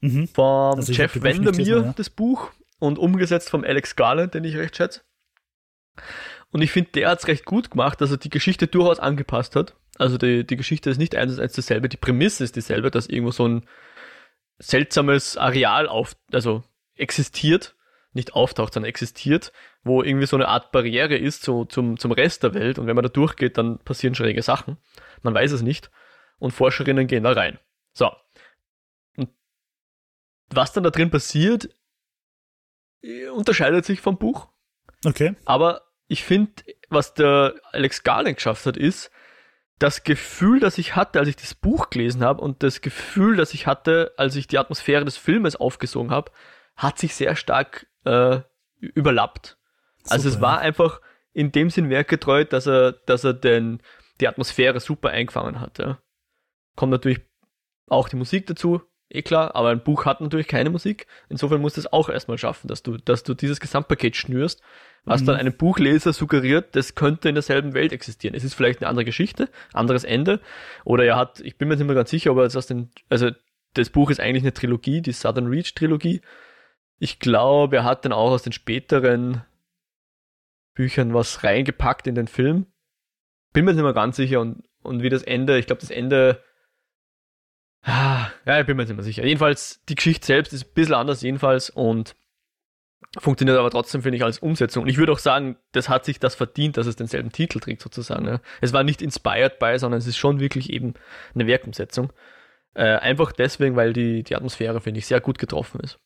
Mhm. 0.00 0.28
Vom 0.28 0.76
also 0.76 0.92
Jeff 0.92 1.22
Vandermeer, 1.22 1.78
ja. 1.78 1.94
das 1.96 2.10
Buch, 2.10 2.52
und 2.78 2.98
umgesetzt 2.98 3.50
vom 3.50 3.64
Alex 3.64 3.96
Garland, 3.96 4.34
den 4.34 4.44
ich 4.44 4.56
recht 4.56 4.76
schätze. 4.76 5.02
Und 6.50 6.62
ich 6.62 6.70
finde, 6.70 6.90
der 6.92 7.10
hat 7.10 7.20
es 7.20 7.28
recht 7.28 7.44
gut 7.44 7.70
gemacht, 7.70 8.00
dass 8.00 8.10
er 8.10 8.18
die 8.18 8.30
Geschichte 8.30 8.66
durchaus 8.66 9.00
angepasst 9.00 9.56
hat. 9.56 9.74
Also 9.98 10.18
die, 10.18 10.46
die 10.46 10.56
Geschichte 10.56 10.90
ist 10.90 10.98
nicht 10.98 11.14
eins 11.16 11.38
als 11.38 11.54
dasselbe, 11.54 11.88
die 11.88 11.96
Prämisse 11.96 12.44
ist 12.44 12.56
dieselbe, 12.56 12.90
dass 12.90 13.06
irgendwo 13.06 13.32
so 13.32 13.48
ein 13.48 13.66
seltsames 14.58 15.36
Areal 15.36 15.88
auf, 15.88 16.16
also 16.32 16.62
existiert, 16.94 17.74
nicht 18.12 18.34
auftaucht, 18.34 18.74
sondern 18.74 18.88
existiert, 18.88 19.52
wo 19.82 20.02
irgendwie 20.02 20.26
so 20.26 20.36
eine 20.36 20.48
Art 20.48 20.72
Barriere 20.72 21.16
ist 21.16 21.42
so 21.42 21.64
zum, 21.64 21.98
zum 21.98 22.12
Rest 22.12 22.42
der 22.42 22.54
Welt. 22.54 22.78
Und 22.78 22.86
wenn 22.86 22.96
man 22.96 23.02
da 23.02 23.08
durchgeht, 23.08 23.58
dann 23.58 23.78
passieren 23.78 24.14
schräge 24.14 24.42
Sachen. 24.42 24.78
Man 25.22 25.34
weiß 25.34 25.52
es 25.52 25.62
nicht. 25.62 25.90
Und 26.38 26.52
Forscherinnen 26.52 27.06
gehen 27.06 27.24
da 27.24 27.32
rein. 27.32 27.58
So 27.92 28.10
was 30.50 30.72
dann 30.72 30.84
da 30.84 30.90
drin 30.90 31.10
passiert, 31.10 31.68
unterscheidet 33.34 33.84
sich 33.84 34.00
vom 34.00 34.18
Buch. 34.18 34.48
Okay. 35.04 35.36
Aber 35.44 35.82
ich 36.08 36.24
finde, 36.24 36.52
was 36.88 37.14
der 37.14 37.54
Alex 37.72 38.02
Garland 38.02 38.36
geschafft 38.36 38.66
hat, 38.66 38.76
ist, 38.76 39.10
das 39.78 40.04
Gefühl, 40.04 40.60
das 40.60 40.78
ich 40.78 40.96
hatte, 40.96 41.18
als 41.18 41.28
ich 41.28 41.36
das 41.36 41.54
Buch 41.54 41.90
gelesen 41.90 42.24
habe 42.24 42.40
und 42.40 42.62
das 42.62 42.80
Gefühl, 42.80 43.36
das 43.36 43.52
ich 43.52 43.66
hatte, 43.66 44.12
als 44.16 44.34
ich 44.36 44.46
die 44.46 44.58
Atmosphäre 44.58 45.04
des 45.04 45.16
Filmes 45.18 45.56
aufgesogen 45.56 46.10
habe, 46.10 46.32
hat 46.76 46.98
sich 46.98 47.14
sehr 47.14 47.36
stark 47.36 47.86
äh, 48.04 48.40
überlappt. 48.80 49.58
Super, 49.98 50.14
also 50.14 50.28
es 50.28 50.40
war 50.40 50.60
einfach 50.60 51.00
in 51.32 51.52
dem 51.52 51.68
Sinn 51.68 51.90
werkgetreu, 51.90 52.44
dass 52.44 52.66
er, 52.66 52.92
dass 52.92 53.24
er 53.24 53.34
den, 53.34 53.82
die 54.20 54.28
Atmosphäre 54.28 54.80
super 54.80 55.10
eingefangen 55.10 55.60
hat. 55.60 55.78
Ja. 55.78 56.00
Kommt 56.74 56.92
natürlich 56.92 57.20
auch 57.88 58.08
die 58.08 58.16
Musik 58.16 58.46
dazu, 58.46 58.82
eh 59.08 59.22
klar, 59.22 59.54
aber 59.54 59.70
ein 59.70 59.82
Buch 59.82 60.04
hat 60.04 60.20
natürlich 60.20 60.48
keine 60.48 60.70
Musik. 60.70 61.06
Insofern 61.28 61.60
musst 61.60 61.76
du 61.76 61.80
es 61.80 61.92
auch 61.92 62.08
erstmal 62.08 62.38
schaffen, 62.38 62.68
dass 62.68 62.82
du, 62.82 62.96
dass 62.96 63.22
du 63.22 63.34
dieses 63.34 63.60
Gesamtpaket 63.60 64.16
schnürst, 64.16 64.62
was 65.04 65.22
mhm. 65.22 65.26
dann 65.26 65.36
einem 65.36 65.56
Buchleser 65.56 66.12
suggeriert, 66.12 66.74
das 66.74 66.94
könnte 66.94 67.28
in 67.28 67.34
derselben 67.34 67.74
Welt 67.74 67.92
existieren. 67.92 68.34
Es 68.34 68.44
ist 68.44 68.54
vielleicht 68.54 68.80
eine 68.80 68.88
andere 68.88 69.04
Geschichte, 69.04 69.48
anderes 69.72 70.04
Ende. 70.04 70.40
Oder 70.84 71.04
er 71.04 71.16
hat, 71.16 71.40
ich 71.40 71.56
bin 71.56 71.68
mir 71.68 71.76
nicht 71.76 71.86
mehr 71.86 71.94
ganz 71.94 72.10
sicher, 72.10 72.32
ob 72.32 72.38
er 72.38 72.44
jetzt 72.44 72.56
aus 72.56 72.66
den, 72.66 72.90
also 73.08 73.30
das 73.74 73.90
Buch 73.90 74.10
ist 74.10 74.20
eigentlich 74.20 74.42
eine 74.42 74.52
Trilogie, 74.52 75.02
die 75.02 75.12
Southern 75.12 75.46
Reach 75.46 75.74
Trilogie. 75.74 76.22
Ich 76.98 77.20
glaube, 77.20 77.76
er 77.76 77.84
hat 77.84 78.04
dann 78.04 78.12
auch 78.12 78.30
aus 78.30 78.42
den 78.42 78.52
späteren 78.52 79.42
Büchern 80.74 81.14
was 81.14 81.44
reingepackt 81.44 82.06
in 82.06 82.14
den 82.14 82.26
Film. 82.26 82.66
Bin 83.52 83.64
mir 83.64 83.74
nicht 83.74 83.82
mehr 83.82 83.92
ganz 83.92 84.16
sicher 84.16 84.40
und, 84.40 84.64
und 84.82 85.02
wie 85.02 85.08
das 85.08 85.22
Ende, 85.22 85.58
ich 85.58 85.66
glaube, 85.66 85.80
das 85.80 85.90
Ende 85.90 86.42
ja, 87.86 88.60
ich 88.60 88.66
bin 88.66 88.76
mir 88.76 88.84
nicht 88.84 88.94
mehr 88.94 89.04
sicher. 89.04 89.24
Jedenfalls, 89.24 89.80
die 89.88 89.94
Geschichte 89.94 90.26
selbst 90.26 90.52
ist 90.52 90.64
ein 90.64 90.74
bisschen 90.74 90.94
anders, 90.94 91.22
jedenfalls, 91.22 91.70
und 91.70 92.16
funktioniert 93.18 93.58
aber 93.58 93.70
trotzdem, 93.70 94.02
finde 94.02 94.16
ich, 94.16 94.24
als 94.24 94.40
Umsetzung. 94.40 94.82
Und 94.82 94.88
ich 94.88 94.98
würde 94.98 95.12
auch 95.12 95.18
sagen, 95.18 95.56
das 95.72 95.88
hat 95.88 96.04
sich 96.04 96.18
das 96.18 96.34
verdient, 96.34 96.76
dass 96.76 96.86
es 96.86 96.96
denselben 96.96 97.30
Titel 97.30 97.60
trägt, 97.60 97.82
sozusagen. 97.82 98.26
Ja. 98.26 98.40
Es 98.60 98.72
war 98.72 98.82
nicht 98.82 99.02
inspired 99.02 99.58
by, 99.58 99.78
sondern 99.78 99.98
es 99.98 100.06
ist 100.06 100.16
schon 100.16 100.40
wirklich 100.40 100.70
eben 100.70 100.94
eine 101.34 101.46
Werkumsetzung. 101.46 102.12
Äh, 102.74 102.96
einfach 102.96 103.32
deswegen, 103.32 103.76
weil 103.76 103.92
die, 103.92 104.22
die 104.22 104.36
Atmosphäre, 104.36 104.80
finde 104.80 104.98
ich, 104.98 105.06
sehr 105.06 105.20
gut 105.20 105.38
getroffen 105.38 105.80
ist. 105.80 105.98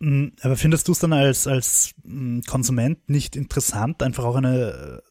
Mm, 0.00 0.28
aber 0.42 0.56
findest 0.56 0.86
du 0.86 0.92
es 0.92 1.00
dann 1.00 1.12
als, 1.12 1.46
als 1.46 1.94
mm, 2.04 2.40
Konsument 2.46 3.08
nicht 3.08 3.34
interessant, 3.34 4.02
einfach 4.02 4.24
auch 4.24 4.36
eine 4.36 5.02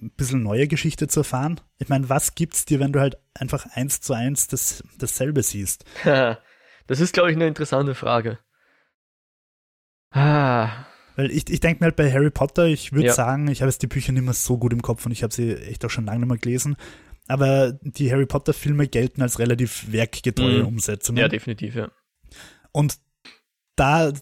ein 0.00 0.10
bisschen 0.16 0.42
neue 0.42 0.68
Geschichte 0.68 1.08
zu 1.08 1.20
erfahren? 1.20 1.60
Ich 1.78 1.88
meine, 1.88 2.08
was 2.08 2.34
gibt's 2.34 2.64
dir, 2.64 2.80
wenn 2.80 2.92
du 2.92 3.00
halt 3.00 3.16
einfach 3.34 3.66
eins 3.72 4.00
zu 4.00 4.12
eins 4.14 4.48
das, 4.48 4.82
dasselbe 4.98 5.42
siehst? 5.42 5.84
das 6.04 7.00
ist, 7.00 7.12
glaube 7.14 7.30
ich, 7.30 7.36
eine 7.36 7.46
interessante 7.46 7.94
Frage. 7.94 8.38
Ah. 10.10 10.86
Weil 11.16 11.30
ich, 11.30 11.50
ich 11.50 11.60
denke 11.60 11.80
mir 11.80 11.86
halt 11.86 11.96
bei 11.96 12.12
Harry 12.12 12.30
Potter, 12.30 12.66
ich 12.66 12.92
würde 12.92 13.08
ja. 13.08 13.12
sagen, 13.12 13.48
ich 13.48 13.60
habe 13.60 13.70
jetzt 13.70 13.82
die 13.82 13.86
Bücher 13.88 14.12
nicht 14.12 14.22
mehr 14.24 14.34
so 14.34 14.56
gut 14.56 14.72
im 14.72 14.82
Kopf 14.82 15.04
und 15.04 15.12
ich 15.12 15.22
habe 15.22 15.34
sie 15.34 15.54
echt 15.54 15.84
auch 15.84 15.90
schon 15.90 16.06
lange 16.06 16.20
nicht 16.20 16.28
mehr 16.28 16.38
gelesen. 16.38 16.76
aber 17.26 17.72
die 17.82 18.10
Harry 18.10 18.24
Potter-Filme 18.26 18.88
gelten 18.88 19.20
als 19.20 19.38
relativ 19.38 19.92
werkgetreue 19.92 20.60
Mhm. 20.60 20.66
Umsetzungen. 20.66 21.18
Ja, 21.20 21.28
definitiv, 21.28 21.74
ja. 21.74 21.90
Und 22.72 22.98
da 23.76 24.12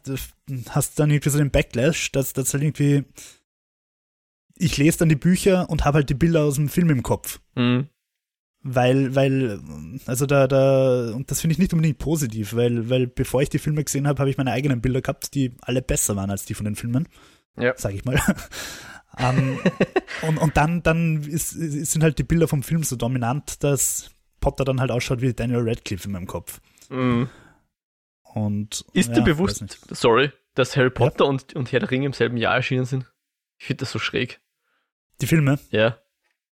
hast 0.70 0.98
du 0.98 1.02
dann 1.02 1.10
irgendwie 1.10 1.30
so 1.30 1.38
den 1.38 1.50
Backlash, 1.50 2.10
dass 2.12 2.32
das 2.32 2.52
halt 2.52 2.64
irgendwie. 2.64 3.04
Ich 4.56 4.76
lese 4.76 4.98
dann 4.98 5.08
die 5.08 5.16
Bücher 5.16 5.68
und 5.68 5.84
habe 5.84 5.96
halt 5.96 6.10
die 6.10 6.14
Bilder 6.14 6.44
aus 6.44 6.56
dem 6.56 6.68
Film 6.68 6.90
im 6.90 7.02
Kopf. 7.02 7.40
Mhm. 7.54 7.88
Weil, 8.68 9.14
weil, 9.14 9.60
also 10.06 10.26
da, 10.26 10.48
da, 10.48 11.12
und 11.14 11.30
das 11.30 11.40
finde 11.40 11.52
ich 11.52 11.58
nicht 11.58 11.72
unbedingt 11.72 11.98
positiv, 11.98 12.54
weil, 12.54 12.90
weil 12.90 13.06
bevor 13.06 13.40
ich 13.40 13.48
die 13.48 13.60
Filme 13.60 13.84
gesehen 13.84 14.08
habe, 14.08 14.18
habe 14.18 14.30
ich 14.30 14.38
meine 14.38 14.50
eigenen 14.50 14.80
Bilder 14.80 15.02
gehabt, 15.02 15.34
die 15.34 15.54
alle 15.60 15.82
besser 15.82 16.16
waren 16.16 16.30
als 16.30 16.46
die 16.46 16.54
von 16.54 16.64
den 16.64 16.74
Filmen. 16.74 17.08
Ja. 17.56 17.74
Sag 17.76 17.94
ich 17.94 18.04
mal. 18.04 18.20
ähm, 19.18 19.60
und, 20.22 20.38
und 20.38 20.56
dann, 20.56 20.82
dann 20.82 21.22
ist, 21.22 21.50
sind 21.50 22.02
halt 22.02 22.18
die 22.18 22.24
Bilder 22.24 22.48
vom 22.48 22.64
Film 22.64 22.82
so 22.82 22.96
dominant, 22.96 23.62
dass 23.62 24.10
Potter 24.40 24.64
dann 24.64 24.80
halt 24.80 24.90
ausschaut 24.90 25.20
wie 25.20 25.32
Daniel 25.32 25.68
Radcliffe 25.68 26.06
in 26.06 26.12
meinem 26.12 26.26
Kopf. 26.26 26.60
Mhm. 26.88 27.28
Und 28.34 28.84
Ist 28.92 29.10
ja, 29.10 29.14
dir 29.14 29.22
bewusst, 29.22 29.64
sorry, 29.90 30.32
dass 30.54 30.76
Harry 30.76 30.90
Potter 30.90 31.26
und, 31.26 31.54
und 31.54 31.72
Herr 31.72 31.80
der 31.80 31.90
Ringe 31.90 32.06
im 32.06 32.12
selben 32.12 32.36
Jahr 32.36 32.56
erschienen 32.56 32.84
sind? 32.84 33.10
Ich 33.58 33.66
finde 33.66 33.80
das 33.80 33.92
so 33.92 33.98
schräg. 33.98 34.40
Die 35.20 35.26
Filme? 35.26 35.58
Ja. 35.70 35.98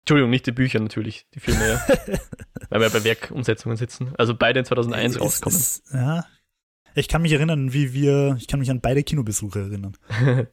Entschuldigung, 0.01 0.29
nicht 0.31 0.45
die 0.47 0.51
Bücher 0.51 0.79
natürlich, 0.79 1.27
die 1.35 1.39
Filme, 1.39 1.67
ja. 1.67 1.81
Weil 2.69 2.81
wir 2.81 2.89
bei 2.89 3.03
Werkumsetzungen 3.03 3.77
sitzen. 3.77 4.13
Also 4.17 4.35
beide 4.35 4.59
in 4.59 4.65
2001 4.65 5.15
Ist- 5.15 5.21
rauskommen. 5.21 5.57
ist- 5.59 5.83
ja. 5.93 6.25
Ich 6.95 7.07
kann 7.07 7.21
mich 7.21 7.31
erinnern, 7.31 7.71
wie 7.73 7.93
wir, 7.93 8.35
ich 8.39 8.47
kann 8.47 8.59
mich 8.59 8.71
an 8.71 8.81
beide 8.81 9.03
Kinobesuche 9.03 9.59
erinnern. 9.59 9.95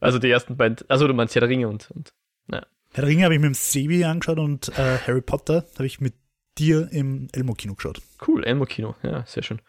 also 0.00 0.18
die 0.18 0.30
ersten 0.30 0.56
beiden, 0.56 0.78
also 0.88 1.06
du 1.08 1.14
meinst 1.14 1.34
Herr 1.34 1.40
der 1.40 1.48
Ringe 1.48 1.68
und, 1.68 1.90
und 1.90 2.12
Herr 2.50 2.66
der 3.02 3.06
Ringe 3.08 3.24
habe 3.24 3.34
ich 3.34 3.40
mit 3.40 3.48
dem 3.48 3.54
Sebi 3.54 4.04
angeschaut 4.04 4.38
und 4.38 4.68
äh, 4.78 4.98
Harry 5.06 5.20
Potter 5.20 5.66
habe 5.74 5.86
ich 5.86 6.00
mit 6.00 6.14
dir 6.56 6.88
im 6.92 7.28
Elmo-Kino 7.32 7.74
geschaut. 7.74 8.00
cool, 8.26 8.44
Elmo 8.44 8.64
Kino, 8.64 8.94
ja, 9.02 9.26
sehr 9.26 9.42
schön. 9.42 9.60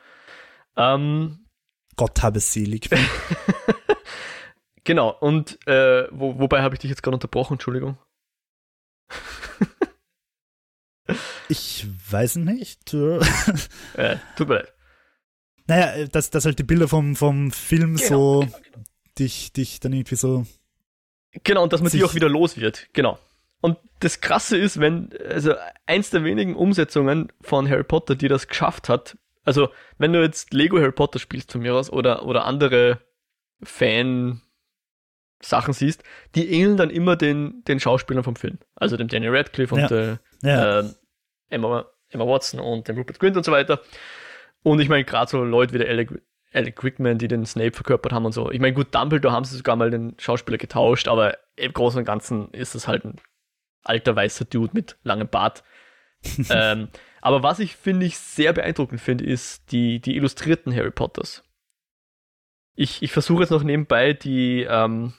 Ähm, 0.78 1.40
Gott 1.98 2.22
habe 2.24 2.38
es 2.38 2.54
selig. 2.54 2.90
genau, 4.88 5.12
und 5.12 5.60
äh, 5.68 6.08
wo, 6.10 6.40
wobei 6.40 6.64
habe 6.64 6.74
ich 6.74 6.80
dich 6.80 6.90
jetzt 6.90 7.04
gerade 7.04 7.16
unterbrochen, 7.16 7.54
Entschuldigung. 7.54 7.98
Ich 11.50 11.88
weiß 12.12 12.38
nicht. 12.38 12.94
äh, 13.94 14.18
tut 14.36 14.50
mir 14.50 14.56
leid. 14.56 14.74
Naja, 15.68 15.94
äh, 15.94 16.08
dass, 16.10 16.30
dass 16.30 16.46
halt 16.46 16.60
die 16.60 16.64
Bilder 16.64 16.88
vom, 16.88 17.16
vom 17.16 17.52
Film 17.52 17.98
so 17.98 18.42
genau, 18.42 18.58
genau. 18.62 18.84
dich, 19.18 19.54
dich 19.54 19.80
dann 19.80 19.94
irgendwie 19.94 20.16
so. 20.16 20.46
Genau, 21.44 21.64
und 21.64 21.74
dass 21.74 21.82
man 21.82 21.92
die 21.92 22.04
auch 22.04 22.16
wieder 22.16 22.30
los 22.30 22.58
wird. 22.58 22.88
Genau. 22.94 23.20
Und 23.62 23.78
das 24.00 24.22
Krasse 24.22 24.58
ist, 24.58 24.80
wenn, 24.80 25.10
also 25.30 25.54
eins 25.86 26.10
der 26.10 26.24
wenigen 26.24 26.56
Umsetzungen 26.56 27.32
von 27.42 27.70
Harry 27.70 27.84
Potter, 27.84 28.16
die 28.16 28.28
das 28.28 28.48
geschafft 28.48 28.88
hat, 28.90 29.18
also 29.44 29.70
wenn 29.98 30.14
du 30.14 30.22
jetzt 30.22 30.54
Lego 30.54 30.78
Harry 30.78 30.92
Potter 30.92 31.20
spielst 31.20 31.52
von 31.52 31.62
mir 31.62 31.74
aus 31.74 31.90
oder, 31.90 32.26
oder 32.26 32.46
andere 32.46 33.00
Fan 33.64 34.42
Sachen 35.42 35.74
siehst, 35.74 36.04
die 36.36 36.52
ähneln 36.52 36.78
dann 36.78 36.90
immer 36.90 37.16
den, 37.16 37.64
den 37.66 37.80
Schauspielern 37.80 38.24
vom 38.24 38.36
Film. 38.36 38.58
Also 38.76 38.98
dem 38.98 39.08
Daniel 39.08 39.36
Radcliffe 39.36 39.76
und 39.76 39.82
Ja. 39.82 39.88
der, 39.88 40.20
Ja, 40.42 40.80
ähm, 40.80 40.96
Emma, 41.50 41.86
Emma 42.10 42.26
Watson 42.26 42.60
und 42.60 42.88
dem 42.88 42.98
Rupert 42.98 43.20
Grint 43.20 43.38
und 43.38 43.44
so 43.44 43.52
weiter. 43.52 43.82
Und 44.64 44.80
ich 44.80 44.90
meine, 44.90 45.04
gerade 45.04 45.30
so 45.30 45.44
Leute 45.44 45.74
wie 45.74 45.78
der 45.78 45.90
Alec, 45.90 46.22
Alec 46.54 46.84
Rickman, 46.84 47.18
die 47.18 47.28
den 47.28 47.46
Snape 47.46 47.74
verkörpert 47.74 48.14
haben 48.14 48.26
und 48.26 48.32
so. 48.32 48.52
Ich 48.52 48.60
meine, 48.60 48.74
gut, 48.74 48.94
Dumbledore 48.94 49.34
haben 49.34 49.46
sie 49.46 49.58
sogar 49.58 49.76
mal 49.76 49.92
den 49.92 50.16
Schauspieler 50.20 50.58
getauscht, 50.58 51.08
aber 51.08 51.38
im 51.56 51.74
Großen 51.74 52.00
und 52.00 52.06
Ganzen 52.06 52.50
ist 52.52 52.76
es 52.76 52.88
halt 52.88 53.06
ein 53.06 53.16
alter 53.84 54.16
weißer 54.16 54.46
Dude 54.46 54.72
mit 54.74 54.98
langem 55.04 55.28
Bart. 55.28 55.64
ähm, 56.50 56.90
aber 57.22 57.44
was 57.44 57.60
ich 57.60 57.76
finde 57.76 58.06
ich 58.06 58.18
sehr 58.18 58.54
beeindruckend 58.54 59.00
finde, 59.00 59.26
ist 59.26 59.72
die, 59.72 60.00
die 60.00 60.16
illustrierten 60.16 60.76
Harry 60.76 60.92
Potters. 60.92 61.44
Ich, 62.76 63.02
ich 63.02 63.12
versuche 63.12 63.42
jetzt 63.42 63.50
noch 63.50 63.64
nebenbei 63.64 64.14
die, 64.14 64.66
ähm, 64.70 65.14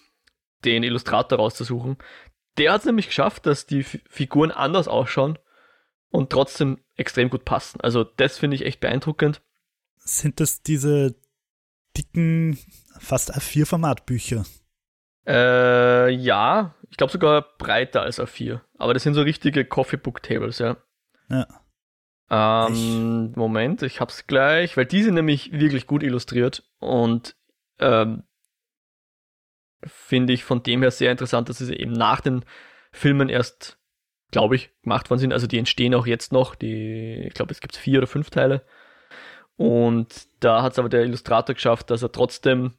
den 0.65 0.83
Illustrator 0.83 1.39
rauszusuchen. 1.39 1.99
Der 2.57 2.73
hat 2.73 2.81
es 2.81 2.87
nämlich 2.87 3.07
geschafft, 3.07 3.47
dass 3.47 3.67
die 3.67 3.81
F 3.81 3.99
Figuren 4.09 4.51
anders 4.51 4.89
ausschauen 4.89 5.39
und 6.11 6.31
trotzdem 6.31 6.79
extrem 6.97 7.31
gut 7.31 7.45
passen. 7.45 7.81
Also 7.81 8.05
das 8.05 8.39
finde 8.39 8.57
ich 8.57 8.65
echt 8.65 8.81
beeindruckend. 8.81 9.43
sind 9.97 10.41
das 10.41 10.63
diese 10.63 11.15
dicken, 11.97 12.59
fast 12.99 13.35
A4-Formatbücher? 13.37 14.45
Äh, 15.27 16.11
ja, 16.11 16.75
ich 16.91 16.97
glaube 16.97 17.13
sogar 17.13 17.43
breiter 17.59 18.03
als 18.03 18.19
A4. 18.19 18.61
Aber 18.79 18.95
das 18.95 19.03
sind 19.03 19.15
so 19.15 19.23
richtige 19.23 19.65
Coffee 19.65 19.99
Book 19.99 20.23
Tables, 20.23 20.59
ja. 20.59 20.77
Ja. 21.29 21.47
Ähm, 22.31 23.33
Moment, 23.37 23.83
ich 23.83 24.01
hab's 24.01 24.27
gleich, 24.27 24.77
weil 24.77 24.87
die 24.87 25.03
sind 25.03 25.15
nämlich 25.15 25.53
wirklich 25.53 25.87
gut 25.87 26.03
illustriert 26.03 26.65
und 26.79 27.37
ähm, 27.79 28.25
finde 29.85 30.33
ich 30.33 30.45
von 30.45 30.63
dem 30.63 30.83
her 30.83 30.91
sehr 30.91 31.11
interessant, 31.11 31.49
dass 31.49 31.59
sie 31.59 31.75
eben 31.75 31.93
nach 31.93 32.21
den 32.21 32.45
Filmen 32.93 33.29
erst, 33.29 33.79
glaube 34.31 34.57
ich, 34.57 34.71
gemacht 34.83 35.11
worden 35.11 35.21
sind. 35.21 35.33
Also 35.33 35.47
die 35.47 35.59
entstehen 35.59 35.95
auch 35.95 36.07
jetzt 36.07 36.33
noch, 36.33 36.55
die, 36.55 37.27
ich 37.27 37.35
glaube, 37.35 37.53
es 37.53 37.61
gibt 37.61 37.77
vier 37.77 37.99
oder 37.99 38.07
fünf 38.07 38.31
Teile. 38.31 38.65
Und 39.57 40.29
da 40.41 40.63
hat 40.63 40.73
es 40.73 40.79
aber 40.79 40.89
der 40.89 41.03
Illustrator 41.03 41.55
geschafft, 41.55 41.91
dass 41.91 42.03
er 42.03 42.13
trotzdem 42.13 42.75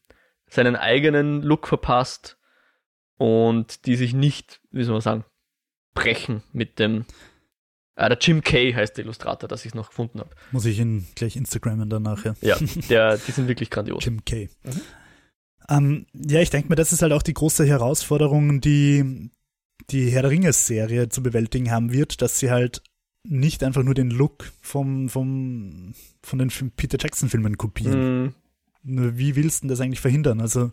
seinen 0.47 0.75
eigenen 0.75 1.41
Look 1.41 1.67
verpasst 1.67 2.37
und 3.17 3.85
die 3.85 3.95
sich 3.95 4.13
nicht, 4.13 4.61
wie 4.71 4.83
soll 4.83 4.93
man 4.93 5.01
sagen, 5.01 5.25
brechen 5.93 6.43
mit 6.53 6.79
dem. 6.79 7.05
Ah, 7.95 8.07
der 8.07 8.17
Jim 8.17 8.41
Kay 8.41 8.71
heißt 8.73 8.95
der 8.95 9.03
Illustrator, 9.03 9.49
das 9.49 9.65
ich 9.65 9.73
noch 9.73 9.89
gefunden 9.89 10.21
habe. 10.21 10.29
Muss 10.51 10.65
ich 10.65 10.79
ihn 10.79 11.05
gleich 11.15 11.35
Instagrammen 11.35 11.89
dann 11.89 12.03
nachher. 12.03 12.35
Ja, 12.39 12.55
der, 12.89 13.17
die 13.17 13.31
sind 13.31 13.49
wirklich 13.49 13.69
grandios. 13.69 14.05
Jim 14.05 14.23
Kay. 14.23 14.49
Mhm. 14.63 14.81
Ähm, 15.69 16.07
ja, 16.13 16.41
ich 16.41 16.49
denke 16.49 16.69
mir, 16.69 16.75
das 16.75 16.91
ist 16.91 17.01
halt 17.01 17.13
auch 17.13 17.21
die 17.21 17.33
große 17.33 17.65
Herausforderung, 17.65 18.59
die 18.59 19.29
die 19.91 20.09
Herr 20.09 20.23
der 20.23 20.31
Ringe-Serie 20.31 21.09
zu 21.09 21.23
bewältigen 21.23 21.71
haben 21.71 21.93
wird, 21.93 22.21
dass 22.21 22.39
sie 22.39 22.51
halt 22.51 22.81
nicht 23.23 23.63
einfach 23.63 23.83
nur 23.83 23.93
den 23.93 24.11
Look 24.11 24.51
vom, 24.61 25.09
vom, 25.09 25.93
von 26.23 26.39
den 26.39 26.49
Peter 26.75 26.97
Jackson-Filmen 26.99 27.57
kopieren. 27.57 28.35
Nur 28.83 29.17
Wie 29.17 29.35
willst 29.35 29.59
du 29.59 29.61
denn 29.63 29.69
das 29.69 29.81
eigentlich 29.81 29.99
verhindern? 29.99 30.41
Also, 30.41 30.71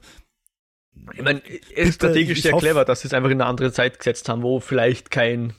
Ich 1.14 1.22
meine, 1.22 1.42
es 1.74 1.88
ist 1.88 1.94
strategisch 1.96 2.42
sehr 2.42 2.56
clever, 2.56 2.84
dass 2.84 3.00
sie 3.00 3.08
es 3.08 3.14
einfach 3.14 3.30
in 3.30 3.40
eine 3.40 3.46
andere 3.46 3.72
Zeit 3.72 3.98
gesetzt 3.98 4.28
haben, 4.28 4.42
wo 4.42 4.60
vielleicht 4.60 5.10
kein, 5.10 5.54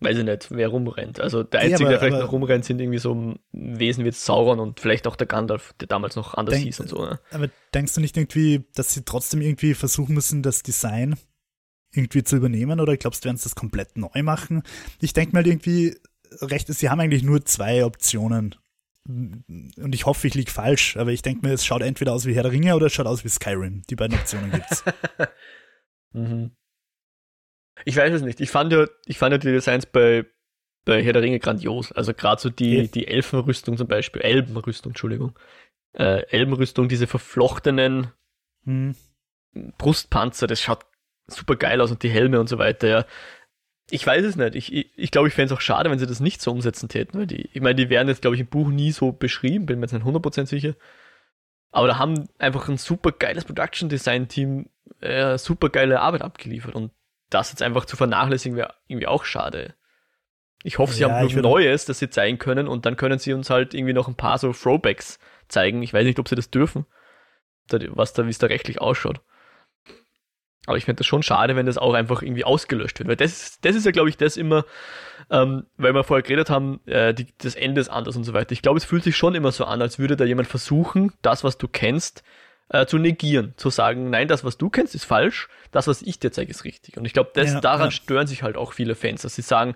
weiß 0.00 0.18
ich 0.18 0.24
nicht, 0.24 0.50
wer 0.50 0.68
rumrennt. 0.68 1.18
Also 1.20 1.42
der 1.42 1.60
Ja, 1.60 1.66
Einzige, 1.70 1.84
aber- 1.84 1.90
der 1.90 1.98
vielleicht 2.00 2.14
aber- 2.14 2.24
noch 2.24 2.32
rumrennt, 2.32 2.64
sind 2.64 2.80
irgendwie 2.80 2.98
so 2.98 3.34
Wesen 3.52 4.04
wie 4.04 4.12
Sauron 4.12 4.60
und 4.60 4.80
vielleicht 4.80 5.06
auch 5.06 5.16
der 5.16 5.26
Gandalf, 5.26 5.74
der 5.80 5.88
damals 5.88 6.14
noch 6.16 6.34
anders 6.34 6.54
Denk- 6.54 6.66
hieß 6.66 6.80
und 6.80 6.88
so. 6.88 7.04
Ne? 7.04 7.18
aber 7.32 7.48
denkst 7.74 7.94
du 7.94 8.00
nicht 8.00 8.16
irgendwie, 8.16 8.64
dass 8.74 8.94
sie 8.94 9.04
trotzdem 9.04 9.40
irgendwie 9.40 9.74
versuchen 9.74 10.14
müssen, 10.14 10.42
das 10.42 10.62
Design 10.62 11.16
irgendwie 11.92 12.22
zu 12.22 12.36
übernehmen 12.36 12.80
oder 12.80 12.96
glaubst 12.96 13.24
du, 13.24 13.26
werden 13.26 13.38
sie 13.38 13.44
das 13.44 13.54
komplett 13.54 13.96
neu 13.96 14.22
machen? 14.22 14.62
Ich 15.00 15.14
denke 15.14 15.32
mal 15.34 15.46
irgendwie, 15.46 15.96
recht 16.42 16.68
ist, 16.68 16.78
sie 16.80 16.90
haben 16.90 17.00
eigentlich 17.00 17.22
nur 17.22 17.44
zwei 17.44 17.84
Optionen. 17.84 18.54
Und 19.06 19.94
ich 19.94 20.04
hoffe, 20.04 20.26
ich 20.26 20.34
liege 20.34 20.50
falsch, 20.50 20.98
aber 20.98 21.12
ich 21.12 21.22
denke 21.22 21.46
mir, 21.46 21.54
es 21.54 21.64
schaut 21.64 21.80
entweder 21.80 22.12
aus 22.12 22.26
wie 22.26 22.34
Herr 22.34 22.42
der 22.42 22.52
Ringe 22.52 22.76
oder 22.76 22.86
es 22.86 22.92
schaut 22.92 23.06
aus 23.06 23.24
wie 23.24 23.28
Skyrim. 23.30 23.82
Die 23.88 23.96
beiden 23.96 24.18
Optionen 24.18 24.50
gibt's. 24.50 24.84
Mhm. 26.12 26.52
Ich 27.84 27.96
weiß 27.96 28.12
es 28.14 28.22
nicht. 28.22 28.40
Ich 28.40 28.50
fand 28.50 28.72
ja, 28.72 28.86
ich 29.06 29.18
fand 29.18 29.32
ja 29.32 29.38
die 29.38 29.52
Designs 29.52 29.86
bei, 29.86 30.26
bei 30.84 31.02
Herr 31.02 31.12
der 31.12 31.22
Ringe 31.22 31.38
grandios. 31.38 31.92
Also 31.92 32.14
gerade 32.14 32.40
so 32.40 32.50
die, 32.50 32.76
Ja. 32.78 32.82
die 32.84 33.06
Elfenrüstung 33.08 33.76
zum 33.76 33.88
Beispiel, 33.88 34.22
Elbenrüstung, 34.22 34.90
Entschuldigung. 34.90 35.38
Äh, 35.92 36.22
Elbenrüstung, 36.30 36.88
diese 36.88 37.06
verflochtenen 37.06 38.12
Hm. 38.64 38.94
Brustpanzer, 39.78 40.46
das 40.46 40.60
schaut 40.60 40.84
super 41.26 41.56
geil 41.56 41.80
aus 41.80 41.90
und 41.90 42.02
die 42.02 42.10
Helme 42.10 42.38
und 42.40 42.48
so 42.48 42.58
weiter, 42.58 42.88
ja. 42.88 43.04
Ich 43.90 44.06
weiß 44.06 44.24
es 44.24 44.36
nicht. 44.36 44.54
Ich, 44.54 44.72
ich, 44.72 44.90
ich 44.96 45.10
glaube, 45.10 45.28
ich 45.28 45.34
fände 45.34 45.52
es 45.52 45.56
auch 45.56 45.62
schade, 45.62 45.90
wenn 45.90 45.98
sie 45.98 46.06
das 46.06 46.20
nicht 46.20 46.42
so 46.42 46.50
umsetzen 46.52 46.88
täten, 46.90 47.18
weil 47.18 47.26
die, 47.26 47.48
ich 47.52 47.60
meine, 47.62 47.74
die 47.76 47.88
wären 47.88 48.08
jetzt, 48.08 48.20
glaube 48.20 48.34
ich, 48.36 48.40
im 48.42 48.46
Buch 48.48 48.68
nie 48.68 48.92
so 48.92 49.12
beschrieben, 49.12 49.64
bin 49.64 49.78
mir 49.78 49.86
jetzt 49.86 49.92
nicht 49.94 50.04
100% 50.04 50.46
sicher. 50.46 50.74
Aber 51.70 51.86
da 51.86 51.98
haben 51.98 52.28
einfach 52.38 52.68
ein 52.68 52.76
super 52.76 53.12
geiles 53.12 53.44
Production 53.46 53.88
Design 53.88 54.28
Team 54.28 54.66
äh, 55.00 55.38
super 55.38 55.70
geile 55.70 56.00
Arbeit 56.00 56.22
abgeliefert 56.22 56.74
und 56.74 56.90
das 57.30 57.50
jetzt 57.50 57.62
einfach 57.62 57.84
zu 57.84 57.96
vernachlässigen 57.96 58.56
wäre 58.56 58.74
irgendwie 58.86 59.06
auch 59.06 59.24
schade. 59.24 59.74
Ich 60.64 60.78
hoffe, 60.78 60.92
sie 60.92 61.02
Ja, 61.02 61.10
haben 61.10 61.28
würd- 61.28 61.40
Neues, 61.42 61.84
das 61.84 61.98
sie 61.98 62.10
zeigen 62.10 62.38
können 62.38 62.66
und 62.68 62.84
dann 62.86 62.96
können 62.96 63.18
sie 63.18 63.32
uns 63.32 63.48
halt 63.50 63.74
irgendwie 63.74 63.92
noch 63.92 64.08
ein 64.08 64.16
paar 64.16 64.38
so 64.38 64.52
Throwbacks 64.52 65.18
zeigen. 65.48 65.82
Ich 65.82 65.92
weiß 65.92 66.04
nicht, 66.04 66.18
ob 66.18 66.28
sie 66.28 66.34
das 66.34 66.50
dürfen, 66.50 66.86
was 67.70 68.12
da, 68.12 68.26
wie 68.26 68.30
es 68.30 68.38
da 68.38 68.46
rechtlich 68.48 68.80
ausschaut. 68.80 69.20
Aber 70.66 70.76
ich 70.76 70.84
finde 70.84 70.98
das 70.98 71.06
schon 71.06 71.22
schade, 71.22 71.56
wenn 71.56 71.64
das 71.64 71.78
auch 71.78 71.94
einfach 71.94 72.20
irgendwie 72.20 72.44
ausgelöscht 72.44 72.98
wird. 72.98 73.08
Weil 73.08 73.16
das, 73.16 73.58
das 73.62 73.74
ist 73.76 73.86
ja, 73.86 73.90
glaube 73.92 74.10
ich, 74.10 74.18
das 74.18 74.36
immer, 74.36 74.66
ähm, 75.30 75.64
weil 75.76 75.94
wir 75.94 76.04
vorher 76.04 76.22
geredet 76.22 76.50
haben, 76.50 76.80
äh, 76.86 77.14
die, 77.14 77.26
das 77.38 77.54
Ende 77.54 77.80
ist 77.80 77.88
anders 77.88 78.16
und 78.16 78.24
so 78.24 78.34
weiter. 78.34 78.52
Ich 78.52 78.60
glaube, 78.60 78.76
es 78.76 78.84
fühlt 78.84 79.02
sich 79.04 79.16
schon 79.16 79.34
immer 79.34 79.50
so 79.52 79.64
an, 79.64 79.80
als 79.80 79.98
würde 79.98 80.16
da 80.16 80.24
jemand 80.24 80.48
versuchen, 80.48 81.12
das, 81.22 81.42
was 81.42 81.56
du 81.56 81.68
kennst, 81.68 82.22
äh, 82.70 82.86
zu 82.86 82.98
negieren, 82.98 83.54
zu 83.56 83.70
sagen, 83.70 84.10
nein, 84.10 84.28
das, 84.28 84.44
was 84.44 84.58
du 84.58 84.70
kennst, 84.70 84.94
ist 84.94 85.04
falsch, 85.04 85.48
das, 85.70 85.86
was 85.86 86.02
ich 86.02 86.18
dir 86.18 86.32
zeige, 86.32 86.50
ist 86.50 86.64
richtig. 86.64 86.96
Und 86.96 87.04
ich 87.04 87.12
glaube, 87.12 87.30
ja, 87.36 87.60
daran 87.60 87.86
ja. 87.86 87.90
stören 87.90 88.26
sich 88.26 88.42
halt 88.42 88.56
auch 88.56 88.72
viele 88.72 88.94
Fans, 88.94 89.22
dass 89.22 89.34
sie 89.34 89.42
sagen, 89.42 89.74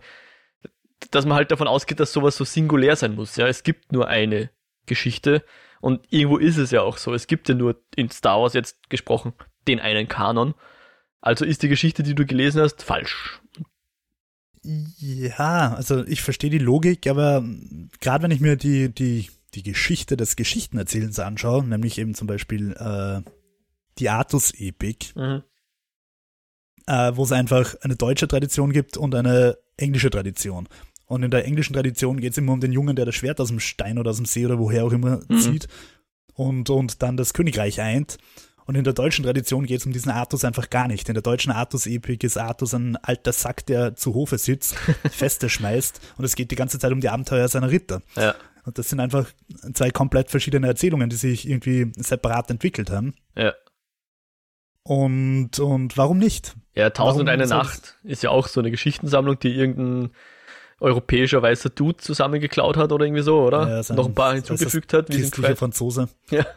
dass 1.10 1.26
man 1.26 1.36
halt 1.36 1.50
davon 1.50 1.68
ausgeht, 1.68 2.00
dass 2.00 2.12
sowas 2.12 2.36
so 2.36 2.44
singulär 2.44 2.96
sein 2.96 3.14
muss. 3.14 3.36
Ja, 3.36 3.46
es 3.46 3.62
gibt 3.62 3.92
nur 3.92 4.08
eine 4.08 4.50
Geschichte 4.86 5.44
und 5.80 6.06
irgendwo 6.10 6.38
ist 6.38 6.58
es 6.58 6.70
ja 6.70 6.82
auch 6.82 6.96
so. 6.96 7.12
Es 7.12 7.26
gibt 7.26 7.48
ja 7.48 7.54
nur 7.54 7.80
in 7.96 8.10
Star 8.10 8.40
Wars 8.40 8.54
jetzt 8.54 8.88
gesprochen 8.88 9.32
den 9.68 9.80
einen 9.80 10.08
Kanon. 10.08 10.54
Also 11.20 11.44
ist 11.44 11.62
die 11.62 11.68
Geschichte, 11.68 12.02
die 12.02 12.14
du 12.14 12.26
gelesen 12.26 12.60
hast, 12.60 12.82
falsch. 12.82 13.40
Ja, 14.62 15.74
also 15.74 16.04
ich 16.04 16.22
verstehe 16.22 16.50
die 16.50 16.58
Logik, 16.58 17.06
aber 17.06 17.44
gerade 18.00 18.22
wenn 18.22 18.30
ich 18.30 18.40
mir 18.40 18.56
die, 18.56 18.92
die, 18.92 19.28
die 19.54 19.62
Geschichte 19.62 20.16
des 20.16 20.36
Geschichtenerzählens 20.36 21.18
anschaue, 21.18 21.64
nämlich 21.64 21.98
eben 21.98 22.14
zum 22.14 22.26
Beispiel 22.26 22.72
äh, 22.72 23.20
die 23.98 24.08
Artus-Epik, 24.08 25.14
mhm. 25.14 25.42
äh, 26.86 27.12
wo 27.14 27.24
es 27.24 27.32
einfach 27.32 27.74
eine 27.82 27.96
deutsche 27.96 28.28
Tradition 28.28 28.72
gibt 28.72 28.96
und 28.96 29.14
eine 29.14 29.58
englische 29.76 30.10
Tradition. 30.10 30.68
Und 31.06 31.22
in 31.22 31.30
der 31.30 31.44
englischen 31.44 31.74
Tradition 31.74 32.20
geht 32.20 32.32
es 32.32 32.38
immer 32.38 32.52
um 32.52 32.60
den 32.60 32.72
Jungen, 32.72 32.96
der 32.96 33.04
das 33.04 33.14
Schwert 33.14 33.40
aus 33.40 33.48
dem 33.48 33.60
Stein 33.60 33.98
oder 33.98 34.10
aus 34.10 34.16
dem 34.16 34.24
See 34.24 34.46
oder 34.46 34.58
woher 34.58 34.84
auch 34.84 34.92
immer 34.92 35.20
mhm. 35.28 35.40
zieht 35.40 35.68
und, 36.34 36.70
und 36.70 37.02
dann 37.02 37.16
das 37.16 37.34
Königreich 37.34 37.80
eint. 37.80 38.18
Und 38.64 38.76
in 38.76 38.84
der 38.84 38.92
deutschen 38.92 39.24
Tradition 39.24 39.66
geht 39.66 39.80
es 39.80 39.86
um 39.86 39.92
diesen 39.92 40.12
Artus 40.12 40.44
einfach 40.44 40.70
gar 40.70 40.86
nicht. 40.86 41.08
In 41.08 41.14
der 41.14 41.22
deutschen 41.22 41.50
Artus-Epik 41.50 42.22
ist 42.22 42.38
Artus 42.38 42.72
ein 42.74 42.96
alter 42.96 43.32
Sack, 43.32 43.66
der 43.66 43.96
zu 43.96 44.14
Hofe 44.14 44.38
sitzt, 44.38 44.74
Feste 45.10 45.48
schmeißt 45.48 46.00
und 46.16 46.24
es 46.24 46.36
geht 46.36 46.50
die 46.50 46.56
ganze 46.56 46.78
Zeit 46.78 46.92
um 46.92 47.00
die 47.00 47.08
Abenteuer 47.08 47.48
seiner 47.48 47.70
Ritter. 47.70 48.02
Ja. 48.16 48.34
Und 48.64 48.78
das 48.78 48.88
sind 48.88 49.00
einfach 49.00 49.28
zwei 49.74 49.90
komplett 49.90 50.30
verschiedene 50.30 50.68
Erzählungen, 50.68 51.10
die 51.10 51.16
sich 51.16 51.48
irgendwie 51.48 51.92
separat 51.96 52.50
entwickelt 52.50 52.90
haben. 52.90 53.14
Ja. 53.36 53.54
Und, 54.84 55.58
und 55.58 55.96
warum 55.96 56.18
nicht? 56.18 56.56
Ja, 56.74 56.90
Tausend 56.90 57.28
eine 57.28 57.46
Nacht 57.46 57.98
ist 58.02 58.22
ja 58.22 58.30
auch 58.30 58.48
so 58.48 58.60
eine 58.60 58.70
Geschichtensammlung, 58.70 59.38
die 59.38 59.52
irgendein 59.52 60.10
europäischer 60.80 61.42
weißer 61.42 61.70
Dude 61.70 61.98
zusammengeklaut 61.98 62.76
hat 62.76 62.92
oder 62.92 63.04
irgendwie 63.04 63.22
so, 63.22 63.40
oder? 63.40 63.68
Ja, 63.68 63.82
sein, 63.82 63.96
Noch 63.96 64.08
ein 64.08 64.14
paar 64.14 64.34
hinzugefügt 64.34 64.92
hat. 64.92 65.08
Wie 65.08 65.20
christlicher 65.20 65.56
Franzose. 65.56 66.08
Ja. 66.30 66.44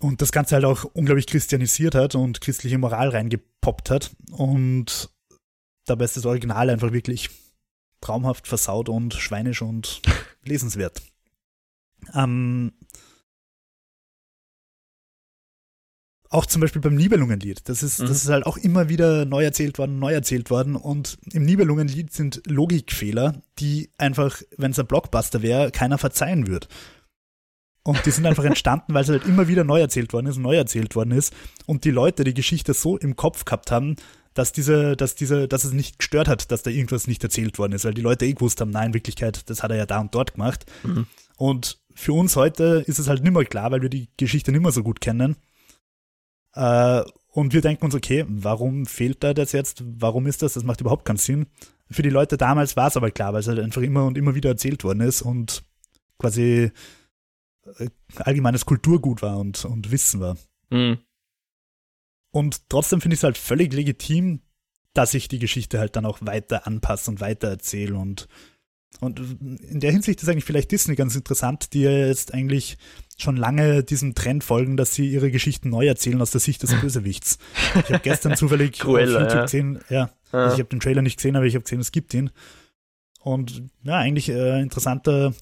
und 0.00 0.22
das 0.22 0.32
Ganze 0.32 0.54
halt 0.54 0.64
auch 0.64 0.84
unglaublich 0.84 1.26
christianisiert 1.26 1.94
hat 1.94 2.14
und 2.14 2.40
christliche 2.40 2.78
Moral 2.78 3.10
reingepoppt 3.10 3.90
hat. 3.90 4.10
Und 4.32 5.10
dabei 5.84 6.06
ist 6.06 6.16
das 6.16 6.24
Original 6.24 6.70
einfach 6.70 6.92
wirklich 6.92 7.28
traumhaft 8.00 8.46
versaut 8.46 8.88
und 8.88 9.14
schweinisch 9.14 9.62
und 9.62 10.02
lesenswert. 10.44 11.02
Ähm, 12.14 12.72
auch 16.30 16.46
zum 16.46 16.60
Beispiel 16.60 16.82
beim 16.82 16.94
Nibelungenlied. 16.94 17.68
Das 17.68 17.82
ist, 17.82 18.00
mhm. 18.00 18.06
das 18.06 18.22
ist 18.22 18.28
halt 18.28 18.46
auch 18.46 18.56
immer 18.58 18.88
wieder 18.88 19.24
neu 19.24 19.44
erzählt 19.44 19.78
worden, 19.78 19.98
neu 19.98 20.12
erzählt 20.12 20.50
worden. 20.50 20.76
Und 20.76 21.18
im 21.32 21.44
Nibelungenlied 21.44 22.12
sind 22.12 22.42
Logikfehler, 22.46 23.42
die 23.58 23.90
einfach, 23.96 24.42
wenn 24.56 24.72
es 24.72 24.78
ein 24.78 24.86
Blockbuster 24.86 25.42
wäre, 25.42 25.70
keiner 25.70 25.98
verzeihen 25.98 26.46
würde. 26.46 26.68
Und 27.82 28.04
die 28.04 28.10
sind 28.10 28.26
einfach 28.26 28.44
entstanden, 28.44 28.92
weil 28.92 29.04
es 29.04 29.08
halt 29.08 29.26
immer 29.26 29.48
wieder 29.48 29.64
neu 29.64 29.80
erzählt 29.80 30.12
worden 30.12 30.26
ist, 30.26 30.36
neu 30.36 30.56
erzählt 30.56 30.94
worden 30.94 31.12
ist. 31.12 31.32
Und 31.64 31.84
die 31.84 31.90
Leute 31.90 32.24
die 32.24 32.34
Geschichte 32.34 32.74
so 32.74 32.98
im 32.98 33.16
Kopf 33.16 33.46
gehabt 33.46 33.70
haben, 33.70 33.96
dass 34.38 34.52
diese, 34.52 34.96
dass 34.96 35.16
diese, 35.16 35.48
dass 35.48 35.64
es 35.64 35.72
nicht 35.72 35.98
gestört 35.98 36.28
hat, 36.28 36.52
dass 36.52 36.62
da 36.62 36.70
irgendwas 36.70 37.08
nicht 37.08 37.24
erzählt 37.24 37.58
worden 37.58 37.72
ist, 37.72 37.84
weil 37.84 37.94
die 37.94 38.02
Leute 38.02 38.24
eh 38.24 38.34
gewusst 38.34 38.60
haben, 38.60 38.70
nein, 38.70 38.88
in 38.88 38.94
Wirklichkeit, 38.94 39.50
das 39.50 39.64
hat 39.64 39.72
er 39.72 39.76
ja 39.76 39.86
da 39.86 39.98
und 39.98 40.14
dort 40.14 40.34
gemacht. 40.34 40.64
Mhm. 40.84 41.06
Und 41.36 41.80
für 41.92 42.12
uns 42.12 42.36
heute 42.36 42.84
ist 42.86 43.00
es 43.00 43.08
halt 43.08 43.24
nimmer 43.24 43.44
klar, 43.44 43.72
weil 43.72 43.82
wir 43.82 43.88
die 43.88 44.08
Geschichte 44.16 44.52
nimmer 44.52 44.70
so 44.70 44.84
gut 44.84 45.00
kennen. 45.00 45.36
Äh, 46.54 47.02
und 47.32 47.52
wir 47.52 47.60
denken 47.62 47.84
uns, 47.84 47.96
okay, 47.96 48.24
warum 48.28 48.86
fehlt 48.86 49.24
da 49.24 49.34
das 49.34 49.50
jetzt? 49.50 49.82
Warum 49.84 50.28
ist 50.28 50.42
das? 50.42 50.52
Das 50.52 50.62
macht 50.62 50.80
überhaupt 50.80 51.04
keinen 51.04 51.16
Sinn. 51.16 51.46
Für 51.90 52.02
die 52.02 52.10
Leute 52.10 52.36
damals 52.36 52.76
war 52.76 52.86
es 52.86 52.96
aber 52.96 53.10
klar, 53.10 53.32
weil 53.32 53.40
es 53.40 53.48
halt 53.48 53.58
einfach 53.58 53.82
immer 53.82 54.04
und 54.04 54.16
immer 54.16 54.36
wieder 54.36 54.50
erzählt 54.50 54.84
worden 54.84 55.00
ist 55.00 55.22
und 55.22 55.64
quasi 56.16 56.70
äh, 57.78 57.88
allgemeines 58.18 58.66
Kulturgut 58.66 59.20
war 59.20 59.38
und, 59.38 59.64
und 59.64 59.90
Wissen 59.90 60.20
war. 60.20 60.36
Mhm. 60.70 60.98
Und 62.38 62.68
trotzdem 62.68 63.00
finde 63.00 63.14
ich 63.14 63.20
es 63.20 63.24
halt 63.24 63.36
völlig 63.36 63.72
legitim, 63.72 64.42
dass 64.94 65.12
ich 65.14 65.26
die 65.26 65.40
Geschichte 65.40 65.80
halt 65.80 65.96
dann 65.96 66.06
auch 66.06 66.18
weiter 66.20 66.68
anpasse 66.68 67.10
und 67.10 67.20
weiter 67.20 67.48
erzähle 67.48 67.96
und 67.96 68.28
und 69.00 69.20
in 69.40 69.80
der 69.80 69.92
Hinsicht 69.92 70.22
ist 70.22 70.28
eigentlich 70.28 70.46
vielleicht 70.46 70.72
Disney 70.72 70.96
ganz 70.96 71.14
interessant, 71.14 71.72
die 71.74 71.82
ja 71.82 71.90
jetzt 71.90 72.32
eigentlich 72.32 72.78
schon 73.18 73.36
lange 73.36 73.84
diesem 73.84 74.14
Trend 74.14 74.44
folgen, 74.44 74.76
dass 74.76 74.94
sie 74.94 75.08
ihre 75.08 75.30
Geschichten 75.30 75.68
neu 75.68 75.86
erzählen 75.86 76.20
aus 76.22 76.30
der 76.30 76.40
Sicht 76.40 76.62
des 76.62 76.74
Bösewichts. 76.80 77.38
Ich 77.74 77.92
habe 77.92 78.00
gestern 78.00 78.34
zufällig 78.36 78.78
Cruella, 78.78 79.18
auf 79.18 79.22
YouTube 79.22 79.36
ja. 79.36 79.42
gesehen, 79.42 79.80
ja, 79.90 80.10
ja. 80.32 80.38
Also 80.44 80.54
ich 80.54 80.60
habe 80.60 80.70
den 80.70 80.80
Trailer 80.80 81.02
nicht 81.02 81.18
gesehen, 81.18 81.36
aber 81.36 81.44
ich 81.44 81.54
habe 81.54 81.64
gesehen, 81.64 81.80
es 81.80 81.92
gibt 81.92 82.14
ihn. 82.14 82.30
Und 83.20 83.62
ja, 83.82 83.96
eigentlich 83.96 84.30
äh, 84.30 84.60
interessanter 84.60 85.34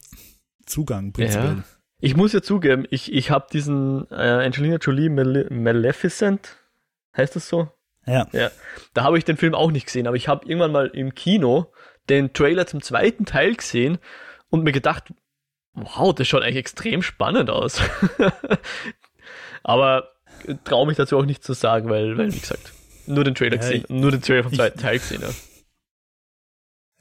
Zugang 0.66 1.12
prinzipiell. 1.12 1.58
Ja. 1.58 1.64
Ich 2.00 2.16
muss 2.16 2.32
ja 2.32 2.42
zugeben, 2.42 2.84
ich, 2.90 3.12
ich 3.12 3.30
habe 3.30 3.46
diesen 3.52 4.10
äh, 4.10 4.14
Angelina 4.14 4.76
Jolie 4.76 5.08
Male 5.08 5.48
Maleficent, 5.50 6.58
heißt 7.16 7.36
das 7.36 7.48
so? 7.48 7.68
Ja. 8.06 8.28
ja. 8.32 8.50
Da 8.94 9.04
habe 9.04 9.18
ich 9.18 9.24
den 9.24 9.36
Film 9.36 9.54
auch 9.54 9.70
nicht 9.70 9.86
gesehen, 9.86 10.06
aber 10.06 10.16
ich 10.16 10.28
habe 10.28 10.46
irgendwann 10.46 10.72
mal 10.72 10.86
im 10.88 11.14
Kino 11.14 11.72
den 12.08 12.32
Trailer 12.32 12.66
zum 12.66 12.82
zweiten 12.82 13.24
Teil 13.24 13.54
gesehen 13.54 13.98
und 14.48 14.62
mir 14.62 14.72
gedacht, 14.72 15.12
wow, 15.74 16.14
das 16.14 16.28
schaut 16.28 16.42
eigentlich 16.42 16.56
extrem 16.56 17.02
spannend 17.02 17.50
aus. 17.50 17.80
aber 19.62 20.12
traue 20.64 20.86
mich 20.86 20.96
dazu 20.96 21.18
auch 21.18 21.24
nicht 21.24 21.42
zu 21.42 21.52
sagen, 21.52 21.88
weil, 21.90 22.16
weil 22.16 22.32
wie 22.32 22.38
gesagt, 22.38 22.72
nur 23.06 23.24
den 23.24 23.34
Trailer 23.34 23.58
gesehen, 23.58 23.84
ja, 23.88 23.94
nur 23.94 24.10
den 24.10 24.22
Trailer 24.22 24.44
vom 24.44 24.52
zweiten 24.52 24.78
ich, 24.78 24.84
Teil 24.84 24.98
gesehen. 24.98 25.22
Ja. 25.22 25.30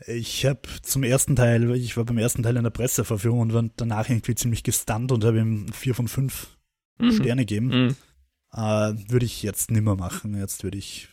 Ich 0.08 0.46
habe 0.46 0.62
zum 0.82 1.04
ersten 1.04 1.36
Teil, 1.36 1.72
ich 1.76 1.96
war 1.96 2.04
beim 2.04 2.18
ersten 2.18 2.44
Teil 2.44 2.58
in 2.58 2.64
der 2.64 2.70
Presseverführung 2.70 3.40
und 3.40 3.54
war 3.54 3.64
danach 3.78 4.10
irgendwie 4.10 4.36
ziemlich 4.36 4.64
gestunt 4.64 5.12
und 5.12 5.24
habe 5.24 5.40
ihm 5.40 5.72
vier 5.72 5.96
von 5.96 6.08
fünf 6.08 6.58
mhm. 6.98 7.12
Sterne 7.12 7.42
gegeben. 7.44 7.68
Mhm. 7.68 7.96
Äh, 8.56 8.94
würde 9.10 9.26
ich 9.26 9.44
jetzt 9.44 9.70
nimmer 9.70 9.96
machen. 9.96 10.38
Jetzt 10.38 10.64
würde 10.64 10.78
ich, 10.78 11.10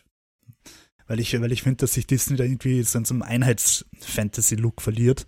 weil 1.06 1.18
ich, 1.18 1.38
weil 1.40 1.52
ich 1.52 1.62
finde, 1.62 1.78
dass 1.78 1.94
sich 1.94 2.06
Disney 2.06 2.36
da 2.36 2.44
irgendwie 2.44 2.82
so 2.82 2.98
in 2.98 3.04
so 3.04 3.14
einem 3.14 3.22
Einheits-Fantasy-Look 3.22 4.80
verliert, 4.80 5.26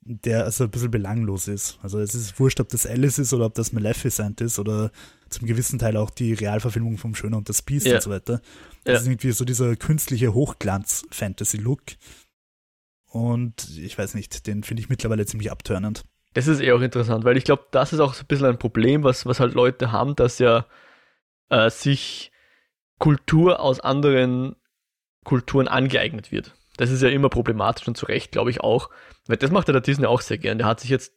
der 0.00 0.44
also 0.44 0.64
ein 0.64 0.70
bisschen 0.70 0.90
belanglos 0.90 1.48
ist. 1.48 1.78
Also 1.82 2.00
es 2.00 2.14
ist 2.14 2.40
wurscht, 2.40 2.60
ob 2.60 2.70
das 2.70 2.86
Alice 2.86 3.18
ist 3.18 3.34
oder 3.34 3.44
ob 3.44 3.54
das 3.54 3.72
Maleficent 3.72 4.40
ist 4.40 4.58
oder 4.58 4.90
zum 5.28 5.46
gewissen 5.46 5.78
Teil 5.78 5.98
auch 5.98 6.08
die 6.08 6.32
Realverfilmung 6.32 6.96
vom 6.96 7.14
Schöner 7.14 7.36
und 7.36 7.48
das 7.50 7.60
Biest 7.60 7.86
ja. 7.86 7.96
und 7.96 8.02
so 8.02 8.10
weiter. 8.10 8.40
Das 8.84 8.94
ja. 8.94 9.00
ist 9.00 9.06
irgendwie 9.06 9.32
so 9.32 9.44
dieser 9.44 9.76
künstliche 9.76 10.32
Hochglanz-Fantasy-Look 10.32 11.82
und 13.10 13.68
ich 13.76 13.98
weiß 13.98 14.14
nicht, 14.14 14.46
den 14.46 14.62
finde 14.62 14.82
ich 14.82 14.88
mittlerweile 14.88 15.26
ziemlich 15.26 15.50
abtörnend. 15.50 16.04
Das 16.32 16.46
ist 16.46 16.60
eh 16.60 16.72
auch 16.72 16.80
interessant, 16.80 17.24
weil 17.24 17.36
ich 17.36 17.44
glaube, 17.44 17.66
das 17.70 17.92
ist 17.92 18.00
auch 18.00 18.14
so 18.14 18.22
ein 18.22 18.26
bisschen 18.26 18.46
ein 18.46 18.58
Problem, 18.58 19.02
was, 19.02 19.26
was 19.26 19.40
halt 19.40 19.54
Leute 19.54 19.92
haben, 19.92 20.16
dass 20.16 20.38
ja 20.38 20.66
äh, 21.50 21.70
sich 21.70 22.32
Kultur 22.98 23.60
aus 23.60 23.80
anderen 23.80 24.56
Kulturen 25.24 25.68
angeeignet 25.68 26.32
wird. 26.32 26.54
Das 26.76 26.90
ist 26.90 27.02
ja 27.02 27.08
immer 27.08 27.28
problematisch 27.28 27.86
und 27.88 27.96
zu 27.96 28.06
Recht, 28.06 28.32
glaube 28.32 28.50
ich 28.50 28.60
auch. 28.60 28.90
Weil 29.26 29.36
das 29.36 29.50
macht 29.50 29.68
ja 29.68 29.72
der 29.72 29.82
Disney 29.82 30.06
auch 30.06 30.20
sehr 30.20 30.38
gern. 30.38 30.58
Der 30.58 30.66
hat 30.66 30.80
sich 30.80 30.90
jetzt 30.90 31.12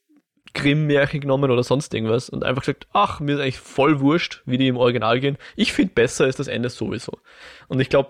Grimm-Märchen 0.53 1.21
genommen 1.21 1.51
oder 1.51 1.63
sonst 1.63 1.93
irgendwas 1.93 2.29
und 2.29 2.43
einfach 2.43 2.63
gesagt, 2.63 2.87
ach, 2.93 3.19
mir 3.19 3.35
ist 3.35 3.39
eigentlich 3.39 3.59
voll 3.59 3.99
wurscht, 3.99 4.41
wie 4.45 4.57
die 4.57 4.67
im 4.67 4.77
Original 4.77 5.19
gehen. 5.19 5.37
Ich 5.55 5.71
finde 5.71 5.93
besser 5.93 6.27
ist 6.27 6.39
das 6.39 6.47
Ende 6.47 6.69
sowieso. 6.69 7.19
Und 7.67 7.79
ich 7.79 7.89
glaube, 7.89 8.09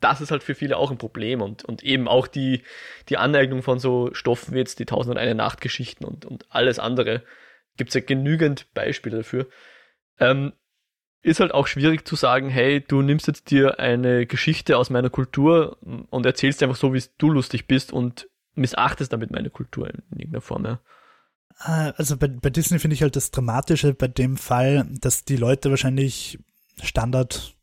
das 0.00 0.20
ist 0.20 0.30
halt 0.30 0.42
für 0.42 0.54
viele 0.54 0.76
auch 0.76 0.90
ein 0.90 0.98
Problem 0.98 1.40
und, 1.40 1.64
und 1.64 1.82
eben 1.82 2.08
auch 2.08 2.26
die, 2.26 2.62
die 3.08 3.16
Aneignung 3.16 3.62
von 3.62 3.78
so 3.78 4.12
Stoffen 4.12 4.54
wie 4.54 4.58
jetzt 4.58 4.78
die 4.78 4.84
Tausend 4.84 5.12
und 5.12 5.18
eine 5.18 5.34
Nachtgeschichten 5.34 6.06
und, 6.06 6.26
und 6.26 6.46
alles 6.50 6.78
andere. 6.78 7.22
Gibt 7.76 7.90
es 7.90 7.94
ja 7.94 8.00
genügend 8.00 8.72
Beispiele 8.74 9.18
dafür. 9.18 9.48
Ähm, 10.18 10.52
ist 11.22 11.40
halt 11.40 11.52
auch 11.52 11.66
schwierig 11.66 12.06
zu 12.06 12.16
sagen, 12.16 12.48
hey, 12.48 12.80
du 12.80 13.00
nimmst 13.00 13.26
jetzt 13.28 13.50
dir 13.50 13.78
eine 13.78 14.26
Geschichte 14.26 14.76
aus 14.76 14.90
meiner 14.90 15.10
Kultur 15.10 15.78
und 16.10 16.26
erzählst 16.26 16.62
einfach 16.62 16.76
so, 16.76 16.92
wie 16.92 17.02
du 17.18 17.30
lustig 17.30 17.66
bist 17.66 17.92
und 17.92 18.28
missachtest 18.54 19.12
damit 19.12 19.30
meine 19.30 19.50
Kultur 19.50 19.88
in, 19.88 20.02
in 20.10 20.18
irgendeiner 20.18 20.40
Form, 20.40 20.64
ja. 20.64 20.80
Ah, 21.58 21.90
also 21.96 22.16
bei, 22.16 22.28
bei 22.28 22.50
Disney 22.50 22.78
finde 22.78 22.94
ich 22.94 23.02
halt 23.02 23.14
das 23.14 23.30
Dramatische 23.30 23.94
bei 23.94 24.08
dem 24.08 24.36
Fall, 24.36 24.86
dass 25.00 25.24
die 25.24 25.36
Leute 25.36 25.70
wahrscheinlich 25.70 26.38
Standard 26.82 27.56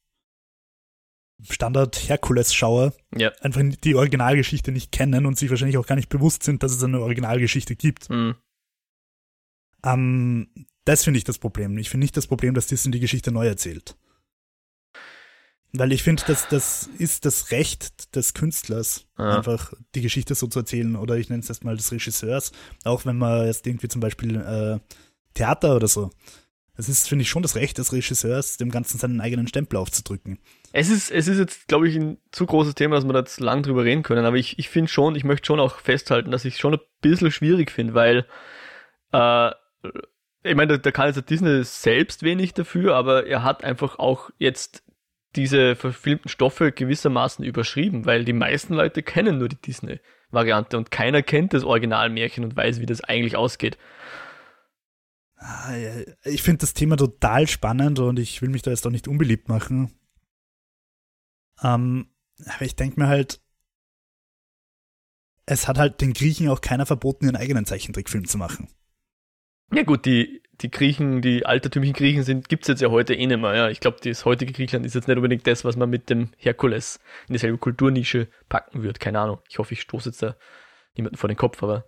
Standard-Herkules-Schauer 1.41 2.93
ja. 3.16 3.32
einfach 3.41 3.62
die 3.84 3.95
Originalgeschichte 3.95 4.74
nicht 4.74 4.91
kennen 4.91 5.26
und 5.26 5.38
sich 5.38 5.49
wahrscheinlich 5.49 5.78
auch 5.78 5.88
gar 5.88 5.95
nicht 5.95 6.10
bewusst 6.10 6.43
sind, 6.43 6.64
dass 6.64 6.74
es 6.74 6.84
eine 6.84 6.99
Originalgeschichte 6.99 7.76
gibt. 7.78 8.10
Mhm. 8.10 8.36
Ähm, 9.84 10.49
das 10.89 11.03
finde 11.03 11.19
ich 11.19 11.23
das 11.23 11.37
Problem. 11.37 11.77
Ich 11.77 11.87
finde 11.87 12.03
nicht 12.03 12.17
das 12.17 12.25
Problem, 12.25 12.55
dass 12.55 12.65
Disney 12.65 12.93
die 12.93 12.99
Geschichte 12.99 13.31
neu 13.31 13.45
erzählt. 13.45 13.95
Weil 15.71 15.91
ich 15.91 16.01
finde, 16.01 16.23
dass 16.25 16.47
das 16.47 16.89
ist 16.97 17.25
das 17.25 17.51
Recht 17.51 18.15
des 18.15 18.33
Künstlers, 18.33 19.05
ja. 19.19 19.37
einfach 19.37 19.71
die 19.93 20.01
Geschichte 20.01 20.33
so 20.33 20.47
zu 20.47 20.57
erzählen. 20.57 20.95
Oder 20.95 21.17
ich 21.17 21.29
nenne 21.29 21.43
es 21.43 21.49
erstmal 21.49 21.77
des 21.77 21.91
Regisseurs. 21.91 22.51
Auch 22.85 23.05
wenn 23.05 23.19
man 23.19 23.45
jetzt 23.45 23.67
irgendwie 23.67 23.87
zum 23.87 24.01
Beispiel 24.01 24.35
äh, 24.37 24.79
Theater 25.35 25.75
oder 25.75 25.87
so 25.87 26.09
Es 26.75 26.89
ist, 26.89 27.07
finde 27.07 27.21
ich, 27.21 27.29
schon 27.29 27.43
das 27.43 27.55
Recht 27.55 27.77
des 27.77 27.93
Regisseurs, 27.93 28.57
dem 28.57 28.71
Ganzen 28.71 28.97
seinen 28.97 29.21
eigenen 29.21 29.47
Stempel 29.47 29.77
aufzudrücken. 29.77 30.39
Es 30.71 30.89
ist, 30.89 31.11
es 31.11 31.27
ist 31.27 31.37
jetzt, 31.37 31.67
glaube 31.67 31.87
ich, 31.87 31.97
ein 31.97 32.17
zu 32.31 32.47
großes 32.47 32.73
Thema, 32.73 32.95
dass 32.95 33.05
wir 33.05 33.13
da 33.13 33.19
jetzt 33.19 33.39
lang 33.39 33.61
drüber 33.61 33.83
reden 33.83 34.01
können, 34.01 34.25
aber 34.25 34.37
ich, 34.37 34.57
ich 34.57 34.69
finde 34.69 34.89
schon, 34.89 35.15
ich 35.15 35.23
möchte 35.23 35.45
schon 35.45 35.59
auch 35.59 35.81
festhalten, 35.81 36.31
dass 36.31 36.45
ich 36.45 36.55
es 36.55 36.59
schon 36.59 36.73
ein 36.73 36.79
bisschen 37.01 37.31
schwierig 37.31 37.69
finde, 37.69 37.93
weil 37.93 38.25
äh, 39.11 39.51
ich 40.43 40.55
meine, 40.55 40.79
da 40.79 40.91
kann 40.91 41.13
jetzt 41.13 41.29
Disney 41.29 41.63
selbst 41.63 42.23
wenig 42.23 42.53
dafür, 42.53 42.95
aber 42.95 43.27
er 43.27 43.43
hat 43.43 43.63
einfach 43.63 43.99
auch 43.99 44.29
jetzt 44.37 44.83
diese 45.35 45.75
verfilmten 45.75 46.29
Stoffe 46.29 46.71
gewissermaßen 46.71 47.45
überschrieben, 47.45 48.05
weil 48.05 48.25
die 48.25 48.33
meisten 48.33 48.73
Leute 48.73 49.03
kennen 49.03 49.37
nur 49.37 49.49
die 49.49 49.61
Disney-Variante 49.61 50.77
und 50.77 50.91
keiner 50.91 51.21
kennt 51.21 51.53
das 51.53 51.63
Originalmärchen 51.63 52.43
und 52.43 52.55
weiß, 52.55 52.79
wie 52.79 52.85
das 52.85 53.01
eigentlich 53.01 53.35
ausgeht. 53.35 53.77
Ah, 55.35 55.73
ich 56.23 56.41
finde 56.41 56.59
das 56.59 56.73
Thema 56.73 56.97
total 56.97 57.47
spannend 57.47 57.99
und 57.99 58.17
ich 58.19 58.41
will 58.41 58.49
mich 58.49 58.61
da 58.61 58.71
jetzt 58.71 58.85
auch 58.87 58.91
nicht 58.91 59.07
unbeliebt 59.07 59.49
machen. 59.49 59.93
Ähm, 61.61 62.09
aber 62.45 62.65
ich 62.65 62.75
denke 62.75 62.99
mir 62.99 63.07
halt, 63.07 63.41
es 65.45 65.67
hat 65.67 65.77
halt 65.77 66.01
den 66.01 66.13
Griechen 66.13 66.49
auch 66.49 66.61
keiner 66.61 66.85
verboten, 66.85 67.25
ihren 67.25 67.35
eigenen 67.35 67.65
Zeichentrickfilm 67.65 68.25
zu 68.25 68.37
machen. 68.37 68.69
Ja 69.72 69.84
gut, 69.84 70.05
die, 70.05 70.41
die 70.61 70.72
Griechen, 70.72 71.22
die 71.22 71.45
altertümlichen 71.45 71.95
Griechen 71.95 72.24
sind, 72.24 72.49
gibt's 72.49 72.67
jetzt 72.67 72.82
ja 72.82 72.89
heute 72.89 73.13
eh 73.13 73.26
nicht 73.28 73.39
mehr. 73.39 73.55
Ja. 73.55 73.70
Ich 73.70 73.80
glaube, 73.80 73.97
das 74.03 74.26
heutige 74.26 74.51
Griechenland 74.51 74.86
ist 74.86 74.95
jetzt 74.95 75.07
nicht 75.07 75.17
unbedingt 75.17 75.47
das, 75.47 75.63
was 75.63 75.78
man 75.78 75.89
mit 75.89 76.09
dem 76.09 76.30
Herkules 76.38 76.99
in 77.28 77.34
dieselbe 77.34 77.57
Kulturnische 77.57 78.28
packen 78.49 78.84
wird. 78.84 78.99
Keine 78.99 79.20
Ahnung. 79.20 79.39
Ich 79.49 79.59
hoffe, 79.59 79.74
ich 79.74 79.82
stoße 79.82 80.09
jetzt 80.09 80.22
da 80.22 80.36
niemanden 80.95 81.17
vor 81.17 81.28
den 81.28 81.38
Kopf, 81.38 81.61
aber. 81.63 81.86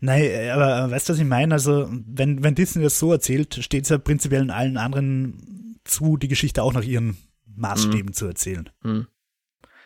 Nein, 0.00 0.50
aber 0.50 0.90
weißt 0.90 1.08
du, 1.08 1.12
was 1.12 1.20
ich 1.20 1.26
meine? 1.26 1.54
Also, 1.54 1.88
wenn, 1.90 2.42
wenn 2.42 2.54
Disney 2.54 2.82
das 2.82 2.98
so 2.98 3.12
erzählt, 3.12 3.54
steht 3.62 3.84
es 3.84 3.90
ja 3.90 3.98
prinzipiell 3.98 4.42
in 4.42 4.50
allen 4.50 4.76
anderen 4.76 5.78
zu, 5.84 6.16
die 6.16 6.28
Geschichte 6.28 6.62
auch 6.62 6.72
nach 6.72 6.82
ihren 6.82 7.16
Maßstäben 7.46 8.06
mhm. 8.06 8.12
zu 8.12 8.26
erzählen. 8.26 8.70
Mhm. 8.82 9.06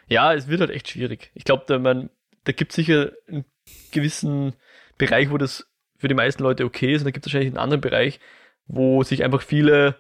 Ja, 0.09 0.33
es 0.33 0.49
wird 0.49 0.61
halt 0.61 0.71
echt 0.71 0.89
schwierig. 0.89 1.31
Ich 1.35 1.45
glaube, 1.45 1.65
da, 1.67 1.79
da 1.79 2.53
gibt 2.53 2.73
es 2.73 2.77
sicher 2.77 3.13
einen 3.29 3.45
gewissen 3.91 4.55
Bereich, 4.99 5.31
wo 5.31 5.37
das 5.37 5.67
für 5.99 6.09
die 6.09 6.15
meisten 6.15 6.43
Leute 6.43 6.65
okay 6.65 6.95
ist. 6.95 7.03
Und 7.03 7.07
da 7.07 7.11
gibt 7.11 7.27
es 7.27 7.33
wahrscheinlich 7.33 7.51
einen 7.51 7.63
anderen 7.63 7.81
Bereich, 7.81 8.21
wo 8.67 9.03
sich 9.03 9.25
einfach 9.25 9.43
viele 9.43 9.97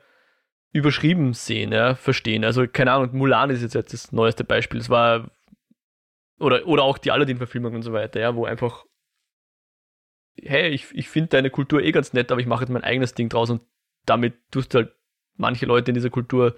überschrieben 0.72 1.32
sehen, 1.32 1.72
ja, 1.72 1.94
verstehen. 1.94 2.44
Also, 2.44 2.66
keine 2.66 2.92
Ahnung, 2.92 3.16
Mulan 3.16 3.50
ist 3.50 3.62
jetzt, 3.62 3.92
das 3.92 4.12
neueste 4.12 4.44
Beispiel. 4.44 4.80
Es 4.80 4.90
war, 4.90 5.30
oder, 6.38 6.66
oder 6.66 6.82
auch 6.82 6.98
die 6.98 7.10
Aladdin-Verfilmung 7.10 7.74
und 7.74 7.82
so 7.82 7.92
weiter, 7.92 8.20
ja, 8.20 8.34
wo 8.34 8.44
einfach, 8.44 8.84
hey, 10.38 10.68
ich, 10.68 10.86
ich 10.92 11.08
finde 11.08 11.28
deine 11.28 11.50
Kultur 11.50 11.82
eh 11.82 11.92
ganz 11.92 12.12
nett, 12.12 12.30
aber 12.30 12.40
ich 12.40 12.46
mache 12.46 12.64
jetzt 12.64 12.70
mein 12.70 12.84
eigenes 12.84 13.14
Ding 13.14 13.28
draus 13.28 13.48
und 13.48 13.62
damit 14.04 14.34
tust 14.50 14.74
du 14.74 14.78
halt 14.78 14.92
manche 15.36 15.66
Leute 15.66 15.90
in 15.90 15.94
dieser 15.94 16.10
Kultur 16.10 16.56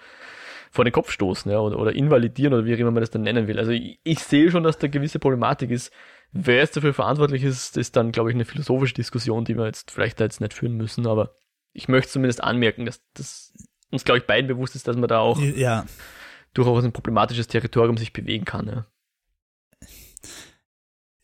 vor 0.71 0.85
den 0.85 0.93
Kopf 0.93 1.11
stoßen, 1.11 1.51
ja, 1.51 1.61
oder, 1.61 1.79
oder 1.79 1.95
invalidieren 1.95 2.55
oder 2.55 2.65
wie 2.65 2.75
auch 2.75 2.79
immer 2.79 2.91
man 2.91 3.03
das 3.03 3.11
dann 3.11 3.23
nennen 3.23 3.47
will. 3.47 3.59
Also 3.59 3.71
ich, 3.71 4.01
ich 4.03 4.19
sehe 4.21 4.51
schon, 4.51 4.65
dass 4.65 4.79
da 4.79 4.89
gewisse 4.89 5.19
Problematik 5.19 5.71
ist, 5.71 5.93
Wer 6.33 6.57
jetzt 6.57 6.77
dafür 6.77 6.95
verantwortlich 6.95 7.43
ist, 7.43 7.77
ist 7.77 7.97
dann, 7.97 8.13
glaube 8.13 8.31
ich, 8.31 8.35
eine 8.35 8.45
philosophische 8.45 8.95
Diskussion, 8.95 9.45
die 9.45 9.57
wir 9.57 9.67
jetzt 9.67 9.91
vielleicht 9.91 10.21
da 10.21 10.25
jetzt 10.25 10.41
nicht 10.41 10.55
führen 10.55 10.77
müssen, 10.77 11.07
aber 11.07 11.35
ich 11.73 11.89
möchte 11.89 12.13
zumindest 12.13 12.43
anmerken, 12.43 12.87
dass 12.87 13.01
das 13.15 13.53
uns, 13.91 14.05
glaube 14.05 14.19
ich, 14.19 14.27
beiden 14.27 14.49
bewusst 14.49 14.75
ist, 14.75 14.87
dass 14.87 14.97
man 14.97 15.09
da 15.09 15.21
auch 15.21 15.41
ja. 15.41 15.87
durchaus 16.53 16.85
ein 16.85 16.93
problematisches 16.93 17.47
Territorium 17.47 17.97
sich 17.97 18.13
bewegen 18.13 18.45
kann. 18.45 18.67
Ja. 18.67 18.87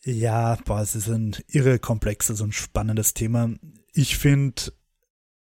Ja, 0.07 0.59
boah, 0.65 0.81
es 0.81 0.95
ist 0.95 1.09
ein 1.09 1.35
irre 1.49 1.79
komplexes 1.79 2.41
und 2.41 2.55
spannendes 2.55 3.15
Thema. 3.15 3.55
Ich 3.93 4.19
finde, 4.19 4.73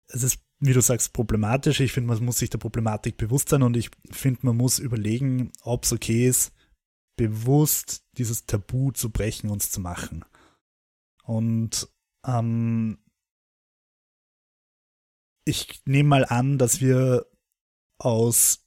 es 0.07 0.23
ist, 0.23 0.39
wie 0.59 0.73
du 0.73 0.81
sagst, 0.81 1.13
problematisch. 1.13 1.79
Ich 1.79 1.91
finde, 1.93 2.09
man 2.09 2.23
muss 2.23 2.37
sich 2.37 2.51
der 2.51 2.59
Problematik 2.59 3.17
bewusst 3.17 3.49
sein 3.49 3.63
und 3.63 3.75
ich 3.75 3.89
finde, 4.11 4.41
man 4.43 4.57
muss 4.57 4.77
überlegen, 4.77 5.51
ob 5.63 5.85
es 5.85 5.93
okay 5.93 6.27
ist, 6.27 6.53
bewusst 7.15 8.03
dieses 8.17 8.45
Tabu 8.45 8.91
zu 8.91 9.09
brechen, 9.09 9.49
uns 9.49 9.71
zu 9.71 9.79
machen. 9.79 10.25
Und 11.23 11.87
ähm, 12.25 12.97
ich 15.45 15.81
nehme 15.85 16.09
mal 16.09 16.25
an, 16.25 16.57
dass 16.57 16.81
wir 16.81 17.25
aus 17.97 18.65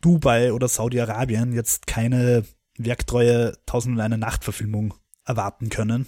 Dubai 0.00 0.52
oder 0.52 0.68
Saudi-Arabien 0.68 1.52
jetzt 1.52 1.86
keine 1.86 2.44
werktreue 2.78 3.58
Tausend 3.66 3.96
und 3.96 4.00
eine 4.00 4.18
Nacht-Verfilmung 4.18 4.94
erwarten 5.24 5.70
können, 5.70 6.06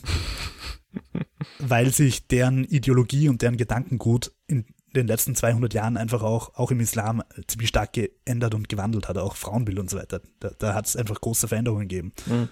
weil 1.59 1.93
sich 1.93 2.27
deren 2.29 2.65
Ideologie 2.65 3.29
und 3.29 3.43
deren 3.43 3.57
Gedankengut 3.57 4.33
in 4.47 4.67
den 4.99 5.09
letzten 5.09 5.35
200 5.35 5.75
Jahren 5.75 5.97
einfach 5.97 6.23
auch, 6.23 6.55
auch 6.55 6.71
im 6.71 6.81
Islam 6.81 7.23
ziemlich 7.47 7.69
stark 7.69 7.93
geändert 7.93 8.55
und 8.55 8.69
gewandelt 8.69 9.09
hat, 9.09 9.19
auch 9.19 9.37
Frauenbild 9.37 9.79
und 9.79 9.91
so 9.91 9.99
weiter. 9.99 10.21
Da, 10.41 10.51
da 10.59 10.75
hat 10.75 10.87
es 10.87 10.97
einfach 10.97 11.21
große 11.21 11.49
Veränderungen 11.49 11.89
gegeben. 11.89 12.13
Mhm. 12.27 12.49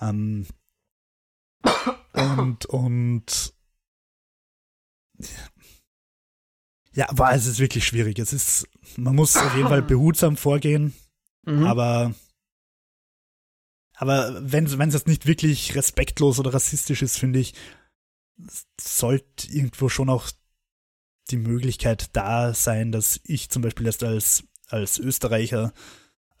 Ähm, 0.00 0.46
und, 2.38 2.66
und 2.66 3.54
ja, 6.92 7.08
aber 7.10 7.32
es 7.32 7.46
ist 7.46 7.58
wirklich 7.58 7.86
schwierig. 7.86 8.18
Es 8.18 8.32
ist, 8.32 8.68
man 8.96 9.14
muss 9.14 9.36
auf 9.36 9.54
jeden 9.54 9.68
Fall 9.68 9.82
behutsam 9.82 10.36
vorgehen, 10.36 10.94
mhm. 11.44 11.64
aber 11.64 12.14
aber 13.96 14.38
wenn 14.52 14.66
es 14.66 14.94
jetzt 14.94 15.06
nicht 15.06 15.26
wirklich 15.26 15.74
respektlos 15.74 16.38
oder 16.38 16.52
rassistisch 16.52 17.00
ist, 17.00 17.18
finde 17.18 17.38
ich, 17.38 17.54
sollte 18.78 19.50
irgendwo 19.50 19.88
schon 19.88 20.10
auch 20.10 20.30
die 21.30 21.36
Möglichkeit 21.36 22.14
da 22.14 22.54
sein, 22.54 22.92
dass 22.92 23.20
ich 23.24 23.50
zum 23.50 23.62
Beispiel 23.62 23.86
erst 23.86 24.04
als, 24.04 24.44
als 24.68 24.98
Österreicher, 24.98 25.72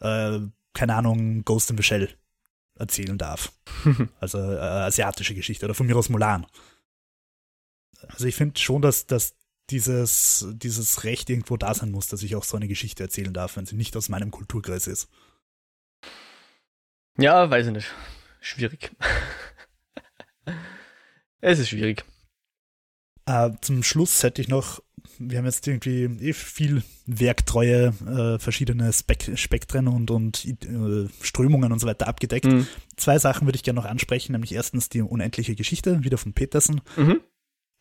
äh, 0.00 0.40
keine 0.74 0.94
Ahnung, 0.94 1.44
Ghost 1.44 1.70
in 1.70 1.76
the 1.76 1.82
Shell 1.82 2.08
erzählen 2.74 3.18
darf. 3.18 3.52
also 4.20 4.38
äh, 4.38 4.58
asiatische 4.58 5.34
Geschichte 5.34 5.64
oder 5.64 5.74
von 5.74 5.86
mir 5.86 5.96
aus 5.96 6.08
Mulan. 6.08 6.46
Also 8.08 8.26
ich 8.26 8.36
finde 8.36 8.60
schon, 8.60 8.82
dass, 8.82 9.06
dass 9.06 9.34
dieses, 9.70 10.46
dieses 10.52 11.04
Recht 11.04 11.28
irgendwo 11.30 11.56
da 11.56 11.74
sein 11.74 11.90
muss, 11.90 12.08
dass 12.08 12.22
ich 12.22 12.36
auch 12.36 12.44
so 12.44 12.56
eine 12.56 12.68
Geschichte 12.68 13.02
erzählen 13.02 13.32
darf, 13.32 13.56
wenn 13.56 13.66
sie 13.66 13.76
nicht 13.76 13.96
aus 13.96 14.08
meinem 14.08 14.30
Kulturkreis 14.30 14.86
ist. 14.86 15.08
Ja, 17.18 17.50
weiß 17.50 17.66
ich 17.66 17.72
nicht. 17.72 17.90
Schwierig. 18.40 18.92
es 21.40 21.58
ist 21.58 21.70
schwierig. 21.70 22.04
Äh, 23.26 23.50
zum 23.60 23.82
Schluss 23.82 24.22
hätte 24.22 24.40
ich 24.40 24.48
noch, 24.48 24.80
wir 25.18 25.38
haben 25.38 25.46
jetzt 25.46 25.66
irgendwie 25.66 26.04
eh 26.04 26.32
viel 26.32 26.82
werktreue 27.06 27.92
äh, 28.06 28.38
verschiedene 28.38 28.92
Spek 28.92 29.36
Spektren 29.36 29.88
und, 29.88 30.10
und 30.10 30.44
äh, 30.44 31.08
Strömungen 31.20 31.72
und 31.72 31.80
so 31.80 31.88
weiter 31.88 32.06
abgedeckt. 32.06 32.46
Mhm. 32.46 32.68
Zwei 32.96 33.18
Sachen 33.18 33.46
würde 33.46 33.56
ich 33.56 33.64
gerne 33.64 33.80
noch 33.80 33.86
ansprechen, 33.86 34.32
nämlich 34.32 34.52
erstens 34.52 34.88
die 34.88 35.02
unendliche 35.02 35.56
Geschichte, 35.56 36.04
wieder 36.04 36.18
von 36.18 36.32
Peterson. 36.32 36.80
Mhm. 36.96 37.20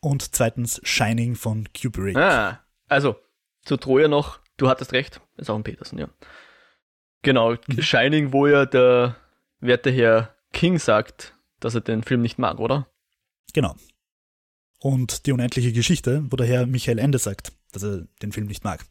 Und 0.02 0.36
zweitens 0.36 0.82
Shining 0.84 1.36
von 1.36 1.68
Kubrick. 1.80 2.18
Ah, 2.18 2.62
also 2.88 3.16
zu 3.64 3.78
Troja 3.78 4.08
noch, 4.08 4.40
du 4.58 4.68
hattest 4.68 4.94
recht, 4.94 5.22
ist 5.38 5.50
auch 5.50 5.56
ein 5.56 5.64
Peterson, 5.64 6.00
ja. 6.00 6.10
Genau, 7.22 7.52
mhm. 7.68 7.82
Shining, 7.82 8.34
wo 8.34 8.48
ja 8.48 8.66
der 8.66 9.16
werte 9.60 9.92
Herr 9.92 10.36
King 10.54 10.80
sagt, 10.80 11.36
dass 11.60 11.76
er 11.76 11.82
den 11.82 12.04
Film 12.04 12.22
nicht 12.22 12.40
mag, 12.40 12.60
oder? 12.60 12.88
Genau 13.54 13.76
und 14.86 15.26
die 15.26 15.32
unendliche 15.32 15.74
Geschichte, 15.74 16.24
wo 16.30 16.36
der 16.36 16.46
Herr 16.46 16.68
Michael 16.68 17.00
Ende 17.00 17.18
sagt, 17.18 17.54
dass 17.72 17.82
er 17.82 18.06
den 18.22 18.32
Film 18.32 18.46
nicht 18.46 18.64
mag. 18.64 18.86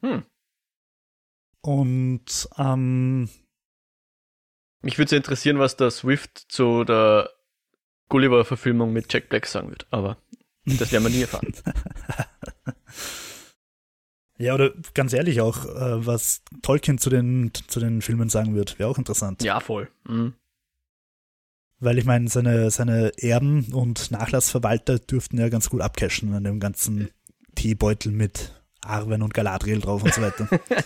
Hm. 0.00 0.24
Und 1.60 2.48
ähm, 2.56 3.28
mich 4.80 4.96
würde 4.96 5.16
interessieren, 5.16 5.58
was 5.58 5.76
der 5.76 5.90
Swift 5.90 6.46
zu 6.48 6.84
der 6.84 7.28
Gulliver-Verfilmung 8.08 8.94
mit 8.94 9.12
Jack 9.12 9.28
Black 9.28 9.44
sagen 9.44 9.68
wird, 9.68 9.86
aber 9.90 10.16
das 10.64 10.90
werden 10.92 11.04
wir 11.04 11.10
nie 11.10 11.20
erfahren. 11.20 11.52
ja, 14.38 14.54
oder 14.54 14.72
ganz 14.94 15.12
ehrlich 15.12 15.42
auch, 15.42 15.66
äh, 15.66 16.06
was 16.06 16.40
Tolkien 16.62 16.96
zu 16.96 17.10
den, 17.10 17.52
zu 17.68 17.80
den 17.80 18.00
Filmen 18.00 18.30
sagen 18.30 18.54
wird, 18.54 18.78
wäre 18.78 18.88
auch 18.88 18.96
interessant. 18.96 19.42
Ja, 19.42 19.60
voll. 19.60 19.90
Mhm. 20.04 20.32
Weil 21.84 21.98
ich 21.98 22.04
meine, 22.04 22.28
seine, 22.28 22.70
seine 22.70 23.12
Erben 23.18 23.72
und 23.72 24.10
Nachlassverwalter 24.10 24.98
dürften 24.98 25.38
ja 25.38 25.50
ganz 25.50 25.68
gut 25.68 25.82
abcashen 25.82 26.32
an 26.34 26.44
dem 26.44 26.58
ganzen 26.58 27.10
Teebeutel 27.54 28.10
mit 28.10 28.52
Arwen 28.80 29.22
und 29.22 29.34
Galadriel 29.34 29.80
drauf 29.80 30.02
und 30.02 30.14
so 30.14 30.22
weiter. 30.22 30.48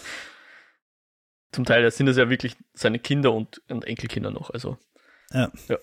Zum 1.53 1.65
Teil 1.65 1.91
sind 1.91 2.09
es 2.09 2.17
ja 2.17 2.29
wirklich 2.29 2.57
seine 2.75 2.99
Kinder 2.99 3.33
und, 3.33 3.63
und 3.69 3.85
Enkelkinder 3.85 4.31
noch, 4.31 4.51
also. 4.51 4.77
Ja. 5.33 5.51
ja. 5.69 5.79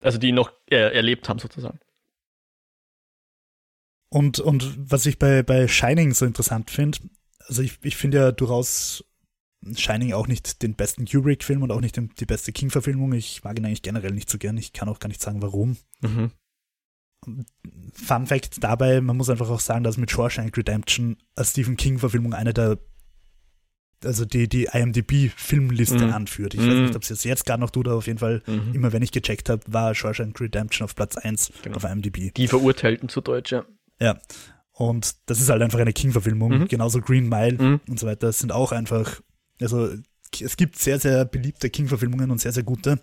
Also 0.00 0.18
die 0.18 0.28
ihn 0.28 0.34
noch 0.34 0.52
äh, 0.70 0.94
erlebt 0.94 1.28
haben 1.28 1.38
sozusagen. 1.38 1.80
Und, 4.10 4.38
und 4.38 4.90
was 4.90 5.06
ich 5.06 5.18
bei, 5.18 5.42
bei 5.42 5.66
Shining 5.66 6.14
so 6.14 6.24
interessant 6.24 6.70
finde, 6.70 6.98
also 7.48 7.62
ich, 7.62 7.78
ich 7.82 7.96
finde 7.96 8.18
ja 8.18 8.32
durchaus 8.32 9.04
Shining 9.76 10.12
auch 10.12 10.26
nicht 10.28 10.62
den 10.62 10.74
besten 10.74 11.06
Kubrick-Film 11.06 11.62
und 11.62 11.70
auch 11.70 11.80
nicht 11.80 11.96
den, 11.96 12.10
die 12.18 12.26
beste 12.26 12.52
King-Verfilmung. 12.52 13.12
Ich 13.14 13.42
mag 13.44 13.58
ihn 13.58 13.64
eigentlich 13.66 13.82
generell 13.82 14.12
nicht 14.12 14.28
so 14.30 14.38
gern. 14.38 14.56
Ich 14.58 14.72
kann 14.72 14.88
auch 14.88 14.98
gar 14.98 15.08
nicht 15.08 15.22
sagen, 15.22 15.40
warum. 15.42 15.76
Mhm. 16.00 16.30
Fun 17.94 18.26
Fact 18.26 18.62
dabei, 18.62 19.00
man 19.00 19.16
muss 19.16 19.30
einfach 19.30 19.48
auch 19.48 19.60
sagen, 19.60 19.82
dass 19.84 19.96
mit 19.96 20.10
Shawshank 20.10 20.56
Redemption 20.56 21.16
eine 21.36 21.46
Stephen 21.46 21.76
King-Verfilmung 21.76 22.34
eine 22.34 22.52
der 22.52 22.78
also 24.04 24.26
die, 24.26 24.50
die 24.50 24.64
IMDb-Filmliste 24.70 26.04
Mhm. 26.08 26.12
anführt. 26.12 26.52
Ich 26.52 26.60
Mhm. 26.60 26.66
weiß 26.68 26.74
nicht, 26.88 26.96
ob 26.96 27.02
es 27.04 27.08
jetzt, 27.08 27.24
jetzt 27.24 27.46
gerade 27.46 27.60
noch 27.62 27.70
tut, 27.70 27.88
aber 27.88 27.96
auf 27.96 28.06
jeden 28.06 28.18
Fall, 28.18 28.42
Mhm. 28.46 28.74
immer 28.74 28.92
wenn 28.92 29.00
ich 29.02 29.12
gecheckt 29.12 29.48
habe, 29.48 29.62
war 29.66 29.94
Shawshank 29.94 30.38
Redemption 30.38 30.84
auf 30.84 30.94
Platz 30.94 31.16
1 31.16 31.50
Genau. 31.62 31.76
auf 31.76 31.84
IMDb. 31.84 32.30
Die 32.34 32.46
Verurteilten 32.46 33.08
zu 33.08 33.22
Deutsch, 33.22 33.52
ja. 33.52 33.64
Ja. 34.00 34.18
Und 34.72 35.14
das 35.24 35.40
ist 35.40 35.48
halt 35.48 35.62
einfach 35.62 35.78
eine 35.78 35.94
King-Verfilmung. 35.94 36.50
Mhm. 36.58 36.68
Genauso 36.68 37.00
Green 37.00 37.30
Mile 37.30 37.56
Mhm. 37.56 37.80
und 37.88 37.98
so 37.98 38.06
weiter. 38.06 38.26
Das 38.26 38.40
sind 38.40 38.52
auch 38.52 38.72
einfach, 38.72 39.22
also 39.60 39.94
es 40.40 40.56
gibt 40.56 40.76
sehr, 40.78 40.98
sehr 40.98 41.24
beliebte 41.24 41.70
King-Verfilmungen 41.70 42.30
und 42.30 42.40
sehr, 42.40 42.52
sehr 42.52 42.64
gute. 42.64 43.00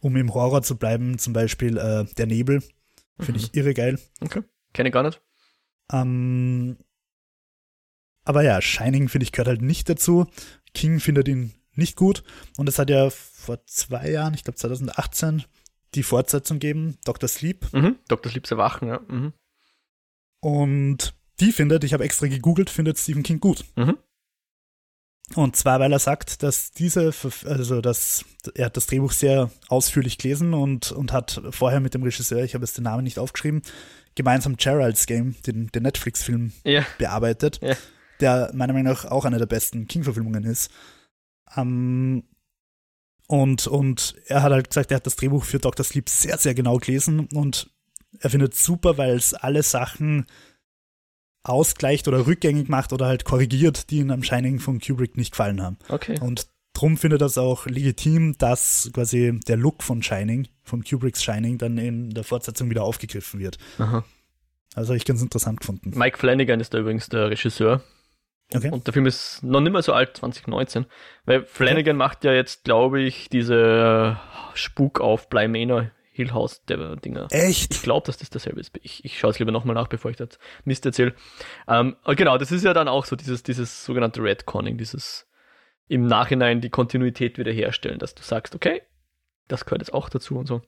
Um 0.00 0.14
im 0.16 0.34
Horror 0.34 0.62
zu 0.62 0.76
bleiben, 0.76 1.18
zum 1.18 1.32
Beispiel 1.32 1.78
äh, 1.78 2.04
Der 2.16 2.26
Nebel, 2.26 2.60
finde 3.18 3.40
Mhm. 3.40 3.46
ich 3.46 3.54
irre 3.54 3.72
geil. 3.74 3.98
Kenne 4.74 4.88
ich 4.88 4.92
gar 4.92 5.02
nicht. 5.02 5.22
Ähm, 5.90 6.76
aber 8.24 8.42
ja, 8.42 8.60
Shining, 8.60 9.08
finde 9.08 9.24
ich, 9.24 9.32
gehört 9.32 9.48
halt 9.48 9.62
nicht 9.62 9.88
dazu. 9.88 10.26
King 10.74 11.00
findet 11.00 11.28
ihn 11.28 11.52
nicht 11.74 11.96
gut. 11.96 12.24
Und 12.58 12.68
es 12.68 12.78
hat 12.78 12.90
ja 12.90 13.08
vor 13.10 13.64
zwei 13.66 14.10
Jahren, 14.10 14.34
ich 14.34 14.44
glaube 14.44 14.56
2018, 14.58 15.44
die 15.94 16.02
Fortsetzung 16.02 16.58
gegeben, 16.58 16.98
Dr. 17.04 17.28
Sleep. 17.28 17.72
Mhm. 17.72 17.96
Dr. 18.08 18.30
Sleeps 18.30 18.50
Erwachen, 18.50 18.88
ja. 18.88 19.00
Mhm. 19.08 19.32
Und 20.40 21.14
die 21.40 21.52
findet, 21.52 21.84
ich 21.84 21.92
habe 21.94 22.04
extra 22.04 22.26
gegoogelt, 22.26 22.68
findet 22.70 22.98
Stephen 22.98 23.22
King 23.22 23.40
gut. 23.40 23.64
Mhm. 23.76 23.96
Und 25.34 25.56
zwar, 25.56 25.80
weil 25.80 25.92
er 25.92 25.98
sagt, 25.98 26.42
dass 26.44 26.70
diese, 26.70 27.12
also 27.46 27.80
dass 27.80 28.24
er 28.54 28.66
hat 28.66 28.76
das 28.76 28.86
Drehbuch 28.86 29.10
sehr 29.12 29.50
ausführlich 29.68 30.18
gelesen 30.18 30.54
und, 30.54 30.92
und 30.92 31.12
hat 31.12 31.42
vorher 31.50 31.80
mit 31.80 31.94
dem 31.94 32.04
Regisseur, 32.04 32.44
ich 32.44 32.54
habe 32.54 32.64
jetzt 32.64 32.76
den 32.76 32.84
Namen 32.84 33.02
nicht 33.02 33.18
aufgeschrieben, 33.18 33.62
gemeinsam 34.14 34.56
Gerald's 34.56 35.06
Game, 35.06 35.34
den, 35.46 35.66
den 35.68 35.82
Netflix-Film, 35.82 36.52
Ja. 36.64 36.86
bearbeitet, 36.98 37.58
Ja. 37.60 37.74
der 38.20 38.50
meiner 38.54 38.72
Meinung 38.72 38.92
nach 38.92 39.04
auch 39.06 39.24
eine 39.24 39.38
der 39.38 39.46
besten 39.46 39.88
King-Verfilmungen 39.88 40.44
ist. 40.44 40.70
Ähm, 41.56 42.22
und, 43.26 43.66
und 43.66 44.14
er 44.26 44.42
hat 44.44 44.52
halt 44.52 44.68
gesagt, 44.70 44.92
er 44.92 44.96
hat 44.98 45.06
das 45.06 45.16
Drehbuch 45.16 45.42
für 45.44 45.58
Dr. 45.58 45.84
Sleep 45.84 46.08
sehr, 46.08 46.38
sehr 46.38 46.54
genau 46.54 46.76
gelesen 46.78 47.26
und 47.34 47.68
er 48.20 48.30
findet 48.30 48.54
super, 48.54 48.96
weil 48.96 49.16
es 49.16 49.34
alle 49.34 49.64
Sachen 49.64 50.26
ausgleicht 51.48 52.08
oder 52.08 52.26
rückgängig 52.26 52.68
macht 52.68 52.92
oder 52.92 53.06
halt 53.06 53.24
korrigiert, 53.24 53.90
die 53.90 53.98
ihm 53.98 54.10
am 54.10 54.22
Shining 54.22 54.58
von 54.58 54.80
Kubrick 54.80 55.16
nicht 55.16 55.32
gefallen 55.32 55.62
haben. 55.62 55.78
Okay. 55.88 56.18
Und 56.20 56.48
drum 56.74 56.96
findet 56.96 57.22
es 57.22 57.38
auch 57.38 57.66
legitim, 57.66 58.36
dass 58.38 58.90
quasi 58.92 59.40
der 59.46 59.56
Look 59.56 59.82
von 59.82 60.02
Shining, 60.02 60.48
von 60.62 60.84
Kubricks 60.84 61.22
Shining, 61.22 61.58
dann 61.58 61.78
in 61.78 62.10
der 62.10 62.24
Fortsetzung 62.24 62.70
wieder 62.70 62.84
aufgegriffen 62.84 63.40
wird. 63.40 63.58
Aha. 63.78 64.04
Also 64.74 64.90
habe 64.90 64.98
ich 64.98 65.06
ganz 65.06 65.22
interessant 65.22 65.60
gefunden. 65.60 65.92
Mike 65.96 66.18
Flanagan 66.18 66.60
ist 66.60 66.74
da 66.74 66.78
übrigens 66.78 67.08
der 67.08 67.30
Regisseur. 67.30 67.82
Okay. 68.54 68.70
Und 68.70 68.86
der 68.86 68.92
Film 68.92 69.06
ist 69.06 69.42
noch 69.42 69.60
nicht 69.60 69.72
mehr 69.72 69.82
so 69.82 69.92
alt, 69.92 70.18
2019. 70.18 70.86
Weil 71.24 71.44
Flanagan 71.44 71.96
macht 71.96 72.24
ja 72.24 72.32
jetzt, 72.32 72.64
glaube 72.64 73.00
ich, 73.00 73.28
diese 73.28 74.20
Spuk 74.54 75.00
auf 75.00 75.28
Bly 75.28 75.48
Manor 75.48 75.90
Hill 76.16 76.32
House 76.32 76.64
der 76.64 76.96
Dinger. 76.96 77.28
Echt? 77.30 77.74
Ich 77.74 77.82
glaube, 77.82 78.06
dass 78.06 78.16
das 78.16 78.30
dasselbe 78.30 78.60
ist. 78.60 78.72
Ich, 78.82 79.04
ich 79.04 79.18
schaue 79.18 79.30
es 79.30 79.38
lieber 79.38 79.52
nochmal 79.52 79.74
nach, 79.74 79.86
bevor 79.86 80.10
ich 80.10 80.16
das 80.16 80.38
Mist 80.64 80.86
erzähle. 80.86 81.14
Ähm, 81.68 81.96
genau, 82.06 82.38
das 82.38 82.50
ist 82.50 82.64
ja 82.64 82.72
dann 82.72 82.88
auch 82.88 83.04
so 83.04 83.16
dieses, 83.16 83.42
dieses 83.42 83.84
sogenannte 83.84 84.22
Redconning, 84.22 84.78
dieses 84.78 85.28
im 85.88 86.06
Nachhinein 86.06 86.60
die 86.60 86.70
Kontinuität 86.70 87.38
wiederherstellen, 87.38 87.98
dass 87.98 88.14
du 88.14 88.22
sagst, 88.22 88.54
okay, 88.54 88.82
das 89.46 89.64
gehört 89.64 89.82
jetzt 89.82 89.94
auch 89.94 90.08
dazu 90.08 90.36
und 90.36 90.46
so. 90.46 90.62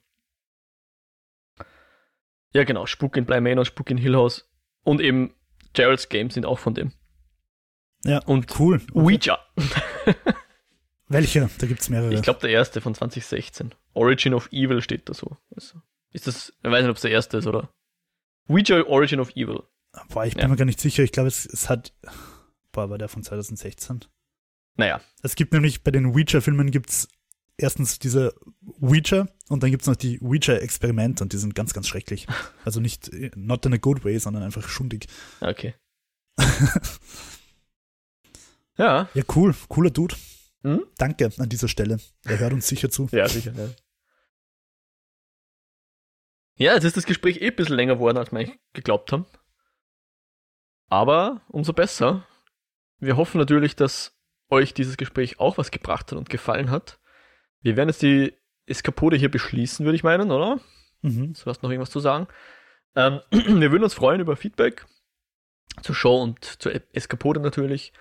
Ja, 2.53 2.64
genau, 2.64 2.86
Spuk 2.86 3.16
in 3.16 3.24
Bly 3.24 3.40
Manor, 3.40 3.64
Spuk 3.64 3.90
in 3.90 3.99
Hill 3.99 4.14
House 4.14 4.49
und 4.84 5.01
eben 5.01 5.34
Gerald's 5.72 6.09
Game 6.09 6.30
sind 6.30 6.46
auch 6.46 6.59
von 6.59 6.74
dem. 6.74 6.92
Ja, 8.05 8.20
Und 8.26 8.59
cool. 8.61 8.80
Ouija. 8.94 9.38
Welche? 11.09 11.48
Da 11.59 11.66
gibt 11.66 11.80
es 11.80 11.88
mehrere. 11.88 12.12
Ich 12.14 12.22
glaube, 12.22 12.40
der 12.40 12.50
erste 12.50 12.80
von 12.80 12.94
2016. 12.94 13.74
Origin 13.94 14.34
of 14.34 14.48
Evil 14.52 14.82
steht 14.82 15.09
da 15.09 15.14
so. 15.14 15.36
Also, 15.54 15.80
ist 16.12 16.26
das, 16.26 16.52
ich 16.62 16.70
weiß 16.70 16.82
nicht, 16.82 16.90
ob 16.90 16.96
es 16.96 17.02
der 17.02 17.11
erste 17.11 17.38
ist, 17.38 17.46
oder? 17.46 17.70
Ouija 18.48 18.84
Origin 18.86 19.20
of 19.20 19.30
Evil. 19.30 19.62
Boah, 20.11 20.24
ich 20.26 20.34
bin 20.34 20.42
Ja. 20.42 20.48
mir 20.48 20.56
gar 20.56 20.64
nicht 20.64 20.80
sicher. 20.80 21.02
Ich 21.02 21.12
glaube, 21.12 21.28
es, 21.28 21.46
es 21.46 21.68
hat. 21.68 21.92
Boah, 22.72 22.90
war 22.90 22.98
der 22.98 23.09
von 23.09 23.22
2016? 23.22 24.04
Naja, 24.76 25.00
Es 25.22 25.34
gibt 25.34 25.52
nämlich 25.52 25.82
bei 25.82 25.90
den 25.90 26.06
Ouija-Filmen 26.14 26.70
gibt's 26.70 27.09
erstens 27.56 27.98
diese 27.98 28.34
Ouija 28.80 29.26
und 29.48 29.62
dann 29.64 29.70
gibt's 29.72 29.88
noch 29.88 29.96
die 29.96 30.20
Ouija-Experimente 30.20 31.24
und 31.24 31.32
die 31.32 31.38
sind 31.38 31.54
ganz, 31.56 31.72
ganz 31.74 31.88
schrecklich. 31.88 32.26
Also 32.64 32.78
nicht, 32.80 33.11
not 33.34 33.64
in 33.66 33.74
a 33.74 33.78
good 33.78 34.04
way, 34.04 34.18
sondern 34.18 34.42
einfach 34.44 34.68
schundig. 34.68 35.06
okay. 35.40 35.74
ja, 38.76 39.09
Ja, 39.14 39.22
cool. 39.34 39.54
Cooler 39.68 39.90
Dude. 39.90 40.14
Hm? 40.62 40.86
Danke 40.96 41.30
an 41.38 41.48
dieser 41.48 41.68
Stelle. 41.68 41.98
Er 42.24 42.38
hört 42.38 42.52
uns 42.52 42.66
sicher 42.66 42.90
zu. 42.90 43.09
ja, 43.12 43.28
sicher. 43.28 43.52
Ja. 43.52 43.68
ja, 46.56 46.74
jetzt 46.74 46.84
ist 46.84 46.96
das 46.96 47.06
Gespräch 47.06 47.40
eh 47.40 47.48
ein 47.48 47.56
bisschen 47.56 47.76
länger 47.76 47.94
geworden, 47.94 48.18
als 48.18 48.32
wir 48.32 48.40
eigentlich 48.40 48.59
geglaubt 48.72 49.12
haben. 49.12 49.26
Aber 50.88 51.42
umso 51.48 51.72
besser. 51.72 52.26
Wir 52.98 53.16
hoffen 53.16 53.38
natürlich, 53.38 53.76
dass 53.76 54.18
euch 54.50 54.74
dieses 54.74 54.96
Gespräch 54.96 55.38
auch 55.38 55.59
was 55.59 55.70
gebracht 55.70 56.11
hat 56.11 56.18
und 56.18 56.30
gefallen 56.30 56.70
hat. 56.70 56.98
Wir 57.61 57.76
werden 57.76 57.90
jetzt 57.90 58.02
die 58.02 58.32
Eskapode 58.66 59.16
hier 59.16 59.30
beschließen, 59.30 59.84
würde 59.84 59.96
ich 59.96 60.02
meinen, 60.02 60.30
oder? 60.30 60.61
Mhm. 61.02 61.34
Du 61.34 61.46
hast 61.46 61.62
noch 61.62 61.70
irgendwas 61.70 61.90
zu 61.90 62.00
sagen. 62.00 62.26
Ähm, 62.96 63.20
wir 63.30 63.70
würden 63.70 63.84
uns 63.84 63.94
freuen 63.94 64.20
über 64.20 64.36
Feedback 64.36 64.86
zur 65.82 65.94
Show 65.94 66.20
und 66.20 66.44
zur 66.44 66.72
Eskapode 66.92 67.40
natürlich. 67.40 67.92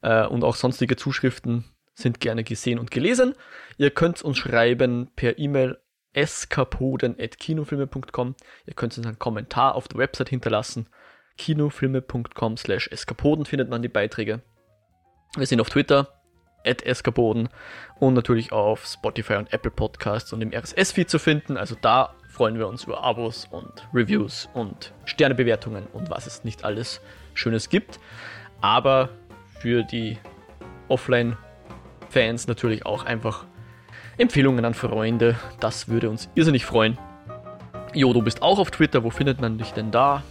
Äh, 0.00 0.26
und 0.26 0.44
auch 0.44 0.56
sonstige 0.56 0.96
Zuschriften 0.96 1.64
sind 1.96 2.20
gerne 2.20 2.44
gesehen 2.44 2.78
und 2.78 2.92
gelesen. 2.92 3.34
Ihr 3.78 3.90
könnt 3.90 4.22
uns 4.22 4.38
schreiben 4.38 5.10
per 5.16 5.36
E-Mail 5.38 5.78
eskapoden.kinofilme.com. 6.12 8.36
Ihr 8.66 8.74
könnt 8.74 8.96
uns 8.96 9.04
einen 9.06 9.18
Kommentar 9.18 9.74
auf 9.74 9.88
der 9.88 9.98
Website 9.98 10.28
hinterlassen. 10.28 10.88
kinofilme.com 11.38 12.56
slash 12.56 12.88
eskapoden 12.88 13.44
findet 13.44 13.68
man 13.68 13.82
die 13.82 13.88
Beiträge. 13.88 14.42
Wir 15.36 15.46
sind 15.46 15.60
auf 15.60 15.68
Twitter, 15.68 16.08
at 16.64 16.82
eskapoden 16.82 17.48
und 17.98 18.14
natürlich 18.14 18.52
auf 18.52 18.86
Spotify 18.86 19.34
und 19.34 19.52
Apple 19.52 19.70
Podcasts 19.70 20.32
und 20.32 20.40
im 20.42 20.52
RSS-Feed 20.52 21.10
zu 21.10 21.18
finden. 21.18 21.56
Also 21.56 21.76
da 21.80 22.14
freuen 22.30 22.58
wir 22.58 22.68
uns 22.68 22.84
über 22.84 23.02
Abos 23.02 23.48
und 23.50 23.88
Reviews 23.94 24.48
und 24.52 24.92
Sternebewertungen 25.04 25.86
und 25.86 26.10
was 26.10 26.26
es 26.26 26.44
nicht 26.44 26.64
alles 26.64 27.00
Schönes 27.34 27.68
gibt. 27.68 27.98
Aber 28.60 29.10
für 29.60 29.82
die 29.82 30.18
Offline-Fans 32.06 32.46
natürlich 32.46 32.86
auch 32.86 33.04
einfach 33.04 33.44
Empfehlungen 34.18 34.64
an 34.64 34.74
Freunde. 34.74 35.36
Das 35.60 35.88
würde 35.88 36.10
uns 36.10 36.28
irrsinnig 36.34 36.64
freuen. 36.64 36.98
Jo, 37.94 38.12
du 38.12 38.22
bist 38.22 38.42
auch 38.42 38.58
auf 38.58 38.70
Twitter. 38.70 39.04
Wo 39.04 39.10
findet 39.10 39.40
man 39.40 39.58
dich 39.58 39.72
denn 39.72 39.90
da? 39.90 40.22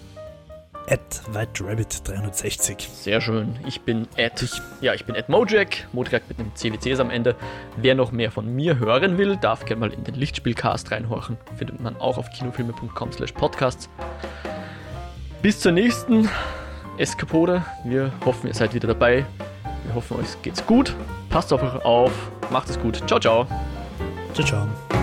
At 0.88 1.22
WhiteRabbit360. 1.32 2.88
Sehr 2.90 3.20
schön. 3.20 3.56
Ich 3.68 3.82
bin 3.82 4.08
at, 4.18 4.46
ja, 4.82 4.94
ich 4.94 5.06
bin 5.06 5.16
at 5.16 5.30
Mojack, 5.30 5.88
Mojack 5.94 6.24
mit 6.28 6.40
einem 6.40 6.54
CWCs 6.54 7.00
am 7.00 7.10
Ende. 7.10 7.36
Wer 7.78 7.96
noch 7.96 8.12
mehr 8.12 8.30
von 8.30 8.54
mir 8.56 8.78
hören 8.78 9.18
will, 9.18 9.36
darf 9.38 9.66
gerne 9.66 9.80
mal 9.80 9.94
in 9.94 10.04
den 10.04 10.14
Lichtspielcast 10.14 10.92
reinhorchen. 10.92 11.38
Findet 11.58 11.82
man 11.82 11.96
auch 11.98 12.20
auf 12.20 12.30
kinofilme.com 12.30 13.12
slash 13.12 13.32
podcasts. 13.32 13.90
Bis 15.42 15.60
zur 15.60 15.72
nächsten 15.72 16.30
Eskapode. 16.98 17.64
Wir 17.84 18.12
hoffen, 18.24 18.48
ihr 18.48 18.54
seid 18.54 18.76
wieder 18.76 18.88
dabei. 18.88 19.26
Wir 19.86 19.96
hoffen, 19.96 20.18
euch 20.20 20.42
geht's 20.42 20.66
gut. 20.66 20.96
Passt 21.30 21.54
auf 21.54 21.62
euch 21.62 21.86
auf. 21.86 22.12
Macht 22.50 22.70
es 22.70 22.80
gut. 22.80 23.02
Ciao, 23.08 23.20
ciao. 23.20 23.48
Ciao, 24.34 24.46
ciao. 24.46 24.95